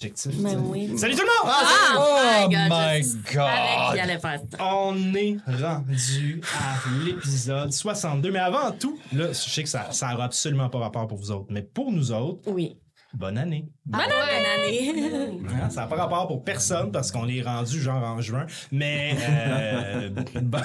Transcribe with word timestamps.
Objectif, 0.00 0.36
Ben 0.40 0.56
oui. 0.64 0.96
Salut 0.96 1.16
tout 1.16 1.22
le 1.22 1.26
monde! 1.26 1.52
Ah, 1.52 1.94
Oh 1.96 2.48
my 2.48 2.54
God. 2.54 3.42
On 4.60 5.14
est 5.14 5.36
rendu 5.44 6.40
à 6.56 7.04
l'épisode 7.04 7.72
62. 7.72 8.30
Mais 8.30 8.38
avant 8.38 8.70
tout, 8.70 8.96
là, 9.12 9.26
je 9.28 9.32
sais 9.32 9.64
que 9.64 9.68
ça 9.68 9.88
aura 10.14 10.26
absolument 10.26 10.68
pas 10.68 10.78
rapport 10.78 11.08
pour 11.08 11.18
vous 11.18 11.32
autres, 11.32 11.48
mais 11.50 11.62
pour 11.62 11.90
nous 11.90 12.12
autres, 12.12 12.48
Oui. 12.48 12.78
bonne 13.12 13.38
année. 13.38 13.66
Bonne 13.86 14.02
année. 14.02 15.40
Hein, 15.60 15.68
ça 15.68 15.80
n'a 15.80 15.86
pas 15.88 15.96
rapport 15.96 16.28
pour 16.28 16.44
personne 16.44 16.92
parce 16.92 17.10
qu'on 17.10 17.26
est 17.26 17.42
rendu 17.42 17.80
genre 17.82 18.04
en 18.04 18.20
juin. 18.20 18.46
Mais 18.70 19.16
euh, 19.28 20.10
bonne- 20.42 20.62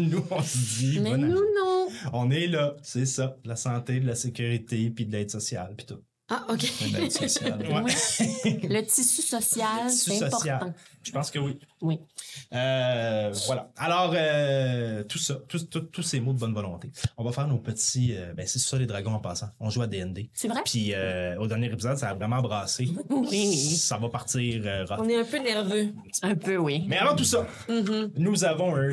nous, 0.00 0.24
on 0.28 0.42
se 0.42 0.58
dit 0.80 0.98
Mais 1.00 1.10
bonne 1.10 1.22
année. 1.22 1.34
nous, 1.34 1.38
non. 1.56 1.86
On 2.12 2.32
est 2.32 2.48
là, 2.48 2.74
c'est 2.82 3.06
ça. 3.06 3.36
De 3.44 3.48
la 3.48 3.54
santé, 3.54 4.00
de 4.00 4.08
la 4.08 4.16
sécurité, 4.16 4.90
puis 4.90 5.06
de 5.06 5.12
l'aide 5.12 5.30
sociale, 5.30 5.74
puis 5.76 5.86
tout. 5.86 6.00
Ah, 6.30 6.44
OK. 6.50 6.60
Ouais. 6.82 6.98
Le 8.68 8.80
tissu 8.82 9.22
social, 9.22 9.84
Le 9.86 9.90
tissu 9.90 10.10
c'est 10.10 10.30
social. 10.30 10.56
important. 10.56 10.74
Je 11.02 11.10
pense 11.12 11.30
que 11.30 11.38
oui. 11.38 11.58
Oui. 11.80 12.00
Euh, 12.52 13.32
voilà. 13.46 13.70
Alors, 13.76 14.12
euh, 14.14 15.04
tout 15.04 15.18
ça, 15.18 15.36
tous- 15.48 15.68
tous- 15.70 15.80
tous 15.80 16.02
ces 16.02 16.20
mots 16.20 16.32
de 16.34 16.38
bonne 16.38 16.52
volonté. 16.52 16.90
On 17.16 17.24
va 17.24 17.32
faire 17.32 17.46
nos 17.48 17.58
petits. 17.58 18.14
euh, 18.14 18.34
ben, 18.34 18.46
c'est 18.46 18.58
ça, 18.58 18.76
les 18.76 18.84
dragons 18.86 19.12
en 19.14 19.20
passant. 19.20 19.48
On 19.60 19.70
joue 19.70 19.80
à 19.82 19.86
DND. 19.86 20.28
C'est 20.34 20.48
vrai? 20.48 20.60
Puis, 20.64 20.92
euh, 20.92 21.38
au 21.38 21.46
dernier 21.46 21.66
épisode, 21.72 21.96
ça 21.96 22.10
a 22.10 22.14
vraiment 22.14 22.42
brassé. 22.42 22.88
Oui. 23.08 23.56
Ça 23.76 23.96
va 23.96 24.08
partir 24.10 24.62
euh. 24.66 24.84
On 24.98 25.08
est 25.08 25.16
un 25.16 25.24
peu 25.24 25.38
nerveux. 25.38 25.94
Un 26.22 26.34
peu, 26.34 26.56
oui. 26.58 26.84
Mais 26.88 26.98
avant 26.98 27.16
tout 27.16 27.24
ça, 27.24 27.46
nous 28.16 28.44
avons 28.44 28.76
un 28.76 28.90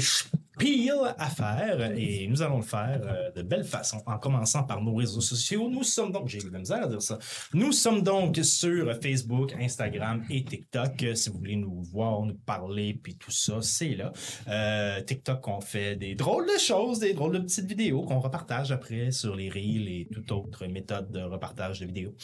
spiel 0.55 1.13
à 1.17 1.29
faire 1.29 1.91
et 1.95 2.27
nous 2.27 2.41
allons 2.41 2.57
le 2.57 2.63
faire 2.63 3.01
euh, 3.05 3.31
de 3.31 3.41
belle 3.41 3.63
façon 3.63 4.01
en 4.05 4.17
commençant 4.17 4.63
par 4.63 4.81
nos 4.81 4.95
réseaux 4.95 5.21
sociaux. 5.21 5.69
Nous 5.69 5.83
sommes 5.83 6.11
donc, 6.11 6.27
j'ai 6.27 6.39
eu 6.39 6.47
de 6.47 6.53
la 6.53 6.59
misère 6.59 6.83
à 6.83 6.88
dire 6.88 7.01
ça, 7.01 7.19
nous 7.53 7.71
sommes 7.71 8.01
donc 8.01 8.38
sur 8.43 8.93
Facebook, 9.01 9.53
Instagram 9.59 10.23
et 10.29 10.43
TikTok. 10.43 11.05
Si 11.16 11.29
vous 11.29 11.39
voulez 11.39 11.55
nous 11.55 11.81
voir, 11.83 12.21
nous 12.21 12.35
parler, 12.35 12.99
puis 13.01 13.16
tout 13.16 13.31
ça, 13.31 13.61
c'est 13.61 13.95
là. 13.95 14.11
Euh, 14.47 15.01
TikTok, 15.01 15.47
on 15.47 15.61
fait 15.61 15.95
des 15.95 16.16
drôles 16.16 16.45
de 16.45 16.59
choses, 16.59 16.99
des 16.99 17.13
drôles 17.13 17.33
de 17.33 17.39
petites 17.39 17.67
vidéos 17.67 18.03
qu'on 18.03 18.19
repartage 18.19 18.72
après 18.72 19.11
sur 19.11 19.35
les 19.35 19.49
Reels 19.49 19.87
et 19.87 20.07
toute 20.11 20.31
autre 20.31 20.66
méthode 20.67 21.11
de 21.11 21.22
repartage 21.22 21.79
de 21.79 21.85
vidéos. 21.85 22.16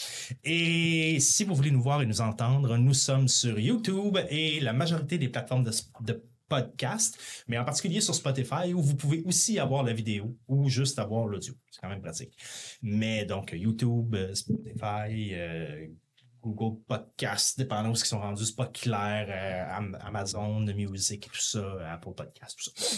Et 0.44 1.20
si 1.20 1.44
vous 1.44 1.56
voulez 1.56 1.72
nous 1.72 1.82
voir 1.82 2.02
et 2.02 2.06
nous 2.06 2.22
entendre, 2.22 2.78
nous 2.78 2.94
sommes 2.94 3.28
sur 3.28 3.60
YouTube 3.60 4.18
et 4.30 4.60
la 4.60 4.74
majorité 4.74 5.18
des 5.18 5.30
plateformes 5.30 5.64
de, 5.64 5.72
de 6.02 6.22
podcast, 6.56 7.10
mais 7.48 7.58
en 7.58 7.66
particulier 7.66 8.02
sur 8.02 8.14
Spotify 8.14 8.74
où 8.76 8.82
vous 8.82 8.96
pouvez 8.96 9.24
aussi 9.24 9.58
avoir 9.60 9.82
la 9.84 9.94
vidéo 9.94 10.38
ou 10.48 10.70
juste 10.70 11.00
avoir 11.00 11.26
l'audio. 11.28 11.54
C'est 11.72 11.80
quand 11.82 11.90
même 11.90 12.02
pratique. 12.02 12.34
Mais 12.82 13.26
donc 13.26 13.54
YouTube, 13.54 14.14
euh, 14.16 14.36
Spotify, 14.36 15.34
euh, 15.34 15.88
Google 16.44 16.82
Podcast, 16.88 17.58
dépendant 17.58 17.90
où 17.92 17.94
ils 17.94 18.06
sont 18.14 18.20
rendus, 18.20 18.46
c'est 18.46 18.56
pas 18.56 18.68
clair, 18.68 19.28
euh, 19.30 19.78
Am- 19.78 19.98
Amazon 20.02 20.60
Music, 20.62 21.30
tout 21.32 21.42
ça, 21.54 21.94
Apple 21.94 22.14
Podcast, 22.16 22.58
tout 22.58 22.70
ça. 22.70 22.98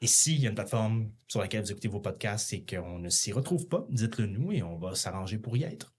Et 0.00 0.06
s'il 0.06 0.38
y 0.40 0.46
a 0.46 0.50
une 0.50 0.54
plateforme 0.54 1.10
sur 1.26 1.40
laquelle 1.40 1.62
vous 1.64 1.72
écoutez 1.72 1.88
vos 1.88 2.00
podcasts 2.00 2.52
et 2.52 2.64
qu'on 2.64 3.00
ne 3.00 3.08
s'y 3.08 3.32
retrouve 3.32 3.66
pas, 3.66 3.84
dites-le 3.90 4.26
nous 4.26 4.52
et 4.52 4.62
on 4.62 4.78
va 4.78 4.94
s'arranger 4.94 5.38
pour 5.38 5.56
y 5.56 5.64
être. 5.64 5.92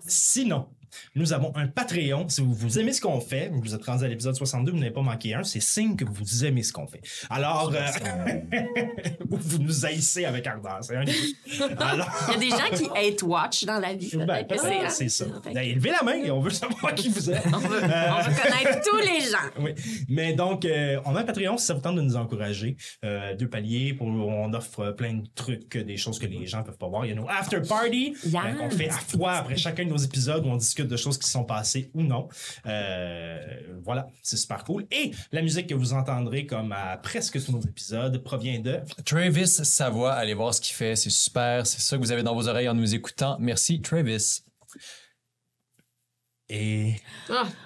Sinon, 0.00 0.68
nous 1.14 1.32
avons 1.32 1.52
un 1.56 1.66
Patreon. 1.66 2.28
Si 2.28 2.40
vous, 2.40 2.54
vous 2.54 2.78
aimez 2.78 2.92
ce 2.92 3.00
qu'on 3.00 3.20
fait, 3.20 3.50
vous 3.52 3.74
êtes 3.74 3.84
rendu 3.84 4.04
à 4.04 4.08
l'épisode 4.08 4.34
62, 4.34 4.72
vous 4.72 4.78
n'avez 4.78 4.90
pas 4.90 5.02
manqué 5.02 5.34
un, 5.34 5.42
c'est 5.42 5.60
signe 5.60 5.96
que 5.96 6.04
vous 6.04 6.44
aimez 6.44 6.62
ce 6.62 6.72
qu'on 6.72 6.86
fait. 6.86 7.00
Alors, 7.28 7.72
euh, 7.74 7.80
ou 9.30 9.36
vous 9.36 9.58
nous 9.58 9.84
haïssez 9.86 10.24
avec 10.24 10.46
ardeur. 10.46 10.78
C'est 10.82 10.96
un. 10.96 11.04
Alors, 11.78 12.08
Il 12.28 12.32
y 12.34 12.36
a 12.36 12.38
des 12.38 12.50
gens 12.50 12.76
qui 12.76 12.88
hate 12.98 13.22
watch 13.22 13.64
dans 13.64 13.78
la 13.78 13.94
vie. 13.94 14.10
ben, 14.16 14.44
c'est, 14.88 15.04
hein. 15.04 15.08
ça. 15.08 15.24
Que 15.24 15.52
Ben, 15.54 15.74
Levez 15.74 15.90
la 15.90 16.02
main 16.02 16.14
et 16.14 16.30
on 16.30 16.40
veut 16.40 16.50
savoir 16.50 16.94
qui 16.94 17.08
vous 17.08 17.30
êtes. 17.30 17.42
On 17.52 17.58
veut, 17.58 17.80
on 17.82 18.22
veut 18.22 18.34
connaître 18.42 18.80
tous 18.88 18.98
les 18.98 19.20
gens. 19.20 19.50
Oui. 19.60 19.70
Mais 20.08 20.32
donc, 20.34 20.64
euh, 20.64 21.00
on 21.04 21.14
a 21.16 21.20
un 21.20 21.24
Patreon 21.24 21.56
si 21.58 21.66
ça 21.66 21.74
vous 21.74 21.80
tente 21.80 21.96
de 21.96 22.00
nous 22.00 22.16
encourager. 22.16 22.76
Euh, 23.04 23.34
deux 23.36 23.48
paliers, 23.48 23.94
pour, 23.94 24.06
on 24.06 24.52
offre 24.54 24.90
plein 24.92 25.14
de 25.14 25.26
trucs, 25.34 25.76
des 25.76 25.96
choses 25.96 26.18
que 26.18 26.26
les 26.26 26.46
gens 26.46 26.62
peuvent 26.62 26.78
pas 26.78 26.88
voir. 26.88 27.04
Il 27.04 27.10
y 27.10 27.12
a 27.12 27.14
nos 27.14 27.28
after 27.28 27.60
party 27.60 28.14
Yes. 28.24 28.34
euh, 28.34 28.52
qu'on 28.58 28.70
fait 28.70 28.88
à 28.88 28.92
fois 28.92 29.32
après 29.32 29.56
chacun 29.56 29.84
de 29.84 29.90
nos 29.90 29.96
épisodes 29.96 30.44
où 30.46 30.48
on 30.48 30.56
discute 30.56 30.79
de 30.88 30.96
choses 30.96 31.18
qui 31.18 31.28
sont 31.28 31.44
passées 31.44 31.90
ou 31.94 32.02
non. 32.02 32.28
Euh, 32.66 33.38
voilà, 33.82 34.08
c'est 34.22 34.36
super 34.36 34.64
cool. 34.64 34.86
Et 34.90 35.12
la 35.32 35.42
musique 35.42 35.66
que 35.68 35.74
vous 35.74 35.92
entendrez 35.92 36.46
comme 36.46 36.72
à 36.72 36.96
presque 36.96 37.42
tous 37.44 37.52
nos 37.52 37.60
épisodes 37.60 38.16
provient 38.22 38.60
de 38.60 38.80
Travis 39.04 39.48
Savoie, 39.48 40.12
allez 40.12 40.34
voir 40.34 40.54
ce 40.54 40.60
qu'il 40.60 40.74
fait, 40.74 40.96
c'est 40.96 41.10
super, 41.10 41.66
c'est 41.66 41.80
ça 41.80 41.96
que 41.96 42.02
vous 42.02 42.12
avez 42.12 42.22
dans 42.22 42.34
vos 42.34 42.48
oreilles 42.48 42.68
en 42.68 42.74
nous 42.74 42.94
écoutant. 42.94 43.36
Merci 43.40 43.80
Travis. 43.80 44.42
et 46.48 46.94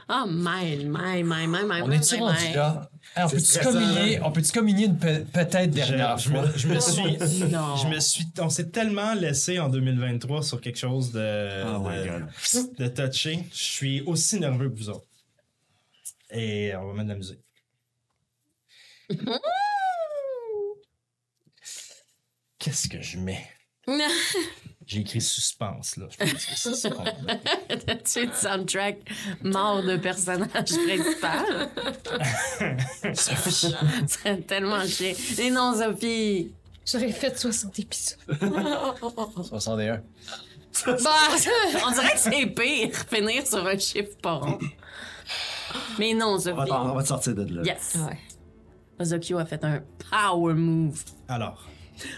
Oh, 0.09 0.25
my, 0.29 0.85
my, 0.85 1.23
my, 1.23 1.47
my, 1.47 1.65
my, 1.65 1.83
On 1.83 1.89
my, 1.89 1.97
est-tu 1.97 2.17
rendu 2.17 2.53
là? 2.55 2.91
On 3.17 3.29
peut-tu 3.29 3.45
stressant, 3.45 3.73
communier, 3.73 4.21
on 4.23 4.33
peut-tu 4.33 4.51
communier 4.53 4.87
une 4.87 4.99
pe- 4.99 5.25
peut-être 5.25 5.71
je, 5.71 5.77
dernière 5.77 6.19
je 6.19 6.31
fois? 6.31 6.43
me, 6.47 6.59
je 6.59 6.69
me 6.69 6.81
suis 7.29 7.45
Non. 7.45 7.77
je 7.77 7.87
me 7.89 8.01
suis 8.01 8.25
on 8.41 8.49
s'est 8.49 8.71
tellement 8.71 9.15
laissé 9.15 9.59
en 9.61 9.69
2023 9.69 10.43
sur 10.43 10.61
quelque 10.61 10.79
chose 10.79 11.13
de 11.13 11.63
Oh 11.65 11.79
my 11.81 11.97
de- 11.97 12.09
God. 12.09 12.27
de 12.77 12.89
touché. 13.07 13.45
Je 13.53 13.63
suis 13.63 14.01
aussi 14.03 14.41
nerveux 14.41 14.69
que 14.69 14.77
vous 14.77 14.91
autres. 14.91 15.07
Et 16.31 16.75
on 16.75 16.87
va 16.89 16.93
mettre 16.95 17.05
de 17.05 17.13
la 17.13 17.19
musique. 17.19 17.41
Qu'est-ce 22.59 22.89
que 22.89 23.01
je 23.03 23.19
mets? 23.19 23.47
J'ai 24.87 25.01
écrit 25.01 25.21
suspense, 25.21 25.97
là. 25.97 26.07
Je 26.11 26.17
pense 26.19 26.33
que 26.47 26.55
c'est 26.57 26.75
ça 26.75 26.91
qu'on 26.91 27.05
tu 28.05 28.19
es 28.19 28.29
soundtrack 28.35 28.99
mort 29.43 29.83
de 29.83 29.97
personnage 29.97 30.49
principal. 30.51 31.71
Sophie. 33.15 33.75
C'est 34.07 34.47
tellement 34.47 34.85
chiant. 34.87 35.13
Et 35.39 35.51
non, 35.51 35.75
Sophie. 35.75 36.53
J'aurais 36.87 37.13
fait 37.13 37.39
60 37.39 37.79
épisodes. 37.79 38.19
61. 39.49 40.03
Bah, 40.87 41.11
On 41.87 41.91
dirait 41.93 42.13
que 42.13 42.19
c'est 42.19 42.47
pire 42.47 42.91
finir 43.09 43.47
sur 43.47 43.67
un 43.67 43.79
chiffre 43.79 44.17
pas 44.21 44.35
rond. 44.35 44.59
Mais 45.99 46.13
non, 46.15 46.35
On 46.35 46.39
Sophie. 46.39 46.69
va, 46.69 46.83
on 46.85 46.95
va 46.95 47.03
te 47.03 47.09
sortir 47.09 47.35
de 47.35 47.45
là. 47.55 47.63
Yes. 47.65 47.97
ouais. 48.07 48.19
Ozokyo 49.01 49.39
a 49.39 49.47
fait 49.47 49.65
un 49.65 49.83
power 50.11 50.55
move. 50.55 51.03
Alors, 51.29 51.65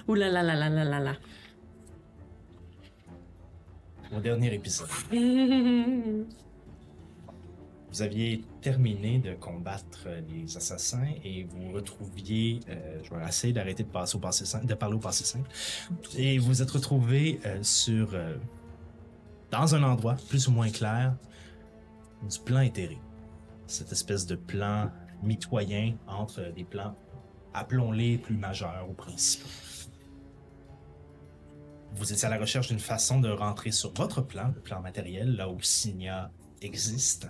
Ouh 0.09 0.15
là 0.15 0.29
là 0.31 0.43
là 0.43 0.55
là 0.55 0.69
là 0.69 0.85
là 0.85 0.99
là. 1.01 1.17
Au 4.17 4.21
dernier 4.21 4.53
épisode, 4.55 4.89
vous 7.93 8.03
aviez 8.03 8.45
terminé 8.61 9.19
de 9.19 9.35
combattre 9.35 10.09
les 10.29 10.57
assassins 10.57 11.09
et 11.25 11.45
vous 11.45 11.73
retrouviez. 11.73 12.61
euh, 12.69 13.01
je 13.03 13.11
vais 13.15 13.25
essayer 13.27 13.53
d'arrêter 13.53 13.85
de, 13.85 13.89
passer 13.89 14.17
au 14.17 14.21
passé 14.21 14.45
simple- 14.45 14.67
de 14.67 14.75
parler 14.75 14.97
au 14.97 14.99
passé 15.01 15.25
simple. 15.25 15.49
Et 16.17 16.39
vous 16.39 16.61
êtes 16.63 16.71
retrouvés 16.71 17.41
euh, 17.47 17.63
sur. 17.63 18.11
euh, 18.15 18.37
dans 19.51 19.75
un 19.75 19.83
endroit 19.85 20.17
plus 20.29 20.49
ou 20.49 20.51
moins 20.51 20.69
clair 20.71 21.15
du 22.29 22.39
plan 22.41 22.61
éthéré. 22.61 22.99
Cette 23.67 23.93
espèce 23.93 24.27
de 24.27 24.35
plan 24.35 24.91
mitoyen 25.23 25.95
entre 26.09 26.53
des 26.53 26.65
plans, 26.65 26.95
appelons-les 27.55 28.19
plus 28.19 28.37
majeurs 28.37 28.87
ou 28.91 28.93
principaux. 28.93 29.49
Vous 31.97 32.13
étiez 32.13 32.27
à 32.27 32.31
la 32.31 32.39
recherche 32.39 32.69
d'une 32.69 32.79
façon 32.79 33.21
de 33.21 33.31
rentrer 33.31 33.73
sur 33.73 33.91
votre 33.95 34.21
plan, 34.21 34.53
le 34.55 34.61
plan 34.61 34.83
matériel, 34.83 35.35
là 35.35 35.49
où 35.49 35.61
Signa 35.63 36.31
existe. 36.61 37.29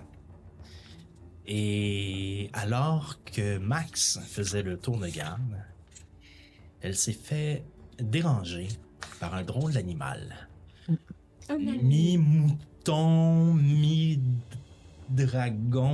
Et 1.45 2.49
alors 2.51 3.23
que 3.23 3.57
Max 3.59 4.19
faisait 4.27 4.63
le 4.63 4.77
tour 4.77 4.99
de 4.99 5.07
garde, 5.07 5.63
elle 6.81 6.97
s'est 6.97 7.13
fait 7.13 7.63
déranger 7.97 8.67
par 9.21 9.33
un 9.35 9.43
drôle 9.43 9.71
d'animal. 9.71 10.49
Mi-mouton, 11.81 13.53
mi-dragon 13.53 14.19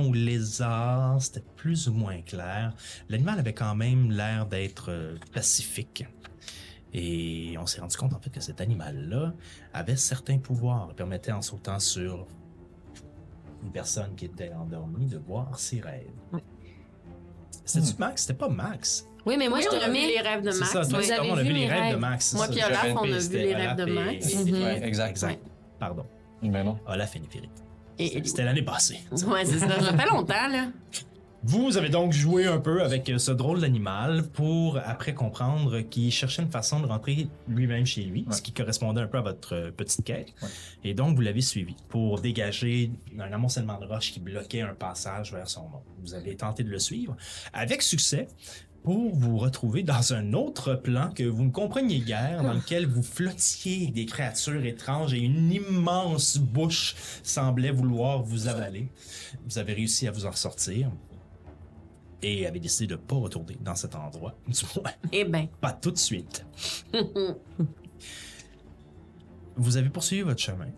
ou 0.08 0.12
lézard, 0.12 1.22
c'était 1.22 1.44
plus 1.54 1.88
ou 1.88 1.92
moins 1.92 2.20
clair. 2.22 2.74
L'animal 3.08 3.38
avait 3.38 3.54
quand 3.54 3.76
même 3.76 4.10
l'air 4.10 4.46
d'être 4.46 4.90
euh, 4.90 5.14
pacifique. 5.32 6.04
Et 6.96 7.56
on 7.58 7.66
s'est 7.66 7.80
rendu 7.80 7.96
compte 7.96 8.12
en 8.14 8.20
fait 8.20 8.30
que 8.30 8.40
cet 8.40 8.60
animal-là 8.60 9.34
avait 9.72 9.96
certains 9.96 10.38
pouvoirs. 10.38 10.86
Il 10.90 10.94
permettait 10.94 11.32
en 11.32 11.42
sautant 11.42 11.80
sur 11.80 12.26
une 13.64 13.72
personne 13.72 14.14
qui 14.14 14.26
était 14.26 14.52
endormie 14.52 15.06
de 15.06 15.18
voir 15.18 15.58
ses 15.58 15.80
rêves. 15.80 16.06
C'était-tu 17.64 17.94
Max? 17.98 18.22
C'était 18.22 18.34
pas 18.38 18.48
Max. 18.48 19.08
Oui, 19.26 19.36
mais 19.38 19.48
moi, 19.48 19.58
Oui, 19.58 19.64
je 19.64 19.74
on 19.74 19.78
te 19.78 19.84
a 19.84 19.88
vu 19.88 19.94
remets. 19.96 20.06
les 20.08 20.20
rêves 20.20 20.42
de 20.42 20.50
C'est 20.50 20.60
Max. 20.60 20.72
ça, 20.72 20.84
toi, 20.86 20.98
oui. 20.98 21.04
c'est 21.06 21.16
comme 21.16 21.26
on 21.30 21.36
a 21.36 21.42
vu 21.42 21.52
les 21.52 21.66
rêves 21.66 21.94
de 21.94 21.98
Max. 21.98 22.34
Moi 22.34 22.46
puis 22.48 22.62
Olaf, 22.62 22.86
on 22.94 22.98
a 23.12 23.18
vu 23.18 23.38
les 23.38 23.54
rêves 23.54 23.76
de 23.76 23.84
Max. 23.86 24.26
et-. 24.34 24.52
Ouais, 24.52 24.86
exact. 24.86 25.10
Exact. 25.10 25.40
Pardon. 25.78 26.04
Ben 26.42 26.62
non. 26.64 26.78
Olaf 26.86 27.16
et. 27.16 27.22
Et, 27.98 28.18
et- 28.18 28.24
C'était 28.24 28.44
l'année 28.44 28.62
passée. 28.62 28.98
Ouais, 29.26 29.44
c'est 29.44 29.58
ça. 29.58 29.80
Ça 29.80 29.96
fait 29.96 30.08
longtemps, 30.10 30.48
là. 30.48 30.66
Vous 31.46 31.76
avez 31.76 31.90
donc 31.90 32.14
joué 32.14 32.46
un 32.46 32.58
peu 32.58 32.82
avec 32.82 33.10
euh, 33.10 33.18
ce 33.18 33.30
drôle 33.30 33.60
d'animal 33.60 34.26
pour 34.28 34.78
après 34.78 35.12
comprendre 35.12 35.80
qu'il 35.80 36.10
cherchait 36.10 36.40
une 36.40 36.50
façon 36.50 36.80
de 36.80 36.86
rentrer 36.86 37.28
lui-même 37.48 37.84
chez 37.84 38.02
lui, 38.02 38.24
ce 38.30 38.40
qui 38.40 38.50
correspondait 38.52 39.02
un 39.02 39.06
peu 39.06 39.18
à 39.18 39.20
votre 39.20 39.54
euh, 39.54 39.70
petite 39.70 40.06
quête. 40.06 40.32
Ouais. 40.40 40.48
Et 40.84 40.94
donc 40.94 41.16
vous 41.16 41.20
l'avez 41.20 41.42
suivi 41.42 41.76
pour 41.90 42.22
dégager 42.22 42.92
un 43.18 43.30
amoncellement 43.30 43.78
de 43.78 43.84
roches 43.84 44.10
qui 44.12 44.20
bloquait 44.20 44.62
un 44.62 44.72
passage 44.72 45.34
vers 45.34 45.46
son 45.46 45.68
monde. 45.68 45.82
Vous 46.02 46.14
avez 46.14 46.34
tenté 46.34 46.64
de 46.64 46.70
le 46.70 46.78
suivre 46.78 47.14
avec 47.52 47.82
succès 47.82 48.26
pour 48.82 49.14
vous 49.14 49.36
retrouver 49.36 49.82
dans 49.82 50.14
un 50.14 50.32
autre 50.32 50.74
plan 50.74 51.10
que 51.10 51.24
vous 51.24 51.44
ne 51.44 51.50
compreniez 51.50 52.00
guère, 52.00 52.42
dans 52.42 52.54
lequel 52.54 52.86
vous 52.86 53.02
flottiez 53.02 53.88
des 53.88 54.06
créatures 54.06 54.64
étranges 54.64 55.12
et 55.12 55.18
une 55.18 55.52
immense 55.52 56.38
bouche 56.38 56.94
semblait 57.22 57.70
vouloir 57.70 58.22
vous 58.22 58.48
avaler. 58.48 58.88
Vous 59.46 59.58
avez 59.58 59.74
réussi 59.74 60.08
à 60.08 60.10
vous 60.10 60.24
en 60.24 60.30
ressortir 60.30 60.90
et 62.26 62.46
avez 62.46 62.58
décidé 62.60 62.86
de 62.86 62.92
ne 62.94 62.98
pas 63.06 63.16
retourner 63.16 63.56
dans 63.60 63.74
cet 63.74 63.94
endroit. 63.94 64.34
Du 64.48 64.64
moins, 64.76 64.90
Eh 65.12 65.24
ben. 65.24 65.46
pas 65.60 65.72
tout 65.72 65.90
de 65.90 65.98
suite. 65.98 66.44
Vous 69.56 69.76
avez 69.76 69.88
poursuivi 69.90 70.22
votre 70.22 70.40
chemin. 70.40 70.68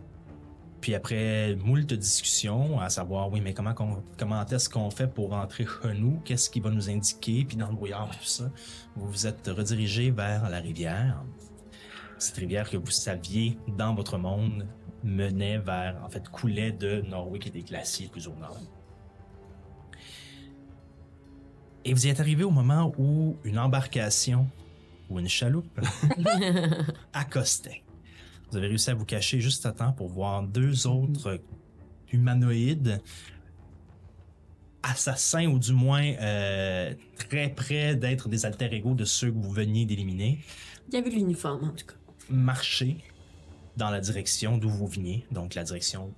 Puis 0.80 0.94
après 0.94 1.56
moult 1.56 1.92
discussions, 1.94 2.78
à 2.78 2.90
savoir, 2.90 3.32
oui, 3.32 3.40
mais 3.40 3.54
comment, 3.54 3.72
qu'on- 3.74 4.02
comment 4.18 4.44
est-ce 4.46 4.68
qu'on 4.68 4.90
fait 4.90 5.06
pour 5.08 5.30
rentrer 5.30 5.64
chez 5.64 5.94
nous? 5.94 6.20
Qu'est-ce 6.24 6.50
qui 6.50 6.60
va 6.60 6.70
nous 6.70 6.90
indiquer? 6.90 7.44
Puis 7.44 7.56
dans 7.56 7.68
le 7.68 7.74
brouillard, 7.74 8.10
tout 8.10 8.24
ça, 8.26 8.50
vous 8.94 9.08
vous 9.10 9.26
êtes 9.26 9.46
redirigé 9.48 10.10
vers 10.10 10.48
la 10.50 10.58
rivière. 10.60 11.22
Cette 12.18 12.36
rivière 12.36 12.68
que 12.70 12.76
vous 12.76 12.90
saviez 12.90 13.58
dans 13.76 13.94
votre 13.94 14.18
monde 14.18 14.66
menait 15.02 15.58
vers, 15.58 16.00
en 16.04 16.08
fait, 16.08 16.28
coulait 16.28 16.72
de 16.72 17.00
Norway, 17.02 17.38
et 17.46 17.50
des 17.50 17.62
glaciers 17.62 18.08
plus 18.08 18.26
au 18.28 18.34
nord. 18.34 18.58
Et 21.86 21.94
vous 21.94 22.04
y 22.04 22.10
êtes 22.10 22.18
arrivé 22.18 22.42
au 22.42 22.50
moment 22.50 22.92
où 22.98 23.36
une 23.44 23.60
embarcation 23.60 24.48
ou 25.08 25.20
une 25.20 25.28
chaloupe 25.28 25.80
accostait. 27.12 27.84
Vous 28.50 28.56
avez 28.56 28.66
réussi 28.66 28.90
à 28.90 28.94
vous 28.94 29.04
cacher 29.04 29.40
juste 29.40 29.66
à 29.66 29.72
temps 29.72 29.92
pour 29.92 30.08
voir 30.08 30.42
deux 30.42 30.88
autres 30.88 31.40
humanoïdes 32.10 33.00
assassins 34.82 35.46
ou 35.46 35.60
du 35.60 35.72
moins 35.74 36.02
euh, 36.02 36.92
très 37.18 37.50
près 37.50 37.94
d'être 37.94 38.28
des 38.28 38.46
alter 38.46 38.74
ego 38.74 38.94
de 38.94 39.04
ceux 39.04 39.30
que 39.30 39.38
vous 39.38 39.52
veniez 39.52 39.86
d'éliminer 39.86 40.40
Il 40.88 40.94
y 40.94 40.98
avait 40.98 41.10
l'uniforme, 41.10 41.68
en 41.68 41.72
tout 41.72 41.86
cas. 41.86 41.94
marcher 42.28 42.96
dans 43.76 43.90
la 43.90 44.00
direction 44.00 44.58
d'où 44.58 44.70
vous 44.70 44.88
veniez, 44.88 45.24
donc 45.30 45.54
la 45.54 45.62
direction 45.62 46.12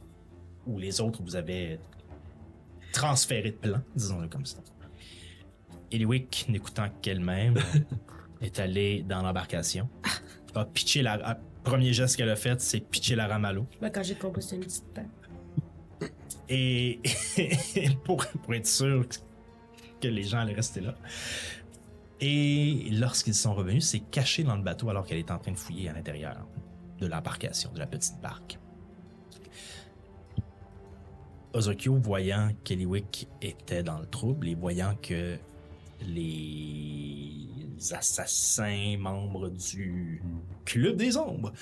où 0.67 0.79
les 0.79 1.03
autres 1.03 1.23
vous 1.23 1.37
avaient 1.37 1.79
transféré 2.95 3.51
de 3.51 3.57
plan, 3.57 3.83
disons-le 3.95 4.29
comme 4.29 4.47
ça. 4.47 4.61
Eliwick, 5.93 6.47
n'écoutant 6.49 6.89
qu'elle-même, 7.03 7.57
est 8.41 8.59
allée 8.61 9.03
dans 9.03 9.23
l'embarcation, 9.23 9.89
a 10.55 10.65
pitché 10.65 11.03
la... 11.03 11.15
a- 11.15 11.39
premier 11.65 11.93
geste 11.93 12.17
qu'elle 12.17 12.31
a 12.31 12.37
fait, 12.37 12.61
c'est 12.61 12.81
pitcher 12.81 13.15
la 13.15 13.27
rame 13.27 13.45
à 13.45 13.53
l'eau. 13.53 13.67
Ben, 13.81 13.91
quand 13.91 14.03
j'ai 14.03 14.15
compris, 14.15 14.43
c'était 14.43 14.57
une 14.57 14.63
petite 14.65 14.85
paire. 14.95 15.05
Et 16.49 17.01
pour, 18.05 18.25
pour 18.27 18.55
être 18.55 18.67
sûr 18.67 19.05
que 20.01 20.09
les 20.09 20.23
gens 20.23 20.39
allaient 20.39 20.55
rester 20.55 20.81
là. 20.81 20.95
Et 22.21 22.89
lorsqu'ils 22.93 23.35
sont 23.35 23.55
revenus, 23.55 23.85
c'est 23.87 24.01
caché 24.01 24.45
dans 24.45 24.57
le 24.57 24.63
bateau 24.63 24.89
alors 24.89 25.05
qu'elle 25.05 25.19
est 25.19 25.31
en 25.31 25.39
train 25.39 25.53
de 25.53 25.59
fouiller 25.59 25.91
à 25.91 25.93
l'intérieur 25.93 26.47
de 26.99 27.07
l'embarcation, 27.07 27.71
de 27.73 27.79
la 27.79 27.87
petite 27.87 28.19
barque. 28.23 28.59
Ozokyo, 31.53 31.97
voyant 31.97 32.51
qu'Eliwick 32.65 33.29
était 33.43 33.83
dans 33.83 33.99
le 33.99 34.07
trouble 34.07 34.49
et 34.49 34.55
voyant 34.55 34.95
que 35.01 35.37
les 36.07 37.47
assassins 37.93 38.97
membres 38.99 39.49
du 39.51 40.21
Club 40.65 40.97
des 40.97 41.17
Ombres 41.17 41.53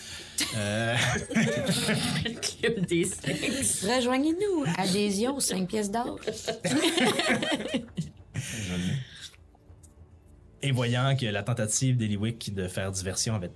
euh, 0.56 0.96
Le 1.34 2.40
club 2.40 2.86
des 2.86 3.04
sexes. 3.04 3.84
Rejoignez-nous. 3.84 4.64
Adhésion, 4.78 5.38
5 5.38 5.68
pièces 5.68 5.90
d'or. 5.90 6.18
Et 10.62 10.72
voyant 10.72 11.14
que 11.16 11.26
la 11.26 11.42
tentative 11.42 11.96
d'Eliwick 11.96 12.54
de 12.54 12.66
faire 12.66 12.90
diversion 12.90 13.34
avait 13.34 13.52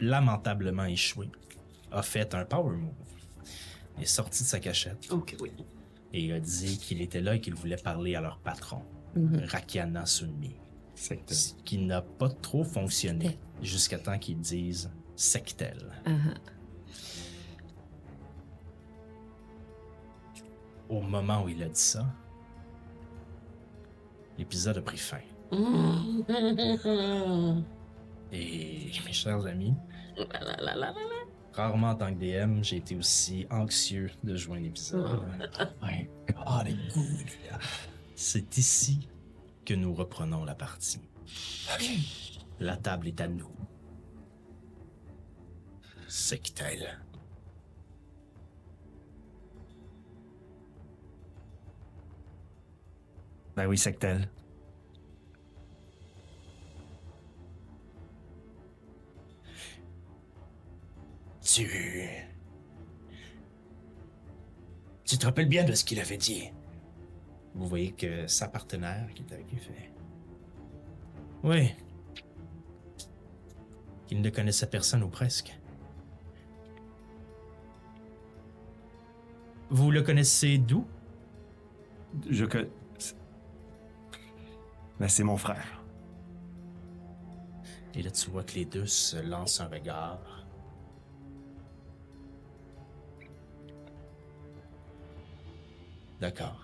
lamentablement 0.00 0.84
échoué, 0.84 1.28
a 1.90 2.02
fait 2.02 2.34
un 2.34 2.44
power 2.44 2.76
move. 2.76 2.92
Il 3.96 4.02
est 4.02 4.06
sorti 4.06 4.42
de 4.42 4.48
sa 4.48 4.60
cachette 4.60 5.08
Ok, 5.10 5.36
oui. 5.40 5.50
et 6.12 6.32
a 6.32 6.40
dit 6.40 6.78
qu'il 6.78 7.00
était 7.00 7.20
là 7.20 7.36
et 7.36 7.40
qu'il 7.40 7.54
voulait 7.54 7.76
parler 7.76 8.14
à 8.14 8.20
leur 8.20 8.38
patron, 8.38 8.82
Rakiana 9.48 10.06
Sunmi. 10.06 10.54
Ce 10.94 11.14
qui 11.64 11.78
n'a 11.78 12.02
pas 12.02 12.28
trop 12.28 12.62
fonctionné 12.64 13.38
jusqu'à 13.62 13.98
temps 13.98 14.18
qu'ils 14.18 14.38
disent 14.38 14.90
sectel. 15.16 15.78
Au 20.88 21.00
moment 21.00 21.44
où 21.44 21.48
il 21.48 21.62
a 21.62 21.68
dit 21.68 21.80
ça, 21.80 22.04
l'épisode 24.38 24.78
a 24.78 24.82
pris 24.82 24.98
fin. 24.98 25.18
Et 28.32 28.90
mes 29.04 29.12
chers 29.12 29.44
amis, 29.46 29.74
rarement 31.52 31.90
en 31.90 31.94
tant 31.94 32.12
que 32.14 32.18
DM, 32.18 32.62
j'ai 32.62 32.76
été 32.76 32.96
aussi 32.96 33.46
anxieux 33.50 34.10
de 34.24 34.34
jouer 34.36 34.58
un 34.58 34.64
épisode. 34.64 35.22
My 35.82 36.08
God. 36.28 36.68
C'est 38.26 38.56
ici 38.56 39.06
que 39.66 39.74
nous 39.74 39.92
reprenons 39.92 40.46
la 40.46 40.54
partie. 40.54 41.02
La 42.58 42.78
table 42.78 43.08
est 43.08 43.20
à 43.20 43.28
nous. 43.28 43.54
Sectel. 46.08 47.02
Ben 53.56 53.66
oui, 53.66 53.76
sectel. 53.76 54.30
Tu... 61.42 62.08
Tu 65.04 65.18
te 65.18 65.26
rappelles 65.26 65.48
bien 65.50 65.64
de 65.64 65.74
ce 65.74 65.84
qu'il 65.84 66.00
avait 66.00 66.16
dit. 66.16 66.53
Vous 67.54 67.66
voyez 67.66 67.92
que 67.92 68.26
sa 68.26 68.48
partenaire 68.48 69.08
qui 69.14 69.22
est 69.22 69.32
avec 69.32 69.50
lui 69.50 69.58
fait... 69.58 69.92
Oui. 71.42 71.72
Qu'il 74.06 74.20
ne 74.20 74.30
connaissait 74.30 74.66
personne 74.66 75.02
ou 75.02 75.08
presque. 75.08 75.58
Vous 79.70 79.90
le 79.90 80.02
connaissez 80.02 80.58
d'où? 80.58 80.86
Je 82.30 82.44
que. 82.44 82.68
Ben, 84.98 85.08
c'est 85.08 85.24
mon 85.24 85.36
frère. 85.36 85.82
Et 87.94 88.02
là, 88.02 88.10
tu 88.10 88.30
vois 88.30 88.42
que 88.42 88.54
les 88.54 88.64
deux 88.64 88.86
se 88.86 89.16
lancent 89.16 89.60
un 89.60 89.68
regard. 89.68 90.46
D'accord. 96.20 96.63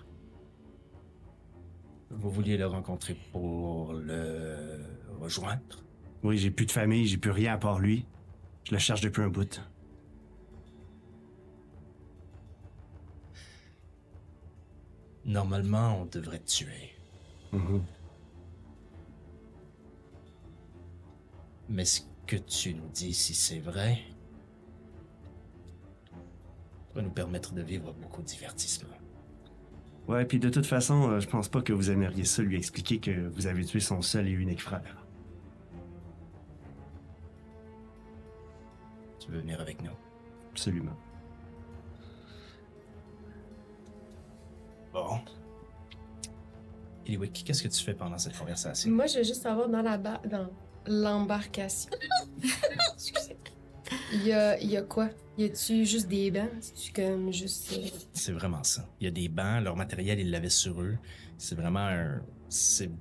Vous 2.13 2.29
vouliez 2.29 2.57
le 2.57 2.67
rencontrer 2.67 3.15
pour 3.31 3.93
le 3.93 4.85
rejoindre? 5.19 5.83
Oui, 6.23 6.37
j'ai 6.37 6.51
plus 6.51 6.65
de 6.65 6.71
famille, 6.71 7.07
j'ai 7.07 7.17
plus 7.17 7.31
rien 7.31 7.53
à 7.53 7.57
part 7.57 7.79
lui. 7.79 8.05
Je 8.63 8.73
le 8.73 8.77
cherche 8.77 9.01
depuis 9.01 9.23
un 9.23 9.29
bout. 9.29 9.61
Normalement, 15.25 16.01
on 16.01 16.05
devrait 16.05 16.39
te 16.39 16.49
tuer. 16.49 16.95
Mhm. 17.51 17.83
Mais 21.69 21.85
ce 21.85 22.01
que 22.27 22.35
tu 22.35 22.73
nous 22.73 22.89
dis, 22.89 23.13
si 23.13 23.33
c'est 23.33 23.59
vrai, 23.59 23.99
va 26.93 27.01
nous 27.01 27.11
permettre 27.11 27.53
de 27.53 27.61
vivre 27.61 27.93
beaucoup 27.93 28.21
de 28.21 28.27
divertissement. 28.27 29.00
Ouais, 30.11 30.25
puis 30.25 30.39
de 30.39 30.49
toute 30.49 30.65
façon, 30.65 31.09
euh, 31.09 31.19
je 31.21 31.27
pense 31.29 31.47
pas 31.47 31.61
que 31.61 31.71
vous 31.71 31.89
aimeriez 31.89 32.25
ça 32.25 32.41
lui 32.41 32.57
expliquer 32.57 32.99
que 32.99 33.29
vous 33.29 33.47
avez 33.47 33.63
tué 33.63 33.79
son 33.79 34.01
seul 34.01 34.27
et 34.27 34.31
unique 34.31 34.61
frère. 34.61 35.05
Tu 39.19 39.31
veux 39.31 39.39
venir 39.39 39.61
avec 39.61 39.81
nous? 39.81 39.91
Absolument. 40.51 40.97
Bon. 44.91 45.19
Eliwick, 47.07 47.43
qu'est-ce 47.45 47.63
que 47.63 47.69
tu 47.69 47.81
fais 47.81 47.93
pendant 47.93 48.17
cette 48.17 48.37
conversation? 48.37 48.91
Moi, 48.91 49.05
je 49.05 49.19
veux 49.19 49.23
juste 49.23 49.41
savoir 49.43 49.69
dans 49.69 49.81
la 49.81 49.97
ba- 49.97 50.21
dans 50.29 50.49
l'embarcation. 50.87 51.89
Il 54.13 54.25
y 54.25 54.33
a, 54.33 54.59
il 54.59 54.69
y 54.69 54.77
a 54.77 54.81
quoi? 54.81 55.09
Y 55.37 55.45
a-tu 55.45 55.85
juste 55.85 56.07
des 56.07 56.29
bancs? 56.31 56.49
C'est-tu 56.59 56.91
comme 56.93 57.31
juste. 57.31 57.71
euh, 57.73 57.87
C'est 58.13 58.31
vraiment 58.33 58.63
ça. 58.63 58.87
Il 58.99 59.05
y 59.05 59.07
a 59.07 59.11
des 59.11 59.29
bancs, 59.29 59.63
leur 59.63 59.75
matériel, 59.75 60.19
ils 60.19 60.29
l'avaient 60.29 60.49
sur 60.49 60.81
eux. 60.81 60.97
C'est 61.37 61.55
vraiment 61.55 61.79
un. 61.87 62.21
C'est. 62.49 62.91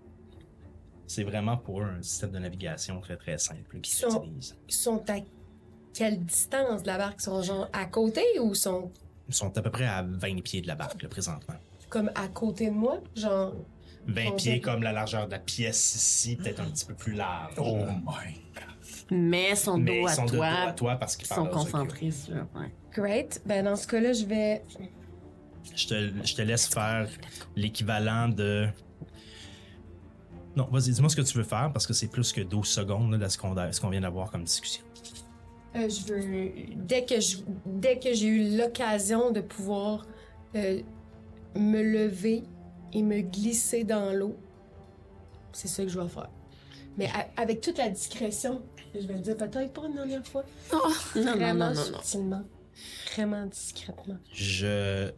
C'est 1.06 1.24
vraiment 1.24 1.56
pour 1.56 1.80
eux 1.80 1.86
un 1.98 2.02
système 2.02 2.30
de 2.30 2.38
navigation 2.38 3.00
très 3.00 3.16
très 3.16 3.36
simple 3.36 3.62
qu'ils 3.72 3.80
Qui 3.80 3.96
sont- 3.96 4.22
utilisent. 4.22 4.56
Ils 4.68 4.74
sont 4.74 5.02
à 5.10 5.16
quelle 5.92 6.24
distance 6.24 6.82
de 6.82 6.86
la 6.86 6.98
barque? 6.98 7.16
Ils 7.18 7.24
sont 7.24 7.42
genre 7.42 7.68
à 7.72 7.84
côté 7.86 8.22
ou 8.40 8.54
sont 8.54 8.92
Ils 9.28 9.34
sont 9.34 9.56
à 9.58 9.62
peu 9.62 9.70
près 9.70 9.86
à 9.86 10.02
20 10.02 10.40
pieds 10.42 10.60
de 10.62 10.68
la 10.68 10.76
barque, 10.76 11.02
là, 11.02 11.08
présentement. 11.08 11.54
comme 11.88 12.12
à 12.14 12.28
côté 12.28 12.66
de 12.66 12.74
moi? 12.74 13.00
Genre. 13.16 13.52
20 14.06 14.24
Bon, 14.30 14.36
pieds 14.36 14.52
c'est- 14.54 14.60
comme 14.60 14.82
la 14.84 14.92
largeur 14.92 15.26
de 15.26 15.32
la 15.32 15.40
pièce 15.40 15.94
ici, 15.96 16.36
peut-être 16.36 16.60
un 16.60 16.70
petit 16.70 16.84
peu 16.86 16.94
plus 16.94 17.12
large. 17.14 17.54
Oh 17.58 17.76
my. 18.06 18.40
Mais 19.10 19.54
son 19.56 19.78
dos 19.78 19.84
Mais 19.84 20.04
à 20.06 20.14
sont 20.14 20.24
de 20.24 20.30
dos 20.30 20.36
toi. 20.36 20.46
à 20.48 20.72
toi 20.72 20.96
parce 20.96 21.16
qu'ils 21.16 21.28
Ils 21.30 21.34
sont 21.34 21.46
concentrés 21.46 22.10
sur. 22.10 22.34
Ouais. 22.34 22.72
Great. 22.92 23.42
Ben, 23.44 23.64
dans 23.64 23.76
ce 23.76 23.86
cas-là, 23.86 24.12
je 24.12 24.24
vais. 24.24 24.62
Je 25.76 25.86
te, 25.86 26.26
je 26.26 26.34
te 26.34 26.42
laisse 26.42 26.66
faire 26.68 27.08
l'équivalent 27.56 28.28
de. 28.28 28.68
Non, 30.56 30.68
vas-y, 30.70 30.90
dis-moi 30.92 31.08
ce 31.08 31.16
que 31.16 31.22
tu 31.22 31.36
veux 31.38 31.44
faire 31.44 31.70
parce 31.72 31.86
que 31.86 31.92
c'est 31.92 32.08
plus 32.08 32.32
que 32.32 32.40
12 32.40 32.66
secondes 32.66 33.12
là, 33.12 33.18
de 33.18 33.28
ce 33.28 33.38
qu'on 33.38 33.54
ce 33.72 33.80
qu'on 33.80 33.88
vient 33.90 34.00
d'avoir 34.00 34.30
comme 34.30 34.44
discussion. 34.44 34.82
Euh, 35.76 35.88
je 35.88 36.12
veux. 36.12 36.52
Dès 36.76 37.04
que 37.04 37.20
je, 37.20 37.38
dès 37.66 37.98
que 37.98 38.12
j'ai 38.12 38.26
eu 38.26 38.56
l'occasion 38.56 39.30
de 39.30 39.40
pouvoir 39.40 40.04
euh, 40.56 40.80
me 41.54 41.82
lever 41.82 42.42
et 42.92 43.02
me 43.02 43.20
glisser 43.20 43.84
dans 43.84 44.12
l'eau, 44.12 44.36
c'est 45.52 45.68
ça 45.68 45.84
que 45.84 45.88
je 45.88 46.00
vais 46.00 46.08
faire. 46.08 46.30
Mais 46.98 47.08
avec 47.36 47.60
toute 47.60 47.78
la 47.78 47.88
discrétion, 47.88 48.62
je 48.94 49.06
vais 49.06 49.14
le 49.14 49.20
dire 49.20 49.36
peut-être 49.36 49.72
pas 49.72 49.86
une 49.86 49.94
dernière 49.94 50.26
fois. 50.26 50.44
Non, 50.72 50.80
non, 51.16 51.36
Vraiment 51.36 51.68
non, 51.68 51.74
non, 51.74 51.74
non. 51.74 51.84
subtilement. 51.84 52.42
Vraiment 53.14 53.46
discrètement. 53.46 54.16
Je 54.32 55.10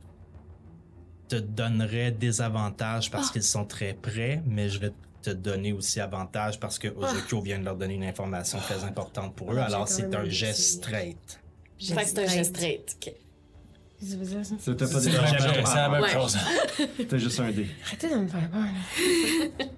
te 1.28 1.36
donnerai 1.36 2.10
des 2.10 2.42
avantages 2.42 3.10
parce 3.10 3.30
qu'ils 3.30 3.42
sont 3.42 3.64
très 3.64 3.94
près, 3.94 4.42
mais 4.46 4.68
je 4.68 4.78
vais 4.78 4.92
te 5.22 5.30
donner 5.30 5.72
aussi 5.72 6.00
avantage 6.00 6.58
parce 6.58 6.78
que 6.78 6.88
Ozokyo 6.88 7.40
vient 7.40 7.58
de 7.58 7.64
leur 7.64 7.76
donner 7.76 7.94
une 7.94 8.04
information 8.04 8.58
très 8.58 8.82
importante 8.84 9.34
pour 9.36 9.52
eux. 9.52 9.58
Ah, 9.58 9.66
Alors 9.66 9.88
c'est 9.88 10.14
un 10.14 10.24
geste 10.24 10.78
straight. 10.78 11.40
C'est 11.78 12.18
un 12.18 12.26
geste 12.26 12.56
straight. 12.56 12.96
Ok. 13.00 13.14
C'était 14.58 14.88
pas 14.88 15.00
des 15.00 15.10
jamais 15.12 15.62
la 15.62 15.88
même 15.88 16.08
chose. 16.08 16.36
C'était 16.96 17.18
juste 17.20 17.38
un 17.38 17.52
dé. 17.52 17.68
Arrêtez 17.86 18.10
de 18.10 18.16
me 18.16 18.26
faire 18.26 18.50
peur, 18.50 18.60
là. 18.60 19.64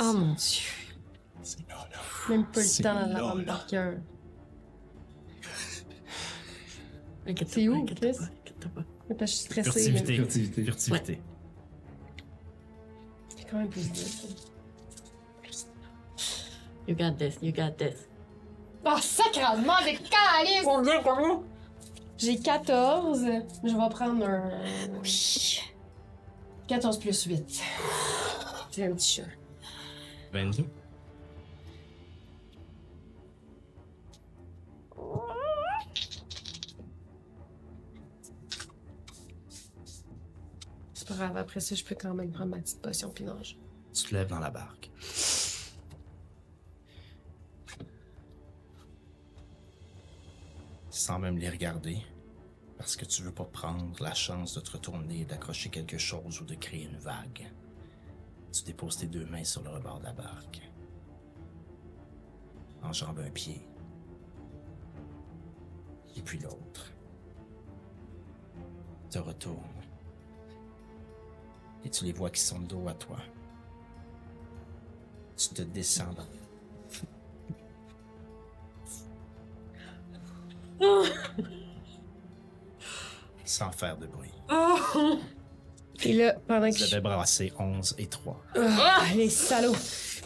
oh 0.00 0.12
mon 0.14 0.32
dieu. 0.32 0.62
Même 2.28 2.46
pas 2.46 2.60
le 2.60 2.66
C'est 2.66 2.82
temps 2.82 2.94
là, 2.94 3.34
la 3.36 3.44
par 3.44 3.66
cœur. 3.66 3.94
C'est 7.46 7.68
où, 7.68 7.84
Chris? 7.84 8.16
Parce 9.08 9.18
que 9.18 9.20
je 9.20 9.24
suis 9.26 9.44
stressée. 9.44 9.92
Furtivité. 9.92 10.14
Furtivité. 10.14 10.64
Furtivité. 10.64 11.20
C'est 13.36 13.50
quand 13.50 13.58
même 13.58 13.68
plus 13.68 13.90
dur. 13.90 14.04
You 16.86 16.94
got 16.94 17.12
this, 17.12 17.38
you 17.40 17.52
got 17.52 17.72
this. 17.78 18.08
Oh, 18.84 18.98
sacrément, 19.00 19.72
j'ai 19.84 19.96
calice! 19.96 20.64
Combien, 20.64 21.02
combien? 21.02 21.42
J'ai 22.18 22.38
14. 22.38 23.24
Je 23.64 23.68
vais 23.68 23.88
prendre 23.90 24.24
un. 24.24 24.50
Oui. 25.02 25.60
14 26.68 26.98
plus 26.98 27.24
8. 27.24 27.62
J'ai 28.72 28.84
un 28.84 28.92
petit 28.94 29.22
chat. 29.22 29.28
22. 30.32 30.64
C'est 41.04 41.18
pas 41.18 41.26
grave, 41.26 41.36
après 41.36 41.60
ça, 41.60 41.74
je 41.74 41.84
peux 41.84 41.94
quand 41.94 42.14
même 42.14 42.32
prendre 42.32 42.52
ma 42.52 42.58
petite 42.58 42.80
potion 42.80 43.10
puis. 43.10 43.26
Tu 43.92 44.04
te 44.04 44.14
lèves 44.14 44.28
dans 44.28 44.38
la 44.38 44.48
barque. 44.48 44.90
Sans 50.88 51.18
même 51.18 51.36
les 51.36 51.50
regarder, 51.50 51.98
parce 52.78 52.96
que 52.96 53.04
tu 53.04 53.22
veux 53.22 53.34
pas 53.34 53.44
prendre 53.44 54.02
la 54.02 54.14
chance 54.14 54.54
de 54.54 54.60
te 54.60 54.70
retourner 54.70 55.20
et 55.20 55.24
d'accrocher 55.26 55.68
quelque 55.68 55.98
chose 55.98 56.40
ou 56.40 56.46
de 56.46 56.54
créer 56.54 56.84
une 56.84 56.96
vague. 56.96 57.52
Tu 58.50 58.62
déposes 58.62 58.96
tes 58.96 59.06
deux 59.06 59.26
mains 59.26 59.44
sur 59.44 59.62
le 59.62 59.68
rebord 59.68 59.98
de 59.98 60.04
la 60.04 60.12
barque. 60.14 60.62
Enjambe 62.82 63.18
un 63.18 63.30
pied. 63.30 63.68
Et 66.16 66.22
puis 66.22 66.38
l'autre. 66.38 66.90
Te 69.10 69.18
retourne. 69.18 69.73
Et 71.84 71.90
tu 71.90 72.04
les 72.04 72.12
vois 72.12 72.30
qui 72.30 72.40
sont 72.40 72.58
dos 72.60 72.88
à 72.88 72.94
toi. 72.94 73.16
Tu 75.36 75.48
te 75.48 75.62
descends 75.62 76.12
dans- 76.14 76.26
Sans 83.44 83.70
faire 83.72 83.96
de 83.98 84.06
bruit. 84.06 84.30
Et 86.04 86.12
là, 86.14 86.34
pendant 86.46 86.68
que 86.70 86.72
Vous 86.78 86.84
je 86.86 86.94
avez 86.94 87.00
brassé 87.02 87.52
11 87.58 87.94
et 87.98 88.06
3. 88.06 88.42
Ah, 88.56 89.04
les 89.14 89.28
salauds! 89.30 89.76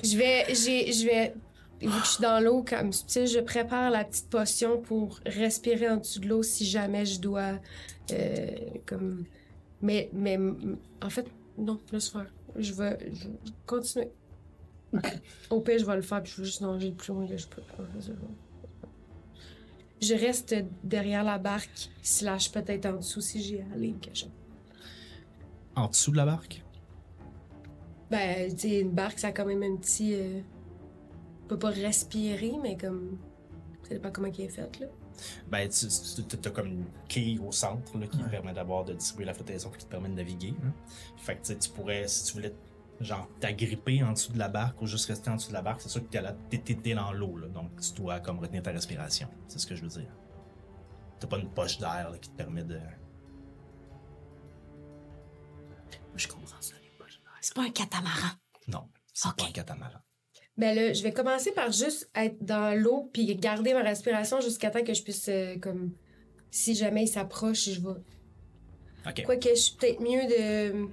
Je 0.03 0.17
vais, 0.17 0.47
j'ai, 0.55 0.93
je 0.93 1.05
vais, 1.07 1.35
vu 1.81 1.89
que 1.89 2.05
je 2.05 2.11
suis 2.13 2.23
dans 2.23 2.41
l'eau 2.41 2.65
comme 2.67 2.93
subtil, 2.93 3.27
je 3.27 3.41
prépare 3.41 3.91
la 3.91 4.05
petite 4.05 4.31
potion 4.31 4.81
pour 4.81 5.19
respirer 5.27 5.89
en 5.91 5.97
dessous 5.97 6.21
de 6.21 6.29
l'eau 6.29 6.43
si 6.43 6.65
jamais 6.65 7.05
je 7.05 7.21
dois, 7.21 7.59
euh, 8.13 8.51
comme, 8.87 9.25
mais, 9.83 10.09
mais, 10.13 10.39
en 11.03 11.11
fait, 11.11 11.27
non, 11.59 11.81
laisse 11.93 12.09
faire. 12.09 12.33
Je 12.57 12.73
vais, 12.73 12.99
je 13.13 13.29
vais 13.29 13.35
continuer. 13.67 14.11
Au 15.51 15.61
pire, 15.61 15.79
je 15.79 15.85
vais 15.85 15.97
le 15.97 16.03
faire, 16.03 16.23
puis 16.23 16.33
je 16.33 16.41
vais 16.41 16.47
juste 16.47 16.61
nager 16.61 16.89
le 16.89 16.95
plus 16.95 17.13
loin 17.13 17.27
que 17.27 17.37
je 17.37 17.47
peux. 17.47 17.63
Je 20.01 20.15
reste 20.15 20.55
derrière 20.85 21.25
la 21.25 21.39
barque, 21.39 21.91
slash 22.03 22.53
peut-être 22.53 22.87
en 22.87 22.97
dessous 22.97 23.21
si 23.21 23.43
j'ai 23.43 23.63
à 23.63 23.75
aller 23.75 23.93
quelque 24.01 24.17
chose. 24.17 24.31
En 25.75 25.89
dessous 25.89 26.13
de 26.13 26.17
la 26.17 26.25
barque? 26.25 26.63
Ben, 28.11 28.55
tu 28.55 28.69
une 28.69 28.93
barque, 28.93 29.19
ça 29.19 29.29
a 29.29 29.33
quand 29.33 29.45
même 29.45 29.63
un 29.63 29.77
petit. 29.77 30.15
Euh... 30.15 30.41
On 31.45 31.49
peut 31.49 31.59
pas 31.59 31.71
respirer, 31.71 32.53
mais 32.63 32.77
comme. 32.77 33.19
Ça 33.83 33.95
dépend 33.95 34.11
comment 34.11 34.29
il 34.29 34.41
est 34.41 34.49
fait, 34.49 34.81
là. 34.81 34.87
Ben, 35.49 35.69
tu 35.69 35.87
as 36.49 36.51
comme 36.51 36.67
une 36.67 36.85
quille 37.09 37.39
au 37.39 37.53
centre 37.53 37.97
là, 37.99 38.07
qui 38.07 38.19
te 38.19 38.29
permet 38.29 38.53
d'avoir 38.53 38.85
de 38.85 38.95
distribuer 38.95 39.25
la 39.27 39.35
flottaison 39.35 39.71
qui 39.71 39.85
te 39.85 39.91
permet 39.91 40.09
de 40.09 40.15
naviguer. 40.15 40.55
Fait 41.17 41.37
que 41.37 41.47
tu 41.47 41.59
tu 41.59 41.71
pourrais, 41.71 42.07
si 42.09 42.25
tu 42.27 42.33
voulais, 42.35 42.55
genre, 43.01 43.29
t'agripper 43.41 44.03
en 44.03 44.13
dessous 44.13 44.33
de 44.33 44.39
la 44.39 44.49
barque 44.49 44.81
ou 44.83 44.87
juste 44.87 45.07
rester 45.07 45.31
en 45.31 45.37
dessous 45.37 45.49
de 45.49 45.55
la 45.55 45.63
barque, 45.63 45.81
c'est 45.81 45.89
sûr 45.89 46.03
que 46.03 46.09
t'es 46.09 46.21
là- 46.23 46.35
t'es- 46.51 46.95
dans 46.95 47.13
l'eau. 47.13 47.39
Donc, 47.49 47.81
tu 47.81 47.93
dois 47.95 48.21
comme 48.21 48.39
retenir 48.39 48.63
ta 48.63 48.71
respiration. 48.73 49.29
C'est 49.49 49.59
ce 49.59 49.67
que 49.67 49.75
je 49.77 49.83
veux 49.83 49.89
dire. 49.89 50.11
T'as 51.21 51.27
pas 51.27 51.39
une 51.39 51.51
poche 51.51 51.79
d'air 51.79 52.13
qui 52.21 52.31
te 52.31 52.37
permet 52.37 52.63
de. 52.65 52.79
Je 56.15 56.27
comprends 56.29 56.61
ça, 56.61 56.75
les 56.83 56.91
poches. 56.99 57.21
C'est 57.41 57.55
pas 57.55 57.63
un 57.63 57.71
catamaran. 57.71 58.31
Non, 58.67 58.89
c'est 59.15 59.35
pas 59.35 59.45
un 59.45 59.53
catamaran. 59.53 59.99
Ben 60.59 60.75
là, 60.75 60.93
je 60.93 61.03
vais 61.05 61.13
commencer 61.13 61.53
par 61.53 61.71
juste 61.73 62.11
être 62.17 62.45
dans 62.45 62.77
l'eau 62.77 63.09
puis 63.13 63.35
garder 63.37 63.73
ma 63.75 63.83
respiration 63.83 64.41
jusqu'à 64.41 64.71
temps 64.71 64.83
que 64.83 64.93
je 64.93 65.03
puisse, 65.03 65.27
euh, 65.29 65.57
comme. 65.59 65.93
Si 66.51 66.75
jamais 66.75 67.05
il 67.05 67.09
s'approche, 67.09 67.69
je 67.71 67.81
vais. 67.81 68.01
Ok. 69.07 69.23
Quoique, 69.25 69.49
je 69.51 69.55
suis 69.55 69.77
peut-être 69.77 70.01
mieux 70.01 70.27
de. 70.27 70.89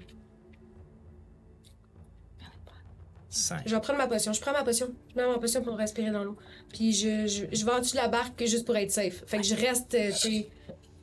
5. 3.29 3.63
Je 3.65 3.75
vais 3.75 3.81
prendre 3.81 3.97
ma 3.99 4.07
potion. 4.07 4.31
Je 4.31 4.39
prends 4.39 4.53
ma 4.53 4.63
potion. 4.63 4.87
Je 5.11 5.15
mets 5.21 5.27
ma 5.27 5.37
potion 5.39 5.61
pour 5.61 5.75
respirer 5.77 6.11
dans 6.11 6.23
l'eau. 6.23 6.37
Puis 6.73 6.93
je, 6.93 7.27
je, 7.27 7.45
je 7.51 7.65
vais 7.65 7.71
en 7.71 7.79
dessous 7.79 7.91
de 7.97 8.01
la 8.01 8.07
barque 8.07 8.39
juste 8.45 8.65
pour 8.65 8.77
être 8.77 8.91
safe. 8.91 9.23
Fait 9.27 9.37
que 9.37 9.43
je 9.43 9.55
reste, 9.55 9.93
euh, 9.95 10.11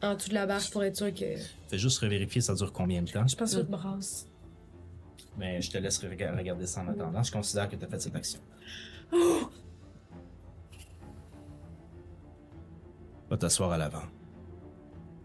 en 0.02 0.14
dessous 0.14 0.30
de 0.30 0.34
la 0.34 0.46
barque 0.46 0.70
pour 0.70 0.82
être 0.82 0.96
sûr 0.96 1.12
que. 1.12 1.36
Fais 1.68 1.78
juste 1.78 1.98
revérifier 1.98 2.40
ça 2.40 2.54
dure 2.54 2.72
combien 2.72 3.02
de 3.02 3.10
temps? 3.10 3.26
Je 3.26 3.36
pense 3.36 3.54
que 3.54 3.60
brasse. 3.62 4.26
Mais 5.36 5.60
je 5.60 5.70
te 5.70 5.78
laisse 5.78 5.98
rega- 5.98 6.34
regarder 6.36 6.66
ça 6.66 6.80
en 6.82 6.88
attendant. 6.88 7.22
Je 7.22 7.32
considère 7.32 7.68
que 7.68 7.76
tu 7.76 7.84
as 7.84 7.88
fait 7.88 8.00
cette 8.00 8.14
action. 8.16 8.40
Va 13.30 13.36
t'asseoir 13.36 13.72
à 13.72 13.78
l'avant. 13.78 14.02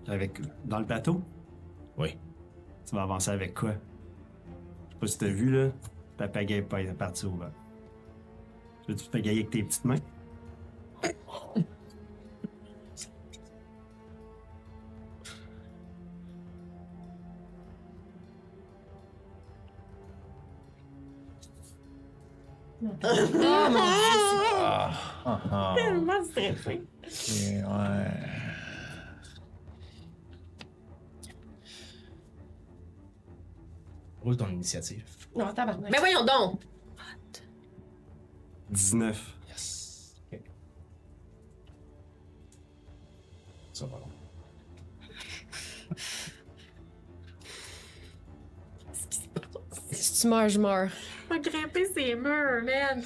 Avec, 0.07 0.39
dans 0.65 0.79
le 0.79 0.85
bateau? 0.85 1.21
Oui. 1.97 2.17
Tu 2.85 2.95
vas 2.95 3.03
avancer 3.03 3.31
avec 3.31 3.53
quoi? 3.53 3.71
Je 3.71 4.93
sais 4.93 4.99
pas 4.99 5.07
si 5.07 5.17
t'as 5.17 5.27
vu, 5.27 5.51
là. 5.51 5.69
Ta 6.17 6.27
pagaie 6.27 6.57
est 6.57 6.61
pas 6.61 6.83
partie 6.97 7.25
au 7.25 7.31
vent. 7.31 7.51
Veux-tu 8.87 9.05
te 9.05 9.11
pagailler 9.11 9.41
avec 9.41 9.51
tes 9.51 9.63
petites 9.63 9.85
mains? 9.85 9.99
Tellement 25.75 26.23
stressé. 26.23 26.81
Ok, 27.03 27.09
ouais. 27.39 28.11
Roule 34.21 34.37
ton 34.37 34.49
initiative. 34.49 35.05
Non, 35.35 35.53
tabarnak. 35.53 35.89
Mais 35.91 35.99
voyons 35.99 36.23
donc! 36.25 36.61
19. 38.69 39.35
Yes. 39.47 40.15
Ok. 40.31 40.39
Ça 43.73 43.85
va 43.85 43.97
long. 43.97 44.09
Si 49.91 50.21
tu 50.21 50.27
meurs, 50.27 50.49
je 50.49 50.59
meurs. 50.59 50.91
Grimper 51.39 51.85
ces 51.93 52.15
murs, 52.15 52.63
man! 52.63 53.03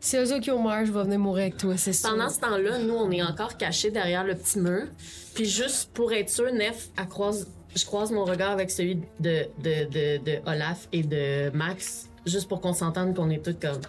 Si 0.00 0.18
Ozokyo 0.18 0.58
meurt, 0.58 0.84
je 0.84 0.92
vais 0.92 1.02
venir 1.04 1.18
mourir 1.18 1.44
avec 1.44 1.56
toi, 1.56 1.78
c'est 1.78 1.94
sûr. 1.94 2.10
Pendant 2.10 2.28
ce 2.28 2.38
temps-là, 2.40 2.78
nous, 2.78 2.94
on 2.94 3.10
est 3.10 3.22
encore 3.22 3.56
cachés 3.56 3.90
derrière 3.90 4.22
le 4.22 4.34
petit 4.34 4.58
mur. 4.58 4.86
Puis 5.34 5.46
juste 5.46 5.92
pour 5.94 6.12
être 6.12 6.28
sûr, 6.28 6.52
Nef, 6.52 6.90
croise, 7.08 7.48
je 7.74 7.84
croise 7.86 8.12
mon 8.12 8.24
regard 8.24 8.50
avec 8.50 8.70
celui 8.70 8.96
de, 9.18 9.46
de, 9.58 9.84
de, 9.86 10.22
de 10.22 10.38
Olaf 10.46 10.88
et 10.92 11.02
de 11.02 11.50
Max, 11.56 12.10
juste 12.26 12.48
pour 12.48 12.60
qu'on 12.60 12.74
s'entende 12.74 13.16
qu'on 13.16 13.30
est 13.30 13.42
tous 13.42 13.56
comme... 13.58 13.80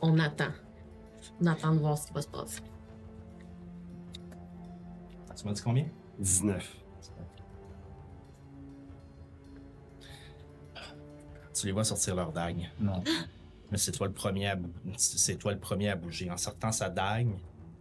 On 0.00 0.18
attend. 0.18 0.52
On 1.40 1.46
attend 1.46 1.74
de 1.74 1.80
voir 1.80 1.98
ce 1.98 2.06
qui 2.06 2.14
va 2.14 2.22
se 2.22 2.28
passer. 2.28 2.60
Tu 5.36 5.46
m'as 5.46 5.52
dit 5.52 5.62
combien? 5.62 5.86
19. 6.18 6.76
Tu 11.58 11.66
les 11.66 11.72
vois 11.72 11.84
sortir 11.84 12.14
leur 12.14 12.32
dague. 12.32 12.70
Non. 12.78 13.02
Mais 13.70 13.78
c'est 13.78 13.92
toi 13.92 14.06
le 14.06 14.12
premier 14.12 14.46
à, 14.48 14.56
c'est 14.96 15.36
toi 15.36 15.52
le 15.52 15.58
premier 15.58 15.90
à 15.90 15.96
bouger. 15.96 16.30
En 16.30 16.36
sortant 16.36 16.72
sa 16.72 16.88
dague, 16.88 17.28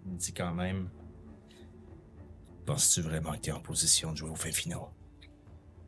il 0.05 0.17
dit 0.17 0.33
quand 0.33 0.53
même 0.53 0.89
Penses-tu 2.65 3.01
vraiment 3.01 3.31
que 3.33 3.37
t'es 3.37 3.51
en 3.51 3.61
position 3.61 4.11
de 4.11 4.17
jouer 4.17 4.29
au 4.29 4.35
fin 4.35 4.51
finaux? 4.51 4.89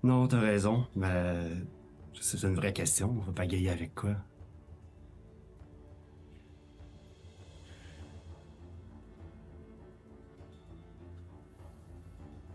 Non, 0.01 0.27
t'as 0.27 0.39
raison, 0.39 0.87
mais 0.95 1.49
c'est 2.21 2.41
une 2.43 2.55
vraie 2.55 2.71
question. 2.71 3.09
On 3.09 3.21
va 3.21 3.33
pagayer 3.33 3.69
avec 3.69 3.93
quoi? 3.95 4.15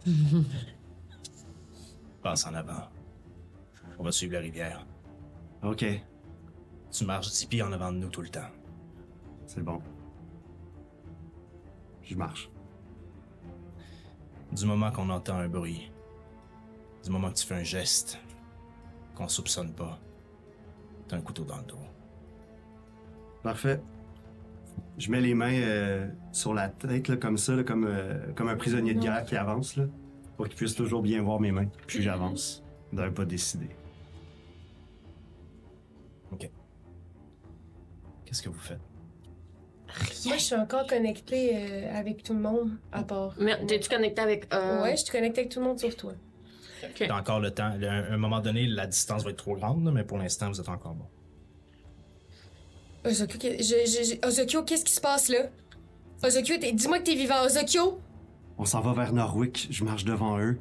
Passe 2.23 2.47
en 2.47 2.55
avant. 2.55 2.89
On 3.99 4.05
va 4.05 4.13
suivre 4.13 4.33
la 4.33 4.41
rivière. 4.41 4.87
Ok, 5.65 5.83
Tu 6.91 7.05
marches 7.07 7.31
10 7.31 7.47
pieds 7.47 7.63
en 7.63 7.73
avant 7.73 7.91
de 7.91 7.97
nous 7.97 8.11
tout 8.11 8.21
le 8.21 8.29
temps. 8.29 8.51
c'est 9.47 9.63
bon. 9.63 9.81
Je 12.03 12.15
marche. 12.15 12.51
Du 14.53 14.67
moment 14.67 14.91
qu'on 14.91 15.09
entend 15.09 15.39
un 15.39 15.49
bruit, 15.49 15.91
du 17.03 17.11
moment 17.11 17.31
que 17.31 17.37
tu 17.37 17.47
fais 17.47 17.55
un 17.55 17.63
geste, 17.63 18.21
qu'on 19.15 19.27
soupçonne 19.27 19.73
pas, 19.73 19.99
t'as 21.09 21.17
un 21.17 21.23
couteau 21.23 21.45
dans 21.45 21.57
le 21.57 21.65
dos. 21.65 21.79
Parfait. 23.43 23.81
Je 24.99 25.11
mets 25.11 25.23
les 25.23 25.33
mains 25.33 25.55
euh, 25.55 26.07
sur 26.31 26.53
la 26.53 26.69
tête, 26.69 27.09
là, 27.09 27.17
comme 27.17 27.39
ça, 27.39 27.57
là, 27.57 27.65
comme, 27.65 27.87
euh, 27.87 28.33
comme 28.35 28.49
un 28.49 28.57
prisonnier 28.57 28.93
de 28.93 29.01
guerre 29.01 29.25
qui 29.25 29.35
avance, 29.35 29.77
là, 29.77 29.87
pour 30.37 30.47
qu'il 30.47 30.57
puisse 30.57 30.75
toujours 30.75 31.01
bien 31.01 31.23
voir 31.23 31.41
mes 31.41 31.53
mains. 31.53 31.69
Puis 31.87 32.03
j'avance, 32.03 32.63
d'un 32.93 33.11
pas 33.11 33.25
décidé. 33.25 33.71
Ok. 36.35 36.51
Qu'est-ce 38.27 38.43
que 38.43 38.49
vous 38.49 38.59
faites? 38.59 38.81
Moi, 40.27 40.37
je 40.37 40.43
suis 40.43 40.55
encore 40.57 40.87
connectée 40.89 41.53
euh, 41.55 41.97
avec 41.97 42.25
tout 42.25 42.35
le 42.35 42.41
monde, 42.41 42.71
à 42.91 43.05
part. 43.05 43.35
Mais 43.39 43.65
t'es-tu 43.67 43.89
connecté 43.89 44.21
avec... 44.21 44.53
Euh... 44.53 44.83
Ouais, 44.83 44.97
je 44.97 45.03
suis 45.03 45.13
connectée 45.13 45.43
avec 45.43 45.53
tout 45.53 45.61
le 45.61 45.67
monde 45.67 45.79
sur 45.79 45.95
toi. 45.95 46.13
Ok. 46.83 47.05
T'as 47.07 47.17
encore 47.21 47.39
le 47.39 47.53
temps. 47.53 47.73
Le- 47.79 47.89
À 47.89 48.13
un 48.13 48.17
moment 48.17 48.41
donné, 48.41 48.67
la 48.67 48.89
distance 48.89 49.23
va 49.23 49.31
être 49.31 49.37
trop 49.37 49.55
grande, 49.55 49.85
là, 49.85 49.93
mais 49.93 50.03
pour 50.03 50.19
l'instant, 50.19 50.49
vous 50.49 50.61
êtes 50.61 50.69
encore 50.69 50.95
bon. 50.95 51.07
Ozokyo, 53.05 53.39
qu'est- 53.39 53.63
je- 53.63 53.87
je- 53.87 54.15
je- 54.21 54.27
Ozokyo, 54.27 54.65
qu'est-ce 54.65 54.85
qui 54.85 54.93
se 54.95 55.01
passe 55.01 55.29
là? 55.29 55.47
Ozokyo, 56.25 56.57
t'es- 56.59 56.73
dis-moi 56.73 56.99
que 56.99 57.05
t'es 57.05 57.15
vivant. 57.15 57.45
Ozokyo! 57.45 58.01
On 58.59 58.65
s'en 58.65 58.81
va 58.81 58.93
vers 58.95 59.13
Norwick, 59.13 59.69
je 59.71 59.85
marche 59.85 60.05
devant 60.05 60.39
eux. 60.41 60.59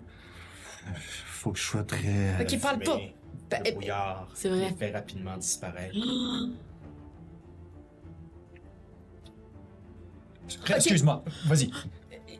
Faut 1.25 1.51
que 1.51 1.57
je 1.59 1.63
sois 1.63 1.83
très... 1.83 2.39
Ok, 2.41 2.59
parle 2.59 2.79
pas. 2.83 2.97
Mais 2.97 3.15
le 3.65 3.71
brouillard 3.71 4.27
C'est 4.33 4.49
vrai. 4.49 4.69
les 4.69 4.75
fait 4.75 4.91
rapidement 4.91 5.37
disparaître. 5.37 5.95
Excuse-moi, 10.75 11.23
vas-y. 11.45 11.71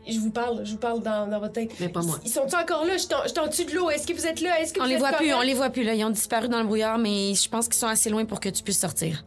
Je 0.10 0.20
vous 0.20 0.32
parle, 0.32 0.66
je 0.66 0.72
vous 0.74 0.78
parle 0.78 1.02
dans, 1.02 1.28
dans 1.30 1.40
votre 1.40 1.54
tête. 1.54 1.72
Mais 1.80 1.88
pas 1.88 2.02
moi. 2.02 2.20
Ils 2.26 2.30
sont 2.30 2.42
encore 2.42 2.86
là? 2.86 2.98
Je 2.98 3.04
suis 3.04 3.40
en- 3.40 3.48
dessous 3.48 3.64
de 3.64 3.72
l'eau. 3.74 3.90
Est-ce 3.90 4.06
que 4.06 4.12
vous 4.14 4.26
êtes 4.28 4.42
là? 4.42 4.60
Est-ce 4.60 4.74
que 4.74 4.82
On 4.82 4.84
vous 4.84 4.90
les 4.90 4.96
êtes 4.96 5.00
voit 5.00 5.14
plus, 5.14 5.34
on 5.34 5.42
les 5.42 5.54
voit 5.54 5.70
plus 5.70 5.84
là. 5.84 5.94
Ils 5.94 6.04
ont 6.04 6.10
disparu 6.10 6.50
dans 6.50 6.60
le 6.60 6.66
brouillard, 6.66 6.98
mais 6.98 7.34
je 7.34 7.48
pense 7.50 7.68
qu'ils 7.68 7.78
sont 7.78 7.88
assez 7.88 8.10
loin 8.10 8.26
pour 8.26 8.42
que 8.42 8.50
tu 8.50 8.62
puisses 8.64 8.80
sortir. 8.82 9.24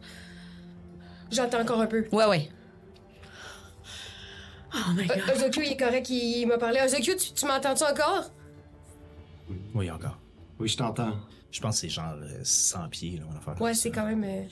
J'entends 1.31 1.61
encore 1.61 1.81
un 1.81 1.87
peu. 1.87 2.05
Ouais, 2.11 2.25
ouais. 2.27 2.49
Oh 4.75 4.91
my 4.95 5.07
god. 5.07 5.17
Euh, 5.17 5.35
Ozokyo, 5.35 5.61
il 5.63 5.71
est 5.71 5.77
correct, 5.77 6.09
il, 6.11 6.41
il 6.41 6.45
m'a 6.47 6.59
parlé. 6.59 6.79
Ozokyo, 6.85 7.15
tu, 7.15 7.33
tu 7.33 7.45
m'entends-tu 7.47 7.83
encore? 7.83 8.29
Oui, 9.73 9.89
encore. 9.89 10.19
Oui, 10.59 10.67
je 10.67 10.77
t'entends. 10.77 11.13
Je 11.51 11.61
pense 11.61 11.75
que 11.75 11.81
c'est 11.81 11.89
genre 11.89 12.13
euh, 12.21 12.39
100 12.43 12.89
pieds, 12.89 13.17
là, 13.17 13.23
on 13.29 13.33
va 13.33 13.39
faire. 13.39 13.61
Ouais, 13.61 13.73
c'est 13.73 13.91
quand 13.91 14.05
même. 14.05 14.23
euh, 14.23 14.43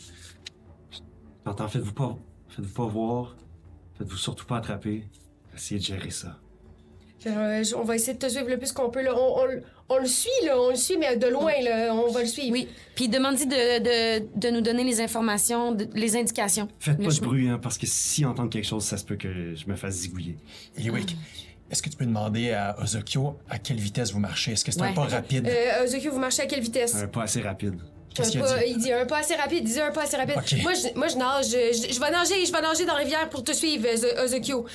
T'entends, 1.43 1.67
faites-vous 1.67 1.93
pas... 1.93 2.17
Faites-vous 2.49 2.73
pas 2.73 2.85
voir. 2.87 3.35
Faites-vous 3.97 4.17
surtout 4.17 4.45
pas 4.45 4.57
attraper. 4.57 5.03
Essayez 5.55 5.79
de 5.79 5.85
gérer 5.85 6.09
ça. 6.09 6.39
euh, 7.27 7.63
on 7.75 7.83
va 7.83 7.95
essayer 7.95 8.13
de 8.13 8.19
te 8.19 8.29
suivre 8.29 8.47
le 8.49 8.57
plus 8.57 8.71
qu'on 8.71 8.89
peut. 8.89 9.01
Là. 9.03 9.13
On, 9.15 9.41
on 9.41 9.45
le- 9.45 9.63
on 9.89 9.97
le 9.99 10.05
suit, 10.05 10.29
là. 10.45 10.59
On 10.59 10.69
le 10.69 10.75
suit, 10.75 10.97
mais 10.97 11.17
de 11.17 11.27
loin, 11.27 11.51
là. 11.61 11.93
On 11.93 12.11
va 12.11 12.21
le 12.21 12.27
suivre. 12.27 12.51
Oui. 12.53 12.67
Puis 12.95 13.09
demande-y 13.09 13.45
de, 13.45 13.79
de, 14.19 14.25
de 14.39 14.49
nous 14.49 14.61
donner 14.61 14.83
les 14.83 15.01
informations, 15.01 15.73
de- 15.73 15.87
les 15.93 16.15
indications. 16.15 16.67
Faites 16.79 16.97
Le 16.97 17.05
pas 17.07 17.13
de 17.13 17.19
bruit, 17.19 17.49
hein, 17.49 17.59
parce 17.61 17.77
que 17.77 17.85
s'ils 17.87 18.25
entendent 18.25 18.49
quelque 18.51 18.65
chose, 18.67 18.83
ça 18.83 18.97
se 18.97 19.03
peut 19.05 19.15
que 19.17 19.53
je 19.53 19.67
me 19.67 19.75
fasse 19.75 19.95
zigouiller. 19.95 20.37
Eliwick, 20.77 21.15
est-ce 21.71 21.81
que 21.81 21.89
tu 21.89 21.97
peux 21.97 22.05
demander 22.05 22.51
à 22.51 22.75
Ozokyo 22.81 23.37
à 23.49 23.57
quelle 23.59 23.77
vitesse 23.79 24.11
vous 24.11 24.19
marchez? 24.19 24.51
Est-ce 24.53 24.63
que 24.65 24.71
c'est 24.71 24.81
un 24.81 24.87
Ouais. 24.89 24.93
pas 24.93 25.03
rapide? 25.05 25.47
Euh, 25.47 25.83
Ozokyo, 25.85 26.11
vous 26.11 26.19
marchez 26.19 26.41
à 26.43 26.45
quelle 26.45 26.61
vitesse? 26.61 26.95
Un 26.95 27.07
pas 27.07 27.23
assez 27.23 27.41
rapide. 27.41 27.75
Qu'est-ce 28.13 28.29
Un 28.29 28.31
qu'il 28.31 28.41
a 28.41 28.45
pas- 28.45 28.57
dit? 28.59 28.65
Il 28.69 28.77
dit 28.77 28.93
un 28.93 29.05
pas 29.05 29.17
assez 29.19 29.35
rapide, 29.35 29.67
il 29.67 29.73
dit 29.73 29.81
un 29.81 29.91
pas 29.91 30.03
assez 30.03 30.15
rapide. 30.15 30.35
Ok. 30.37 30.55
Moi, 30.63 30.73
je, 30.73 30.97
moi, 30.97 31.07
je 31.09 31.17
nage, 31.17 31.45
je, 31.47 31.93
je 31.93 31.99
vais 31.99 32.11
nager, 32.11 32.45
je 32.45 32.51
vais 32.51 32.61
nager 32.61 32.85
dans 32.85 32.93
la 32.93 32.99
rivière 32.99 33.29
pour 33.29 33.43
te 33.43 33.51
suivre, 33.51 33.85
Ozo- 33.93 34.23
Ozokyo. 34.23 34.65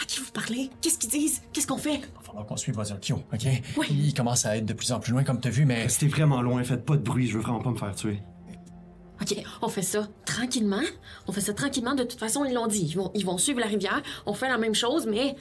À 0.00 0.04
qui 0.06 0.20
vous 0.20 0.30
parlez? 0.32 0.70
Qu'est-ce 0.80 0.98
qu'ils 0.98 1.10
disent? 1.10 1.42
Qu'est-ce 1.52 1.66
qu'on 1.66 1.76
fait? 1.76 1.94
Il 1.94 2.00
va 2.00 2.20
falloir 2.24 2.46
qu'on 2.46 2.56
suive 2.56 2.78
Ozokyo, 2.78 3.22
OK? 3.32 3.46
Il 3.90 4.14
commence 4.14 4.46
à 4.46 4.56
être 4.56 4.64
de 4.66 4.72
plus 4.72 4.90
en 4.92 5.00
plus 5.00 5.12
loin, 5.12 5.22
comme 5.22 5.40
tu 5.40 5.48
as 5.48 5.50
vu, 5.50 5.64
mais... 5.66 5.82
Restez 5.84 6.08
vraiment 6.08 6.40
loin, 6.42 6.64
faites 6.64 6.84
pas 6.84 6.96
de 6.96 7.02
bruit, 7.02 7.26
je 7.28 7.34
veux 7.36 7.42
vraiment 7.42 7.60
pas 7.60 7.70
me 7.70 7.76
faire 7.76 7.94
tuer. 7.94 8.20
OK, 9.20 9.36
on 9.62 9.68
fait 9.68 9.82
ça 9.82 10.08
tranquillement. 10.26 10.82
On 11.28 11.32
fait 11.32 11.40
ça 11.40 11.52
tranquillement. 11.54 11.94
De 11.94 12.02
toute 12.04 12.18
façon, 12.18 12.44
ils 12.44 12.52
l'ont 12.52 12.66
dit. 12.66 12.86
Ils 12.90 12.96
vont, 12.96 13.10
ils 13.14 13.24
vont 13.24 13.38
suivre 13.38 13.60
la 13.60 13.66
rivière. 13.66 14.02
On 14.26 14.34
fait 14.34 14.48
la 14.48 14.58
même 14.58 14.74
chose, 14.74 15.06
mais 15.06 15.36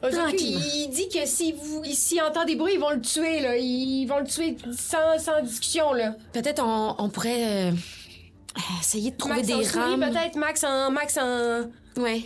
Tranquillement. 0.00 0.60
il, 0.74 0.90
dit 0.90 1.08
que 1.08 1.24
si 1.26 1.52
vous, 1.52 1.82
s'il 1.84 2.20
entend 2.22 2.44
des 2.44 2.56
bruits, 2.56 2.74
ils 2.74 2.80
vont 2.80 2.90
le 2.90 3.00
tuer, 3.00 3.40
là. 3.40 3.56
Ils 3.56 4.06
vont 4.06 4.18
le 4.18 4.26
tuer 4.26 4.56
sans, 4.76 5.18
sans 5.18 5.42
discussion, 5.42 5.92
là. 5.94 6.14
Peut-être 6.32 6.62
on, 6.62 6.94
on 6.98 7.08
pourrait 7.08 7.70
euh, 7.70 7.72
essayer 8.80 9.10
de 9.12 9.16
trouver 9.16 9.36
Max 9.36 9.50
en 9.52 9.58
des 9.58 9.64
souris, 9.64 9.80
rames. 9.82 10.00
peut-être. 10.12 10.36
Max 10.36 10.64
en, 10.64 10.90
Max 10.90 11.18
en... 11.18 11.62
Ouais. 12.00 12.22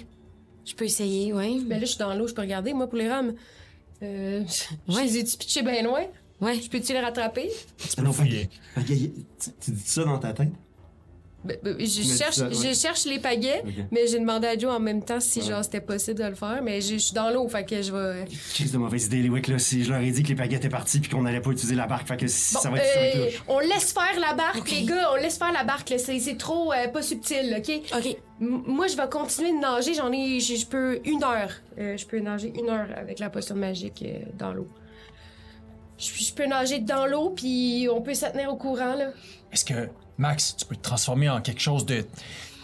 Je 0.64 0.74
peux 0.74 0.84
essayer, 0.86 1.32
ouais. 1.32 1.58
Ben 1.62 1.76
là, 1.78 1.80
je 1.80 1.86
suis 1.90 1.98
dans 1.98 2.12
l'eau, 2.14 2.26
je 2.26 2.34
peux 2.34 2.42
regarder, 2.42 2.72
moi, 2.74 2.88
pour 2.88 2.98
les 2.98 3.08
rames. 3.08 3.34
Euh, 4.02 4.42
je 4.46 4.94
Ouais. 4.94 5.04
les 5.04 5.18
ai-tu 5.18 5.36
pitchés 5.36 5.62
bien 5.62 5.82
loin? 5.82 6.02
Ouais. 6.40 6.60
Je 6.60 6.68
peux-tu 6.68 6.92
le 6.92 7.00
rattraper? 7.00 7.50
Ah 7.96 8.02
non, 8.02 8.12
fait 8.12 8.22
que- 8.24 8.28
fouiller. 8.28 8.50
fait 8.74 8.82
que, 8.82 8.88
tu, 8.94 9.10
tu 9.60 9.70
dis 9.70 9.82
ça 9.86 10.04
dans 10.04 10.18
ta 10.18 10.32
tête? 10.32 10.50
Ben, 11.48 11.56
ben, 11.62 11.76
je, 11.80 12.02
cherche, 12.02 12.34
ça, 12.37 12.46
ouais. 12.48 12.54
je 12.54 12.74
cherche 12.78 13.04
les 13.06 13.18
pagaies, 13.18 13.62
mais 13.90 14.06
j'ai 14.06 14.18
demandé 14.20 14.46
à 14.46 14.56
Joe 14.58 14.70
en 14.72 14.78
même 14.80 15.02
temps 15.02 15.18
si 15.20 15.40
Ouais. 15.40 15.46
genre 15.46 15.64
c'était 15.64 15.80
possible 15.80 16.18
de 16.20 16.24
le 16.28 16.34
faire, 16.34 16.61
mais 16.62 16.80
je, 16.80 16.94
je 16.94 16.98
suis 16.98 17.14
dans 17.14 17.30
l'eau, 17.30 17.48
fait 17.48 17.64
que 17.64 17.80
je 17.82 17.90
vais. 17.92 18.24
Crise 18.54 18.70
de 18.72 18.78
mauvaise 18.78 19.06
idée, 19.06 19.22
Lewick, 19.22 19.48
là. 19.48 19.58
Si 19.58 19.82
je 19.84 19.90
leur 19.90 20.00
ai 20.00 20.11
dit 20.11 20.22
que 20.22 20.28
les 20.28 20.34
paquets 20.34 20.56
étaient 20.56 20.68
partis 20.68 21.00
puis 21.00 21.11
qu'on 21.11 21.24
allait 21.26 21.40
pas 21.40 21.50
utiliser 21.50 21.74
la 21.74 21.87
barque, 21.87 22.06
fait 22.06 22.16
que 22.16 22.26
si 22.26 22.54
Bon, 22.54 22.61
ça 22.61 22.70
va 22.70 22.78
être 22.78 22.92
sur 22.92 23.00
euh, 23.00 23.04
les 23.26 23.30
touches. 23.32 23.42
on 23.48 23.58
laisse 23.61 23.92
faire 23.92 24.20
la 24.20 24.34
barque, 24.34 24.70
les 24.70 24.84
gars, 24.84 25.11
on 25.12 25.16
laisse 25.16 25.38
faire 25.38 25.52
la 25.52 25.64
barque, 25.64 25.90
là, 25.90 25.98
c'est 25.98 26.18
c'est 26.18 26.37
trop 26.37 26.72
euh, 26.72 26.88
pas 26.88 27.02
subtil, 27.02 27.56
ok? 27.58 27.80
OK. 27.96 28.16
M- 28.40 28.62
moi, 28.66 28.87
je 28.87 28.96
vais 28.96 29.08
continuer 29.11 29.50
de 29.52 29.58
nager, 29.58 29.94
j'en 29.94 30.12
ai. 30.12 30.38
Je 30.40 30.54
je 30.56 30.66
peux 30.66 31.00
une 31.04 31.24
heure. 31.24 31.50
Euh, 31.78 31.96
je 31.96 32.06
peux 32.06 32.18
nager 32.20 32.52
une 32.56 32.68
heure 32.68 32.88
avec 32.96 33.18
la 33.18 33.30
potion 33.30 33.54
magique 33.56 34.02
euh, 34.06 34.18
dans 34.38 34.52
l'eau. 34.52 34.68
Je 35.98 36.11
je 36.22 36.32
peux 36.32 36.46
nager 36.46 36.78
dans 36.78 37.06
l'eau, 37.06 37.30
puis 37.30 37.88
on 37.92 38.00
peut 38.00 38.14
se 38.14 38.26
tenir 38.26 38.52
au 38.52 38.56
courant, 38.56 38.94
là. 38.94 39.11
Est-ce 39.52 39.64
que, 39.64 39.88
Max, 40.18 40.57
tu 40.57 40.64
peux 40.66 40.76
te 40.76 40.83
transformer 40.83 41.28
en 41.31 41.40
quelque 41.40 41.61
chose 41.61 41.87
de 41.87 42.04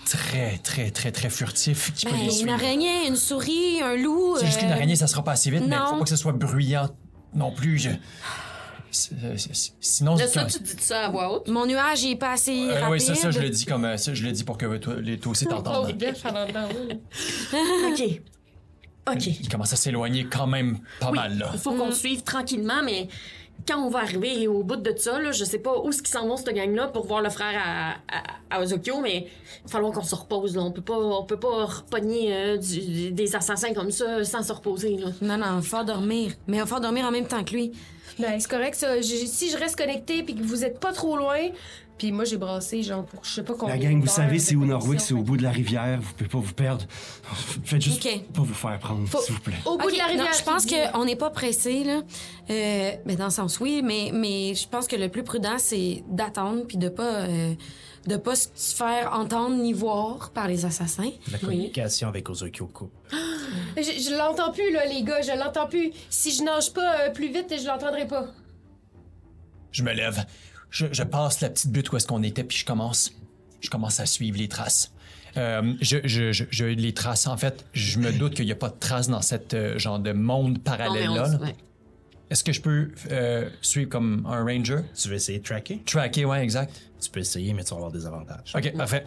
très, 0.07 0.59
très, 0.59 0.91
très, 0.91 1.13
très 1.13 1.31
furtif 1.31 1.93
qui 1.95 2.05
peut 2.07 2.13
Ben, 2.13 2.27
les 2.27 2.43
une 2.43 2.49
araignée, 2.51 3.07
une 3.07 3.17
souris, 3.17 3.81
un 3.83 3.97
loup. 3.97 4.37
C'est 4.39 4.47
juste 4.47 4.59
qu'une 4.59 4.71
euh, 4.71 4.75
araignée, 4.75 4.97
ça 4.97 5.07
sera 5.07 5.23
pas 5.25 5.33
assez 5.33 5.51
vite, 5.51 5.63
mais 5.67 5.77
non. 5.77 5.87
faut 5.87 5.97
pas 5.99 6.03
que 6.05 6.09
ce 6.11 6.17
soit 6.17 6.33
bruyant 6.33 6.89
non 7.35 7.53
plus. 7.53 7.79
Je... 7.79 7.91
C'est- 8.91 9.15
c'est- 9.39 9.55
c'est- 9.55 9.73
Sinon, 9.81 10.17
c'est 10.17 10.29
ça, 10.29 10.45
tu 10.45 10.59
dis 10.61 10.75
ça 10.79 11.07
à 11.07 11.09
voix 11.09 11.33
haute? 11.35 11.49
Mon 11.49 11.67
nuage, 11.67 12.05
il 12.05 12.13
est 12.13 12.17
pas 12.17 12.33
assez 12.33 12.53
Euh, 12.69 12.75
rapide. 12.75 12.89
oui, 12.91 13.01
ça, 13.01 13.15
ça, 13.17 13.31
je 13.33 13.41
le 13.41 13.51
dis 13.51 13.65
comme 13.67 13.85
euh, 13.85 13.97
ça, 13.97 14.15
je 14.15 14.23
le 14.25 14.31
dis 14.31 14.45
pour 14.45 14.57
que 14.57 14.77
toi, 14.77 14.95
les 15.01 15.19
toi 15.19 15.33
aussi 15.33 15.49
entend, 15.53 15.83
là. 15.83 15.89
OK. 17.91 18.21
OK. 19.11 19.27
Il 19.27 19.49
commence 19.49 19.73
à 19.73 19.77
s'éloigner 19.77 20.27
quand 20.27 20.47
même 20.47 20.79
pas 21.01 21.11
Oui, 21.11 21.19
mal 21.19 21.39
là. 21.39 21.51
Il 21.53 21.59
faut 21.59 21.73
qu'on 21.75 21.87
le 21.89 21.93
suive 21.93 22.23
tranquillement, 22.23 22.83
mais 22.85 23.09
quand 23.67 23.79
on 23.85 23.89
va 23.91 24.01
arriver 24.01 24.47
au 24.49 24.63
bout 24.63 24.77
de 24.77 24.95
ça, 24.97 25.19
là, 25.21 25.33
je 25.33 25.45
sais 25.45 25.59
pas 25.59 25.79
où 25.81 25.89
est-ce 25.89 26.03
qu'ils 26.03 26.13
s'en 26.13 26.27
vont, 26.27 26.37
cette 26.37 26.55
gang-là, 26.55 26.89
pour 26.89 27.07
voir 27.07 27.21
le 27.23 27.31
frère 27.31 27.59
à, 27.59 27.93
à, 28.15 28.57
à 28.59 28.63
Ozokyo, 28.63 29.01
mais 29.01 29.27
il 29.27 29.63
va 29.65 29.69
falloir 29.69 29.93
qu'on 29.93 30.03
se 30.03 30.15
repose. 30.15 30.55
Là. 30.57 30.63
On 30.63 30.71
peut 30.71 30.83
pas, 30.83 30.97
on 30.99 31.25
peut 31.25 31.39
pas 31.39 31.65
repogner 31.65 32.35
euh, 32.35 32.57
du- 32.57 33.11
des 33.13 33.37
assassins 33.37 33.73
comme 33.73 33.91
ça 33.91 34.23
sans 34.25 34.43
se 34.43 34.53
reposer. 34.53 34.97
Là. 34.97 35.07
Non, 35.23 35.37
non, 35.39 35.63
faut 35.63 35.83
dormir. 35.85 36.33
Mais 36.47 36.59
faut 36.67 36.81
dormir 36.81 37.07
en 37.07 37.11
même 37.11 37.27
temps 37.27 37.43
que 37.45 37.53
lui. 37.53 37.73
Ben, 38.19 38.39
c'est 38.39 38.49
correct, 38.51 38.75
ça. 38.77 39.03
Si 39.03 39.51
je 39.51 39.57
reste 39.57 39.77
connecté 39.77 40.23
puis 40.23 40.35
que 40.37 40.43
vous 40.43 40.65
êtes 40.65 40.79
pas 40.79 40.93
trop 40.93 41.17
loin, 41.17 41.49
puis 41.97 42.11
moi, 42.13 42.25
j'ai 42.25 42.37
brassé, 42.37 42.83
genre, 42.83 43.05
pour 43.05 43.25
je 43.25 43.31
sais 43.31 43.43
pas 43.45 43.55
combien 43.55 43.75
La 43.77 43.81
gang, 43.81 44.01
vous 44.01 44.07
savez, 44.09 44.39
c'est 44.39 44.55
Norwick, 44.57 44.81
connexion, 44.87 44.99
c'est 45.09 45.15
au 45.15 45.23
bout 45.23 45.37
de 45.37 45.43
la 45.43 45.51
rivière. 45.51 46.01
Vous 46.01 46.13
pouvez 46.15 46.29
pas 46.29 46.39
vous 46.39 46.55
perdre. 46.55 46.85
Faites 47.65 47.81
juste 47.83 48.05
Ok. 48.05 48.21
pas 48.33 48.43
vous 48.43 48.55
faire 48.55 48.79
prendre, 48.81 49.07
Faut- 49.09 49.21
s'il 49.21 49.35
vous 49.35 49.41
plaît. 49.41 49.55
Au 49.65 49.79
bout 49.79 49.91
de 49.91 49.97
la 49.97 50.07
rivière. 50.07 50.25
non, 50.25 50.31
je 50.37 50.43
pense 50.45 50.67
qu'on 50.67 51.05
n'est 51.05 51.17
pas 51.17 51.31
pressé, 51.31 51.85
là. 51.85 52.03
Euh, 52.51 52.91
ben, 53.07 53.17
dans 53.17 53.27
le 53.27 53.31
sens, 53.31 53.61
oui, 53.61 53.81
mais, 53.85 54.11
mais 54.13 54.55
je 54.55 54.67
pense 54.69 54.87
que 54.89 54.97
le 54.97 55.09
plus 55.09 55.23
prudent, 55.23 55.57
c'est 55.59 56.03
d'attendre 56.09 56.65
puis 56.67 56.77
de 56.79 56.89
pas, 56.89 57.27
euh, 57.27 57.55
de 58.07 58.17
pas 58.17 58.35
se 58.35 58.75
faire 58.75 59.13
entendre 59.15 59.57
ni 59.57 59.73
voir 59.73 60.31
par 60.31 60.49
les 60.49 60.65
assassins. 60.67 61.11
La 61.31 61.39
communication 61.39 62.09
avec 62.09 62.29
Ozokyo 62.29 62.67
coupe. 62.67 62.93
Je, 63.77 63.83
je 63.83 64.17
l'entends 64.19 64.51
plus, 64.53 64.73
là, 64.73 64.85
les 64.87 65.03
gars, 65.03 65.23
je 65.23 65.31
l'entends 65.39 65.67
plus. 65.69 65.93
Si 66.11 66.33
je 66.33 66.43
nage 66.43 66.73
pas 66.73 67.03
euh, 67.03 67.11
plus 67.11 67.29
vite, 67.29 67.55
je 67.59 67.67
l'entendrai 67.67 68.07
pas. 68.07 68.27
Je 69.73 69.83
me 69.83 69.93
lève, 69.93 70.25
je, 70.75 70.87
je 70.93 71.03
passe 71.05 71.41
la 71.41 71.51
petite 71.51 71.71
butte 71.71 71.93
où 71.93 71.97
est-ce 71.97 72.07
qu'on 72.07 72.23
était, 72.25 72.43
puis 72.45 72.59
je 72.59 72.65
commence, 72.65 73.13
je 73.61 73.71
commence 73.71 74.01
à 74.01 74.07
suivre 74.07 74.37
les 74.39 74.49
traces. 74.49 74.93
Euh, 75.37 75.75
je, 75.81 75.99
je, 76.05 76.33
je, 76.33 76.45
je- 76.51 76.65
les 76.65 76.93
traces, 76.95 77.27
en 77.27 77.37
fait, 77.37 77.65
je 77.73 77.99
me 77.99 78.13
doute 78.13 78.35
qu'il 78.35 78.45
n'y 78.47 78.53
a 78.53 78.57
pas 78.57 78.69
de 78.71 78.79
traces 78.79 79.09
dans 79.09 79.23
cette 79.23 79.55
euh, 79.55 79.79
genre 79.79 79.99
de 79.99 80.13
monde 80.13 80.49
Non, 80.49 80.55
mais 80.55 80.61
parallèle 80.61 81.11
on- 81.11 81.15
là. 81.15 81.29
là. 81.29 81.39
ouais. 81.39 81.55
Est-ce 82.31 82.43
que 82.43 82.53
je 82.53 82.61
peux 82.61 82.91
euh, 83.11 83.49
suivre 83.61 83.89
comme 83.89 84.27
un 84.29 84.43
ranger? 84.45 84.81
Tu 85.01 85.09
veux 85.09 85.15
essayer 85.15 85.39
de 85.39 85.45
tracker? 85.45 85.83
Tracker, 85.87 86.25
ouais, 86.25 86.43
exact. 86.43 86.81
Tu 87.05 87.11
peux 87.11 87.21
essayer, 87.21 87.53
mais 87.53 87.63
tu 87.65 87.71
vas 87.71 87.77
avoir 87.77 87.93
des 87.93 88.07
avantages. 88.07 88.53
Ok, 88.57 88.75
parfait. 88.77 89.07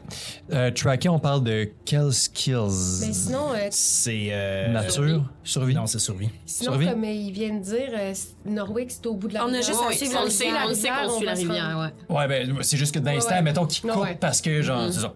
Euh, 0.53 0.69
tracker, 0.69 1.09
on 1.09 1.17
parle 1.19 1.43
de 1.43 1.67
quelles 1.83 2.13
skills? 2.13 3.01
Mais 3.07 3.11
sinon, 3.13 3.53
euh, 3.53 3.67
C'est. 3.71 4.27
euh, 4.31 4.71
Nature, 4.71 5.23
survie? 5.43 5.73
Non, 5.73 5.87
c'est 5.87 5.97
survie. 5.99 6.29
sinon 6.45 6.71
Survie? 6.73 6.87
comme 6.89 7.03
euh, 7.03 7.07
ils 7.11 7.31
viennent 7.31 7.59
de 7.61 7.65
dire, 7.65 7.89
euh, 7.93 8.13
Norwick, 8.45 8.91
c'est 8.91 9.05
au 9.07 9.15
bout 9.15 9.27
de 9.29 9.33
la 9.33 9.41
On 9.41 9.43
a 9.43 9.45
rivière. 9.47 9.63
juste 9.63 9.79
à 9.83 9.87
Ouais, 9.87 9.95
suivre 9.95 10.13
on 10.15 10.19
la 10.19 10.25
le 10.25 10.29
sait, 10.31 10.43
rivière, 10.45 10.61
on 10.65 10.69
le 10.69 10.75
sait 10.75 10.87
qu'on 10.89 10.95
on 11.13 11.17
suit 11.17 11.25
la 11.25 11.31
va 11.31 11.35
se 11.35 11.41
rivière, 11.47 11.91
ouais. 12.09 12.15
Ouais, 12.15 12.27
ben, 12.27 12.57
c'est 12.61 12.77
juste 12.77 12.93
que 12.93 12.99
d'instant, 12.99 13.29
Ouais, 13.31 13.35
ouais. 13.37 13.41
mettons 13.41 13.65
qu'il 13.65 13.85
Ouais, 13.89 13.93
coupe 13.95 14.03
ouais. 14.03 14.17
parce 14.19 14.41
que, 14.41 14.61
genre, 14.61 14.93
c'est 14.93 14.99
ça. 14.99 15.15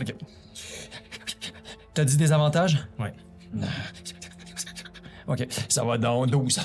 Ok. 0.00 0.14
T'as 1.94 2.04
dit 2.04 2.16
des 2.16 2.32
avantages? 2.32 2.78
Ouais. 2.98 3.12
Ok, 5.28 5.46
ça 5.68 5.84
va 5.84 5.98
dans 5.98 6.26
12. 6.26 6.58